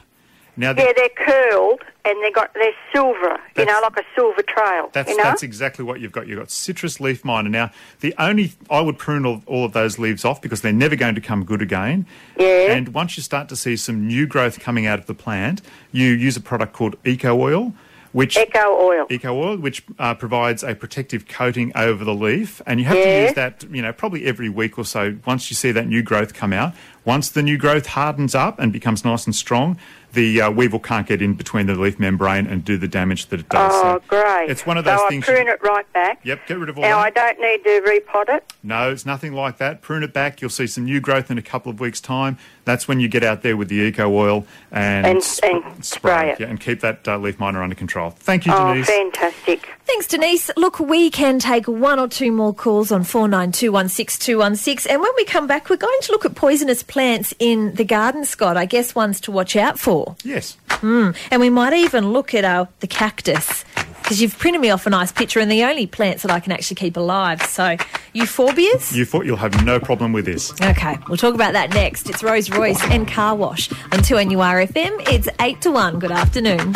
Now, 0.55 0.73
the, 0.73 0.83
Yeah, 0.83 0.93
they're 0.95 1.09
curled 1.09 1.81
and 2.05 2.21
they 2.23 2.29
got 2.29 2.53
they're 2.53 2.71
silver, 2.93 3.39
you 3.57 3.65
know, 3.65 3.79
like 3.81 3.97
a 3.97 4.03
silver 4.15 4.43
trail. 4.43 4.91
That's 4.93 5.09
you 5.09 5.17
know? 5.17 5.23
that's 5.23 5.41
exactly 5.41 5.83
what 5.83 5.99
you've 5.99 6.11
got. 6.11 6.27
You've 6.27 6.37
got 6.37 6.51
citrus 6.51 6.99
leaf 6.99 7.25
miner. 7.25 7.49
Now, 7.49 7.71
the 8.01 8.13
only 8.19 8.53
I 8.69 8.81
would 8.81 8.99
prune 8.99 9.25
all, 9.25 9.41
all 9.47 9.65
of 9.65 9.73
those 9.73 9.97
leaves 9.97 10.23
off 10.23 10.39
because 10.39 10.61
they're 10.61 10.71
never 10.71 10.95
going 10.95 11.15
to 11.15 11.21
come 11.21 11.43
good 11.45 11.63
again. 11.63 12.05
Yeah. 12.37 12.73
And 12.73 12.89
once 12.89 13.17
you 13.17 13.23
start 13.23 13.49
to 13.49 13.55
see 13.55 13.75
some 13.75 14.05
new 14.05 14.27
growth 14.27 14.59
coming 14.59 14.85
out 14.85 14.99
of 14.99 15.07
the 15.07 15.15
plant, 15.15 15.63
you 15.91 16.09
use 16.11 16.37
a 16.37 16.41
product 16.41 16.73
called 16.73 16.97
Eco 17.03 17.35
Oil, 17.41 17.73
which 18.13 18.37
Eco 18.37 18.59
oil. 18.59 19.05
Eco 19.09 19.33
Oil, 19.35 19.57
which 19.57 19.83
uh, 19.99 20.13
provides 20.15 20.63
a 20.63 20.73
protective 20.73 21.27
coating 21.27 21.71
over 21.75 22.05
the 22.05 22.13
leaf, 22.13 22.61
and 22.65 22.79
you 22.79 22.85
have 22.85 22.95
to 22.95 23.21
use 23.23 23.33
that, 23.33 23.63
you 23.69 23.81
know, 23.81 23.91
probably 23.91 24.25
every 24.25 24.49
week 24.49 24.77
or 24.77 24.85
so. 24.85 25.17
Once 25.25 25.49
you 25.51 25.55
see 25.55 25.71
that 25.71 25.87
new 25.87 26.01
growth 26.01 26.33
come 26.33 26.53
out, 26.53 26.73
once 27.05 27.29
the 27.29 27.43
new 27.43 27.57
growth 27.57 27.87
hardens 27.87 28.33
up 28.35 28.59
and 28.59 28.71
becomes 28.71 29.03
nice 29.03 29.25
and 29.25 29.35
strong, 29.35 29.77
the 30.13 30.39
uh, 30.41 30.51
weevil 30.51 30.79
can't 30.79 31.07
get 31.07 31.21
in 31.23 31.33
between 31.33 31.65
the 31.65 31.73
leaf 31.73 31.97
membrane 31.99 32.45
and 32.45 32.63
do 32.63 32.77
the 32.77 32.87
damage 32.87 33.25
that 33.27 33.39
it 33.39 33.49
does. 33.49 33.71
Oh, 33.73 33.99
So 33.99 34.03
great. 34.07 34.47
It's 34.49 34.63
one 34.63 34.77
of 34.77 34.85
those 34.85 34.99
so 34.99 35.09
things. 35.09 35.27
I 35.27 35.31
you- 35.31 35.37
prune 35.37 35.47
it 35.49 35.59
right 35.63 35.91
back. 35.93 36.19
Yep, 36.23 36.47
get 36.47 36.59
rid 36.59 36.69
of 36.69 36.77
all 36.77 36.83
Now, 36.83 36.99
I 36.99 37.09
don't 37.09 37.39
need 37.39 37.63
to 37.63 37.81
repot 37.81 38.29
it. 38.29 38.53
No, 38.61 38.91
it's 38.91 39.05
nothing 39.07 39.33
like 39.33 39.57
that. 39.57 39.81
Prune 39.81 40.03
it 40.03 40.13
back. 40.13 40.39
You'll 40.39 40.51
see 40.51 40.67
some 40.67 40.85
new 40.85 40.99
growth 41.01 41.31
in 41.31 41.37
a 41.39 41.41
couple 41.41 41.71
of 41.71 41.79
weeks' 41.79 41.99
time. 41.99 42.37
That's 42.63 42.87
when 42.87 42.99
you 42.99 43.07
get 43.07 43.23
out 43.23 43.41
there 43.41 43.57
with 43.57 43.69
the 43.69 43.75
eco 43.81 44.07
oil 44.15 44.45
and, 44.71 45.05
And- 45.07 45.23
sp- 45.25 45.43
and 45.65 45.83
spray 45.83 46.29
it. 46.29 46.39
yeah, 46.39 46.47
and 46.47 46.59
keep 46.59 46.81
that 46.81 47.07
uh, 47.07 47.17
leaf 47.17 47.39
miner 47.39 47.63
under 47.63 47.75
control. 47.75 48.11
Thank 48.11 48.45
you, 48.45 48.51
Denise. 48.51 48.87
Oh, 48.87 48.93
Denise. 48.93 49.15
fantastic. 49.17 49.67
Thanks, 49.85 50.07
Denise. 50.07 50.49
Look, 50.55 50.79
we 50.79 51.09
can 51.09 51.39
take 51.39 51.67
one 51.67 51.99
or 51.99 52.07
two 52.07 52.31
more 52.31 52.53
calls 52.53 52.91
on 52.91 53.03
49216216. 53.03 54.87
And 54.89 55.01
when 55.01 55.11
we 55.17 55.25
come 55.25 55.45
back, 55.45 55.69
we're 55.69 55.75
going 55.75 55.99
to 56.01 56.11
look 56.13 56.23
at 56.25 56.35
poisonous 56.35 56.81
plants 56.83 57.33
in 57.37 57.73
the 57.75 57.83
garden, 57.83 58.23
Scott. 58.25 58.55
I 58.55 58.65
guess 58.65 58.95
ones 58.95 59.19
to 59.21 59.31
watch 59.31 59.55
out 59.55 59.77
for. 59.77 60.15
yes. 60.23 60.57
Mm. 60.83 61.15
And 61.31 61.41
we 61.41 61.49
might 61.49 61.73
even 61.73 62.11
look 62.11 62.33
at 62.33 62.45
uh, 62.45 62.65
the 62.81 62.87
cactus. 62.87 63.65
Because 64.03 64.21
you've 64.21 64.37
printed 64.37 64.59
me 64.59 64.69
off 64.69 64.85
a 64.85 64.89
nice 64.89 65.13
picture, 65.13 65.39
and 65.39 65.49
the 65.49 65.63
only 65.63 65.87
plants 65.87 66.23
that 66.23 66.31
I 66.31 66.41
can 66.41 66.51
actually 66.51 66.75
keep 66.75 66.97
alive. 66.97 67.41
So, 67.43 67.77
euphorbias? 68.13 68.93
You 68.93 69.05
thought 69.05 69.25
you'll 69.25 69.37
have 69.37 69.63
no 69.65 69.79
problem 69.79 70.11
with 70.11 70.25
this. 70.25 70.51
Okay, 70.61 70.97
we'll 71.07 71.15
talk 71.15 71.33
about 71.33 71.53
that 71.53 71.69
next. 71.69 72.09
It's 72.09 72.21
Rose 72.21 72.49
Royce 72.49 72.83
and 72.91 73.07
Car 73.07 73.33
Wash 73.33 73.71
on 73.71 73.99
2NURFM. 73.99 75.07
It's 75.07 75.29
8 75.39 75.61
to 75.61 75.71
1. 75.71 75.99
Good 75.99 76.11
afternoon. 76.11 76.75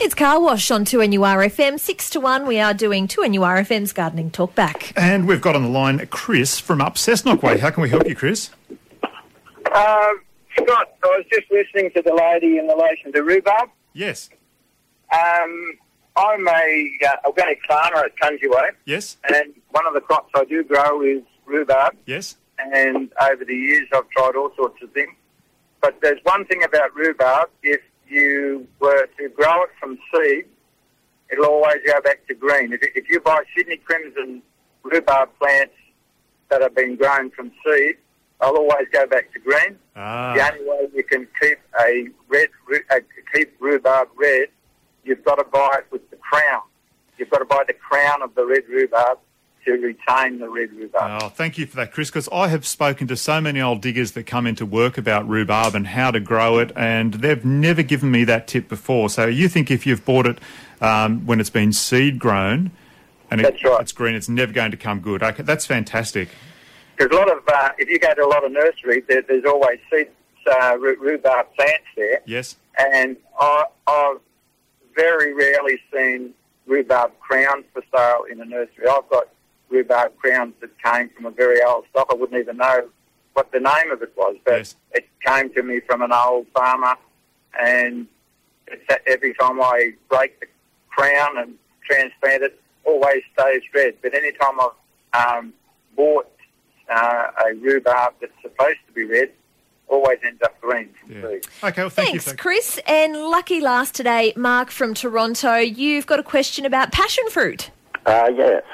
It's 0.00 0.14
Car 0.14 0.40
Wash 0.40 0.70
on 0.70 0.86
2NURFM. 0.86 1.78
6 1.78 2.10
to 2.10 2.20
1. 2.20 2.46
We 2.46 2.58
are 2.58 2.72
doing 2.72 3.06
2NURFM's 3.06 3.92
Gardening 3.92 4.30
Talk 4.30 4.54
Back. 4.54 4.94
And 4.96 5.28
we've 5.28 5.42
got 5.42 5.54
on 5.54 5.64
the 5.64 5.68
line 5.68 6.04
Chris 6.06 6.58
from 6.58 6.80
up 6.80 6.94
Cessnock 6.94 7.42
Way. 7.42 7.58
How 7.58 7.68
can 7.68 7.82
we 7.82 7.90
help 7.90 8.08
you, 8.08 8.16
Chris? 8.16 8.48
Um, 9.74 10.22
Scott, 10.56 10.88
I 11.04 11.06
was 11.08 11.24
just 11.32 11.50
listening 11.50 11.90
to 11.96 12.02
the 12.02 12.14
lady 12.14 12.58
in 12.58 12.66
relation 12.66 13.12
to 13.12 13.22
rhubarb. 13.22 13.70
Yes. 13.94 14.30
Um, 15.12 15.78
I'm 16.16 16.46
a 16.46 16.90
uh, 17.06 17.26
organic 17.26 17.60
farmer 17.66 18.04
at 18.04 18.12
Kunji 18.16 18.48
Yes. 18.84 19.16
and 19.28 19.54
one 19.70 19.86
of 19.86 19.94
the 19.94 20.00
crops 20.00 20.30
I 20.34 20.44
do 20.44 20.62
grow 20.64 21.02
is 21.02 21.22
rhubarb. 21.46 21.96
Yes. 22.06 22.36
And 22.58 23.10
over 23.20 23.44
the 23.44 23.54
years, 23.54 23.88
I've 23.92 24.08
tried 24.10 24.36
all 24.36 24.52
sorts 24.56 24.82
of 24.82 24.92
things. 24.92 25.12
But 25.80 25.98
there's 26.00 26.20
one 26.22 26.44
thing 26.44 26.62
about 26.62 26.94
rhubarb: 26.94 27.48
if 27.62 27.80
you 28.08 28.66
were 28.78 29.08
to 29.18 29.28
grow 29.30 29.62
it 29.64 29.70
from 29.80 29.98
seed, 30.14 30.44
it'll 31.30 31.46
always 31.46 31.78
go 31.86 32.00
back 32.02 32.26
to 32.28 32.34
green. 32.34 32.72
If, 32.72 32.80
if 32.94 33.08
you 33.08 33.20
buy 33.20 33.42
Sydney 33.56 33.78
Crimson 33.78 34.42
rhubarb 34.84 35.30
plants 35.40 35.74
that 36.50 36.60
have 36.62 36.74
been 36.74 36.96
grown 36.96 37.30
from 37.30 37.50
seed, 37.64 37.96
they'll 38.40 38.50
always 38.50 38.86
go 38.92 39.06
back 39.06 39.32
to 39.32 39.40
green. 39.40 39.78
Ah. 39.94 40.34
The 40.34 40.52
only 40.52 40.64
way 40.68 40.88
you 40.94 41.04
can 41.04 41.28
keep 41.40 41.58
a 41.80 42.08
red, 42.28 42.48
ru- 42.66 42.80
uh, 42.90 43.00
keep 43.34 43.54
rhubarb 43.60 44.08
red, 44.16 44.48
you've 45.04 45.24
got 45.24 45.36
to 45.36 45.44
buy 45.44 45.76
it 45.78 45.86
with 45.90 46.08
the 46.10 46.16
crown. 46.16 46.62
You've 47.18 47.30
got 47.30 47.38
to 47.38 47.44
buy 47.44 47.64
the 47.66 47.74
crown 47.74 48.22
of 48.22 48.34
the 48.34 48.44
red 48.46 48.66
rhubarb 48.68 49.18
to 49.64 49.72
retain 49.72 50.38
the 50.38 50.48
red 50.48 50.72
rhubarb. 50.72 51.22
Oh, 51.22 51.28
thank 51.28 51.56
you 51.58 51.66
for 51.66 51.76
that, 51.76 51.92
Chris, 51.92 52.10
because 52.10 52.28
I 52.32 52.48
have 52.48 52.66
spoken 52.66 53.06
to 53.08 53.16
so 53.16 53.40
many 53.40 53.60
old 53.60 53.80
diggers 53.80 54.12
that 54.12 54.24
come 54.24 54.46
into 54.46 54.66
work 54.66 54.98
about 54.98 55.28
rhubarb 55.28 55.74
and 55.74 55.86
how 55.86 56.10
to 56.10 56.20
grow 56.20 56.58
it, 56.58 56.72
and 56.74 57.14
they've 57.14 57.44
never 57.44 57.82
given 57.82 58.10
me 58.10 58.24
that 58.24 58.48
tip 58.48 58.68
before. 58.68 59.08
So 59.10 59.26
you 59.26 59.48
think 59.48 59.70
if 59.70 59.86
you've 59.86 60.04
bought 60.04 60.26
it 60.26 60.38
um, 60.80 61.26
when 61.26 61.38
it's 61.38 61.50
been 61.50 61.72
seed 61.72 62.18
grown 62.18 62.70
and 63.30 63.40
it, 63.40 63.56
it's 63.62 63.92
green, 63.92 64.14
it's 64.14 64.28
never 64.28 64.52
going 64.52 64.70
to 64.72 64.76
come 64.76 65.00
good. 65.00 65.22
Okay, 65.22 65.42
that's 65.42 65.64
fantastic. 65.66 66.28
Because 66.96 67.16
a 67.16 67.18
lot 67.20 67.30
of, 67.30 67.42
uh, 67.48 67.70
if 67.78 67.88
you 67.88 67.98
go 67.98 68.14
to 68.14 68.24
a 68.24 68.26
lot 68.26 68.44
of 68.44 68.52
nurseries, 68.52 69.04
there, 69.08 69.22
there's 69.22 69.44
always 69.44 69.78
seed 69.90 70.08
uh, 70.50 70.76
rhu- 70.78 70.96
rhubarb 71.00 71.46
plants 71.54 71.84
there, 71.96 72.20
Yes. 72.26 72.56
and 72.78 73.16
I, 73.40 73.64
I've 73.86 74.18
very 74.94 75.32
rarely 75.32 75.78
seen 75.92 76.34
rhubarb 76.66 77.12
crowns 77.20 77.64
for 77.72 77.82
sale 77.94 78.24
in 78.30 78.40
a 78.40 78.44
nursery. 78.44 78.86
I've 78.90 79.08
got 79.08 79.28
rhubarb 79.70 80.16
crowns 80.18 80.54
that 80.60 80.70
came 80.82 81.08
from 81.10 81.26
a 81.26 81.30
very 81.30 81.62
old 81.62 81.84
stock. 81.90 82.08
I 82.10 82.14
wouldn't 82.14 82.38
even 82.38 82.56
know 82.58 82.88
what 83.34 83.50
the 83.52 83.60
name 83.60 83.90
of 83.90 84.02
it 84.02 84.12
was, 84.16 84.36
but 84.44 84.74
it 84.92 85.08
came 85.24 85.52
to 85.54 85.62
me 85.62 85.80
from 85.80 86.02
an 86.02 86.12
old 86.12 86.46
farmer, 86.54 86.94
and 87.58 88.06
it's, 88.66 88.82
every 89.06 89.34
time 89.34 89.60
I 89.60 89.92
break 90.10 90.38
the 90.40 90.46
crown 90.90 91.38
and 91.38 91.54
transplant 91.88 92.42
it, 92.42 92.60
always 92.84 93.22
stays 93.32 93.62
red. 93.74 93.94
But 94.02 94.14
any 94.14 94.32
time 94.32 94.58
I've 94.60 95.38
um, 95.38 95.52
bought 95.96 96.26
uh, 96.92 97.30
a 97.46 97.54
rhubarb 97.54 98.14
that's 98.20 98.32
supposed 98.42 98.78
to 98.86 98.92
be 98.94 99.04
red, 99.04 99.30
always 99.88 100.18
ends 100.24 100.40
up 100.42 100.60
green 100.60 100.90
from 101.00 101.10
seed. 101.10 101.46
Okay, 101.62 101.82
well, 101.82 101.90
Thanks, 101.90 102.32
Chris. 102.34 102.80
And 102.86 103.16
lucky 103.16 103.60
last 103.60 103.94
today, 103.94 104.32
Mark 104.36 104.70
from 104.70 104.94
Toronto. 104.94 105.56
You've 105.56 106.06
got 106.06 106.18
a 106.18 106.22
question 106.22 106.64
about 106.64 106.92
passion 106.92 107.28
fruit. 107.30 107.70
Uh, 108.06 108.30
yes. 108.34 108.64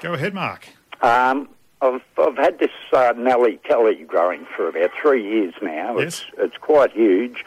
Go 0.00 0.14
ahead, 0.14 0.34
Mark. 0.34 0.68
Um, 1.02 1.48
I've, 1.80 2.02
I've 2.18 2.36
had 2.36 2.58
this 2.58 2.70
uh, 2.92 3.12
Nellie 3.16 3.58
Kelly 3.64 4.04
growing 4.06 4.46
for 4.56 4.68
about 4.68 4.90
three 5.00 5.22
years 5.22 5.54
now. 5.60 5.98
Yes. 5.98 6.24
It's, 6.32 6.38
it's 6.38 6.56
quite 6.56 6.92
huge, 6.92 7.44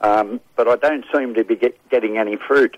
um, 0.00 0.40
but 0.56 0.68
I 0.68 0.76
don't 0.76 1.04
seem 1.14 1.34
to 1.34 1.44
be 1.44 1.56
get, 1.56 1.76
getting 1.88 2.18
any 2.18 2.36
fruit. 2.36 2.76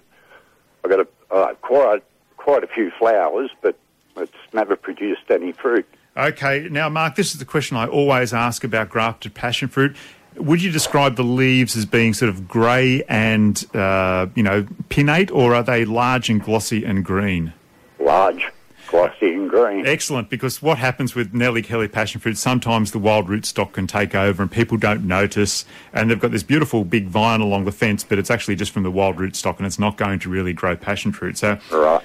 I've 0.85 0.91
got 0.91 1.01
a, 1.01 1.35
uh, 1.35 1.55
quite, 1.55 2.03
quite 2.37 2.65
a 2.65 2.69
few 2.69 2.91
flowers, 2.99 3.51
but 3.61 3.77
it's 4.17 4.33
never 4.53 4.77
produced 4.77 5.31
any 5.31 5.53
fruit. 5.53 5.87
Okay, 6.17 6.69
now, 6.71 6.89
Mark, 6.89 7.15
this 7.15 7.33
is 7.33 7.39
the 7.39 7.45
question 7.45 7.77
I 7.77 7.87
always 7.87 8.35
ask 8.35 8.65
about 8.65 8.89
grafted 8.89 9.33
passion 9.35 9.69
fruit. 9.69 9.97
Would 10.37 10.63
you 10.63 10.71
describe 10.71 11.17
the 11.17 11.23
leaves 11.23 11.77
as 11.77 11.87
being 11.87 12.15
sort 12.15 12.29
of 12.29 12.49
grey 12.49 13.03
and, 13.09 13.65
uh, 13.75 14.27
you 14.35 14.43
know, 14.43 14.63
pinnate, 14.89 15.31
or 15.33 15.55
are 15.55 15.63
they 15.63 15.85
large 15.85 16.29
and 16.29 16.43
glossy 16.43 16.85
and 16.85 17.05
green? 17.05 17.53
Large, 18.01 18.49
and 18.93 19.51
green. 19.51 19.87
Excellent, 19.87 20.29
because 20.31 20.63
what 20.63 20.79
happens 20.79 21.15
with 21.15 21.33
Nellie 21.35 21.63
Kelly 21.63 21.89
passion 21.89 22.21
fruit, 22.21 22.39
sometimes 22.39 22.93
the 22.93 22.99
wild 22.99 23.29
rootstock 23.29 23.73
can 23.73 23.87
take 23.87 24.15
over 24.15 24.43
and 24.43 24.51
people 24.51 24.77
don't 24.77 25.05
notice, 25.05 25.65
and 25.93 26.11
they've 26.11 26.21
got 26.21 26.31
this 26.31 26.43
beautiful 26.43 26.85
big 26.85 27.07
vine 27.07 27.41
along 27.41 27.65
the 27.65 27.73
fence, 27.73 28.05
but 28.05 28.19
it's 28.19 28.31
actually 28.31 28.57
just 28.57 28.73
from 28.73 28.83
the 28.83 28.91
wild 28.91 29.17
rootstock 29.17 29.59
and 29.59 29.67
it's 29.67 29.79
not 29.79 29.97
going 29.97 30.19
to 30.21 30.29
really 30.29 30.53
grow 30.53 30.77
passion 30.77 31.13
fruit. 31.13 31.39
So 31.39 31.59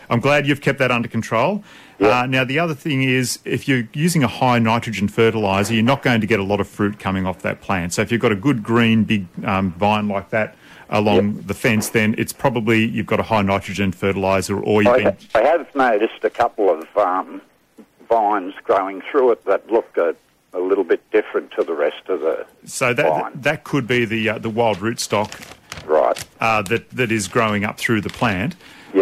I'm 0.10 0.20
glad 0.20 0.48
you've 0.48 0.62
kept 0.62 0.80
that 0.80 0.92
under 0.92 1.08
control. 1.08 1.64
Uh, 2.00 2.26
now, 2.26 2.44
the 2.44 2.60
other 2.60 2.74
thing 2.74 3.04
is, 3.04 3.40
if 3.46 3.70
you're 3.70 3.88
using 3.94 4.22
a 4.24 4.28
high 4.28 4.60
nitrogen 4.60 5.08
fertiliser, 5.08 5.74
you're 5.74 5.84
not 5.84 6.04
going 6.04 6.20
to 6.20 6.28
get 6.28 6.42
a 6.42 6.44
lot 6.44 6.60
of 6.60 6.68
fruit 6.68 7.00
coming 7.00 7.26
off 7.26 7.42
that 7.42 7.62
plant. 7.62 7.94
So 7.94 8.02
if 8.02 8.12
you've 8.12 8.22
got 8.22 8.34
a 8.34 8.36
good 8.36 8.64
green 8.64 9.06
big 9.06 9.28
um, 9.46 9.72
vine 9.74 10.10
like 10.10 10.30
that 10.32 10.56
along 10.90 11.42
the 11.42 11.54
fence, 11.54 11.90
then 11.90 12.16
it's 12.18 12.34
probably 12.34 12.86
you've 12.86 13.06
got 13.06 13.20
a 13.20 13.24
high 13.24 13.42
nitrogen 13.42 13.92
fertiliser 13.92 14.60
or 14.60 14.82
you've 14.82 14.94
I, 14.94 15.04
been 15.04 15.18
I 15.34 15.42
have 15.42 15.74
noticed 15.76 16.24
a 16.24 16.30
couple 16.30 16.70
of 16.70 16.98
um, 16.98 17.42
vines 18.08 18.54
growing 18.64 19.02
through 19.02 19.32
it 19.32 19.46
that 19.46 19.70
look 19.72 19.98
a, 19.98 20.16
a 20.54 20.60
little 20.60 20.84
bit 20.84 21.02
different 21.12 21.52
to 21.52 21.64
the 21.64 21.74
rest 21.74 22.08
of 22.08 22.22
the 22.22 22.46
So 22.66 22.94
that 22.94 23.08
vine. 23.08 23.32
that 23.36 23.64
could 23.64 23.88
be 23.88 24.06
the 24.06 24.30
uh, 24.30 24.38
the 24.38 24.50
wild 24.50 24.78
rootstock, 24.78 25.56
right? 25.86 26.24
Uh, 26.40 26.62
that 26.64 26.90
that 26.92 27.12
is 27.12 27.28
growing 27.28 27.64
up 27.64 27.78
through 27.78 28.02
the 28.02 28.10
plant. 28.10 28.56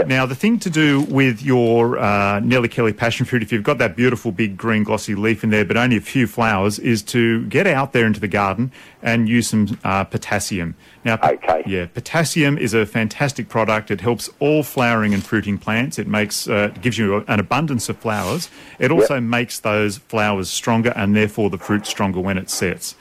Now, 0.07 0.25
the 0.25 0.35
thing 0.35 0.57
to 0.59 0.71
do 0.71 1.01
with 1.01 1.43
your 1.43 1.99
uh, 1.99 2.39
Nellie 2.39 2.67
Kelly 2.67 2.93
passion 2.93 3.27
fruit, 3.27 3.43
if 3.43 3.51
you've 3.51 3.63
got 3.63 3.77
that 3.77 3.95
beautiful 3.95 4.31
big 4.31 4.57
green 4.57 4.83
glossy 4.83 5.13
leaf 5.13 5.43
in 5.43 5.51
there, 5.51 5.63
but 5.63 5.77
only 5.77 5.97
a 5.97 6.01
few 6.01 6.25
flowers, 6.25 6.79
is 6.79 7.03
to 7.03 7.45
get 7.45 7.67
out 7.67 7.93
there 7.93 8.07
into 8.07 8.19
the 8.19 8.27
garden 8.27 8.71
and 9.03 9.29
use 9.29 9.49
some 9.49 9.79
uh, 9.83 10.03
potassium. 10.03 10.75
Now, 11.05 11.19
yeah, 11.65 11.87
potassium 11.87 12.57
is 12.57 12.73
a 12.73 12.85
fantastic 12.85 13.49
product. 13.49 13.91
It 13.91 14.01
helps 14.01 14.29
all 14.39 14.63
flowering 14.63 15.13
and 15.13 15.23
fruiting 15.23 15.57
plants. 15.57 15.99
It 15.99 16.07
makes 16.07 16.47
uh, 16.47 16.69
gives 16.81 16.97
you 16.97 17.25
an 17.27 17.39
abundance 17.39 17.89
of 17.89 17.97
flowers. 17.97 18.49
It 18.79 18.91
also 18.91 19.19
makes 19.19 19.59
those 19.59 19.97
flowers 19.97 20.49
stronger 20.49 20.93
and 20.95 21.15
therefore 21.15 21.49
the 21.49 21.57
fruit 21.57 21.85
stronger 21.85 22.19
when 22.19 22.37
it 22.37 22.49
sets. 22.49 22.95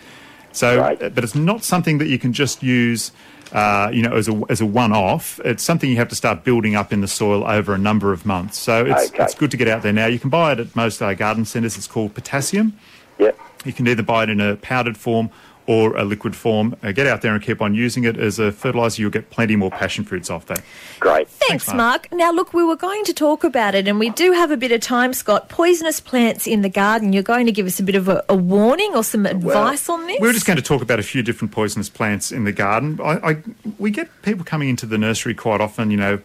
So, 0.53 0.83
uh, 0.83 1.09
but 1.11 1.25
it's 1.25 1.35
not 1.35 1.65
something 1.65 1.99
that 1.99 2.09
you 2.09 2.19
can 2.19 2.33
just 2.33 2.63
use, 2.63 3.13
uh, 3.53 3.91
you 3.93 4.03
know, 4.03 4.15
as 4.17 4.29
a 4.29 4.43
as 4.49 4.61
a 4.61 4.67
one-off. 4.67 5.41
It's 5.45 5.63
something 5.63 5.89
you 5.89 5.97
have 5.97 6.09
to 6.09 6.17
start 6.17 6.45
building 6.45 6.75
up 6.75 6.93
in 6.93 7.01
the 7.01 7.09
soil 7.09 7.45
over 7.45 7.73
a 7.73 7.79
number 7.79 8.13
of 8.13 8.27
months. 8.27 8.59
So 8.59 8.85
it's 8.85 9.13
it's 9.15 9.35
good 9.35 9.51
to 9.53 9.57
get 9.57 9.69
out 9.69 9.83
there 9.83 9.93
now. 9.93 10.07
You 10.07 10.19
can 10.19 10.31
buy 10.31 10.53
it 10.53 10.61
at 10.61 10.75
most 10.77 11.01
uh, 11.01 11.15
garden 11.15 11.45
centres. 11.45 11.77
It's 11.77 11.87
called 11.87 12.15
potassium. 12.15 12.77
Yep. 13.19 13.39
You 13.65 13.73
can 13.73 13.87
either 13.87 14.03
buy 14.03 14.25
it 14.25 14.31
in 14.31 14.41
a 14.41 14.57
powdered 14.57 14.97
form 14.97 15.31
or 15.67 15.97
a 15.97 16.05
liquid 16.05 16.35
form. 16.35 16.75
Uh, 16.83 16.93
get 16.93 17.07
out 17.07 17.23
there 17.23 17.35
and 17.35 17.43
keep 17.43 17.63
on 17.63 17.75
using 17.75 18.05
it 18.05 18.17
as 18.17 18.39
a 18.39 18.51
fertiliser. 18.51 19.01
You'll 19.01 19.11
get 19.11 19.31
plenty 19.31 19.55
more 19.57 19.71
passion 19.71 20.05
fruits 20.05 20.29
off 20.31 20.47
that. 20.47 20.63
Great. 20.99 21.29
Thanks, 21.29 21.73
Mark. 21.73 22.09
Now, 22.13 22.33
look, 22.33 22.53
we 22.53 22.65
were 22.65 22.77
going 22.77 23.05
to 23.05 23.15
talk 23.15 23.45
about 23.45 23.75
it, 23.75 23.87
and 23.87 23.99
we 23.99 24.11
do 24.11 24.33
have 24.33 24.51
a 24.51 24.57
bit 24.57 24.73
of 24.73 24.81
time, 24.81 25.13
Scott. 25.13 25.49
Poisonous 25.49 26.01
plants 26.01 26.47
in 26.47 26.63
the 26.63 26.69
garden. 26.69 27.13
You're 27.13 27.23
going 27.23 27.47
to 27.47 27.53
give 27.53 27.67
us 27.67 27.79
a 27.79 27.83
bit 27.83 27.95
of 27.95 28.09
a, 28.09 28.25
a 28.29 28.35
warning 28.35 28.93
or 28.95 29.05
some 29.05 29.25
advice 29.27 29.89
on 29.89 30.07
this? 30.07 30.19
We 30.21 30.29
are 30.29 30.33
just 30.33 30.47
going 30.47 30.57
to 30.57 30.63
talk 30.63 30.83
about 30.83 30.99
a 30.99 31.03
few 31.05 31.23
different 31.23 31.53
poisonous 31.53 31.89
plants 31.89 32.33
in 32.33 32.45
the 32.45 32.53
garden. 32.53 33.01
I, 33.03 33.31
I, 33.31 33.43
we 33.79 33.91
get 33.91 34.09
people 34.23 34.45
coming 34.45 34.69
into 34.69 34.87
the 34.87 34.99
nursery 34.99 35.35
quite 35.35 35.61
often, 35.61 35.91
you 35.91 35.97
know. 35.97 36.21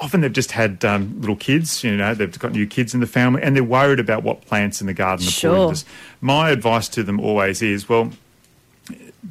Often 0.00 0.20
they've 0.20 0.32
just 0.32 0.52
had 0.52 0.84
um, 0.84 1.20
little 1.20 1.34
kids, 1.34 1.82
you 1.82 1.96
know, 1.96 2.14
they've 2.14 2.38
got 2.38 2.52
new 2.52 2.68
kids 2.68 2.94
in 2.94 3.00
the 3.00 3.06
family, 3.08 3.42
and 3.42 3.56
they're 3.56 3.64
worried 3.64 3.98
about 3.98 4.22
what 4.22 4.42
plants 4.46 4.80
in 4.80 4.86
the 4.86 4.94
garden 4.94 5.26
are 5.26 5.30
Sure. 5.30 5.50
poisonous. 5.56 5.84
My 6.20 6.50
advice 6.50 6.88
to 6.90 7.02
them 7.02 7.18
always 7.18 7.62
is, 7.62 7.88
well, 7.88 8.12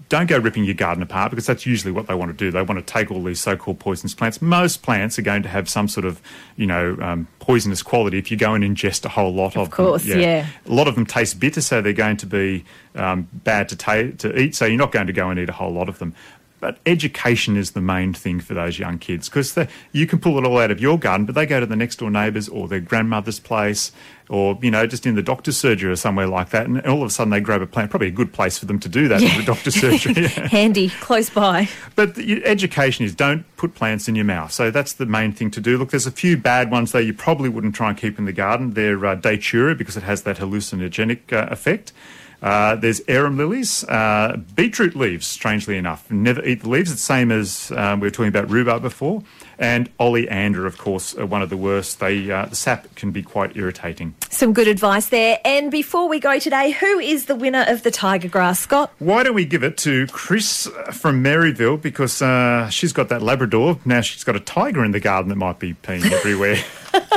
don't 0.10 0.28
go 0.28 0.38
ripping 0.38 0.66
your 0.66 0.74
garden 0.74 1.02
apart 1.02 1.30
because 1.30 1.46
that's 1.46 1.66
usually 1.66 1.92
what 1.94 2.08
they 2.08 2.14
want 2.14 2.30
to 2.30 2.38
do. 2.38 2.52
They 2.52 2.62
want 2.62 2.86
to 2.86 2.94
take 2.94 3.10
all 3.10 3.24
these 3.24 3.40
so-called 3.40 3.80
poisonous 3.80 4.14
plants. 4.14 4.42
Most 4.42 4.82
plants 4.82 5.18
are 5.18 5.22
going 5.22 5.44
to 5.44 5.50
have 5.50 5.70
some 5.70 5.88
sort 5.88 6.06
of, 6.06 6.22
you 6.58 6.68
know, 6.68 6.98
um, 7.02 7.28
poisonous 7.40 7.82
quality 7.82 8.18
if 8.18 8.30
you 8.30 8.36
go 8.36 8.54
and 8.54 8.64
ingest 8.64 9.06
a 9.06 9.10
whole 9.10 9.34
lot 9.34 9.56
of, 9.56 9.64
of 9.64 9.70
course, 9.72 10.04
them. 10.04 10.20
yeah. 10.20 10.46
A 10.66 10.74
lot 10.74 10.90
of 10.90 10.96
them 10.96 11.06
taste 11.06 11.40
bitter, 11.40 11.62
so 11.62 11.82
they're 11.82 11.94
going 11.94 12.18
to 12.18 12.26
be 12.26 12.66
um, 12.96 13.30
bad 13.32 13.70
to, 13.70 13.78
ta- 13.78 14.12
to 14.18 14.38
eat. 14.38 14.56
So 14.56 14.66
you're 14.66 14.78
not 14.78 14.92
going 14.92 15.08
to 15.08 15.14
go 15.14 15.30
and 15.30 15.40
eat 15.40 15.48
a 15.48 15.54
whole 15.54 15.72
lot 15.72 15.88
of 15.88 16.00
them. 16.00 16.14
But 16.60 16.80
education 16.88 17.56
is 17.56 17.72
the 17.72 17.82
main 17.82 18.14
thing 18.14 18.40
for 18.40 18.56
those 18.56 18.80
young 18.80 18.98
kids 18.98 19.30
because 19.30 19.56
you 19.92 20.08
can 20.08 20.18
pull 20.18 20.40
it 20.40 20.46
all 20.46 20.58
out 20.58 20.72
of 20.72 20.80
your 20.80 20.98
garden, 20.98 21.26
but 21.28 21.36
they 21.36 21.46
go 21.46 21.60
to 21.60 21.68
the 21.68 21.76
next 21.76 21.98
door 21.98 22.10
neighbours 22.10 22.50
or 22.50 22.68
their 22.68 22.80
grandmother's 22.80 23.40
place 23.40 23.92
or, 24.28 24.58
you 24.62 24.72
know, 24.72 24.88
just 24.88 25.06
in 25.06 25.14
the 25.14 25.22
doctor's 25.22 25.56
surgery 25.56 25.92
or 25.92 25.96
somewhere 25.96 26.26
like 26.26 26.50
that. 26.50 26.66
And 26.66 26.82
all 26.88 27.04
of 27.04 27.08
a 27.08 27.10
sudden 27.12 27.30
they 27.30 27.40
grab 27.40 27.62
a 27.62 27.68
plant, 27.68 27.92
probably 27.92 28.08
a 28.08 28.12
good 28.12 28.34
place 28.34 28.58
for 28.58 28.66
them 28.66 28.80
to 28.80 28.90
do 28.90 29.08
that 29.08 29.22
in 29.22 29.38
the 29.38 29.46
doctor's 29.46 29.76
surgery. 29.76 30.14
Yeah. 30.16 30.28
Handy, 30.48 30.90
close 30.90 31.30
by. 31.30 31.70
But 31.96 32.18
education 32.18 33.06
is 33.06 33.14
don't 33.14 33.46
put 33.58 33.76
plants 33.76 34.08
in 34.08 34.16
your 34.16 34.26
mouth. 34.26 34.52
So 34.52 34.72
that's 34.72 34.94
the 34.94 35.06
main 35.06 35.34
thing 35.34 35.52
to 35.52 35.62
do. 35.62 35.78
Look, 35.78 35.92
there's 35.92 36.08
a 36.08 36.12
few 36.12 36.38
bad 36.38 36.72
ones 36.72 36.92
though 36.92 37.00
you 37.00 37.14
probably 37.14 37.50
wouldn't 37.50 37.76
try 37.76 37.90
and 37.90 37.98
keep 37.98 38.18
in 38.18 38.26
the 38.26 38.34
garden. 38.34 38.74
They're 38.74 39.06
uh, 39.06 39.16
datura 39.16 39.76
because 39.76 39.96
it 39.96 40.04
has 40.04 40.24
that 40.24 40.38
hallucinogenic 40.38 41.32
uh, 41.32 41.48
effect. 41.52 41.94
Uh, 42.42 42.76
there's 42.76 43.02
arum 43.08 43.38
lilies, 43.38 43.84
uh, 43.86 44.38
beetroot 44.56 44.96
leaves, 44.96 45.26
strangely 45.26 45.78
enough. 45.78 46.10
Never 46.12 46.44
eat 46.46 46.62
the 46.62 46.70
leaves. 46.70 46.92
It's 46.92 47.02
the 47.02 47.06
same 47.06 47.32
as 47.32 47.72
um, 47.72 48.00
we 48.00 48.08
were 48.08 48.12
talking 48.12 48.30
about 48.30 48.50
rhubarb 48.50 48.82
before. 48.82 49.24
And 49.60 49.90
oleander, 50.00 50.66
of 50.66 50.78
course, 50.78 51.16
are 51.16 51.26
one 51.26 51.42
of 51.42 51.50
the 51.50 51.58
worst. 51.58 52.00
They, 52.00 52.30
uh, 52.30 52.46
the 52.46 52.56
sap 52.56 52.94
can 52.96 53.12
be 53.12 53.24
quite 53.24 53.58
irritating. 53.58 54.16
Some 54.30 54.54
good 54.54 54.68
advice 54.68 55.10
there. 55.10 55.40
And 55.44 55.72
before 55.72 56.08
we 56.08 56.20
go 56.20 56.40
today, 56.40 56.72
who 56.72 57.00
is 57.00 57.26
the 57.26 57.36
winner 57.36 57.66
of 57.68 57.84
the 57.84 57.92
Tiger 57.92 58.28
Grass, 58.28 58.60
Scott? 58.60 58.92
Why 59.00 59.24
don't 59.24 59.36
we 59.36 59.46
give 59.46 59.64
it 59.64 59.78
to 59.80 60.08
Chris 60.08 60.68
from 60.92 61.24
Maryville 61.24 61.82
because 61.82 62.22
uh, 62.22 62.70
she's 62.70 62.94
got 62.94 63.10
that 63.10 63.22
Labrador. 63.22 63.80
Now 63.86 64.02
she's 64.02 64.24
got 64.24 64.36
a 64.36 64.40
tiger 64.40 64.84
in 64.84 64.92
the 64.92 65.00
garden 65.00 65.30
that 65.30 65.38
might 65.38 65.60
be 65.60 65.74
peeing 65.74 66.12
everywhere. 66.12 66.58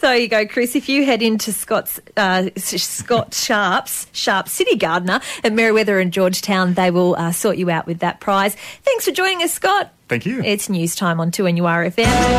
There 0.00 0.16
you 0.16 0.28
go, 0.28 0.46
Chris. 0.46 0.76
If 0.76 0.88
you 0.88 1.04
head 1.04 1.22
into 1.22 1.52
Scott's 1.52 2.00
uh, 2.16 2.50
Scott 2.56 3.34
Sharp's 3.34 4.06
Sharp 4.12 4.48
City 4.48 4.76
Gardener 4.76 5.20
at 5.42 5.52
Merewether 5.52 6.00
and 6.00 6.12
Georgetown, 6.12 6.74
they 6.74 6.90
will 6.90 7.16
uh, 7.16 7.32
sort 7.32 7.56
you 7.56 7.70
out 7.70 7.86
with 7.86 8.00
that 8.00 8.20
prize. 8.20 8.56
Thanks 8.82 9.04
for 9.04 9.12
joining 9.12 9.42
us, 9.42 9.52
Scott. 9.52 9.92
Thank 10.08 10.26
you. 10.26 10.42
It's 10.42 10.68
news 10.68 10.94
time 10.94 11.20
on 11.20 11.30
2NURFM. 11.30 12.36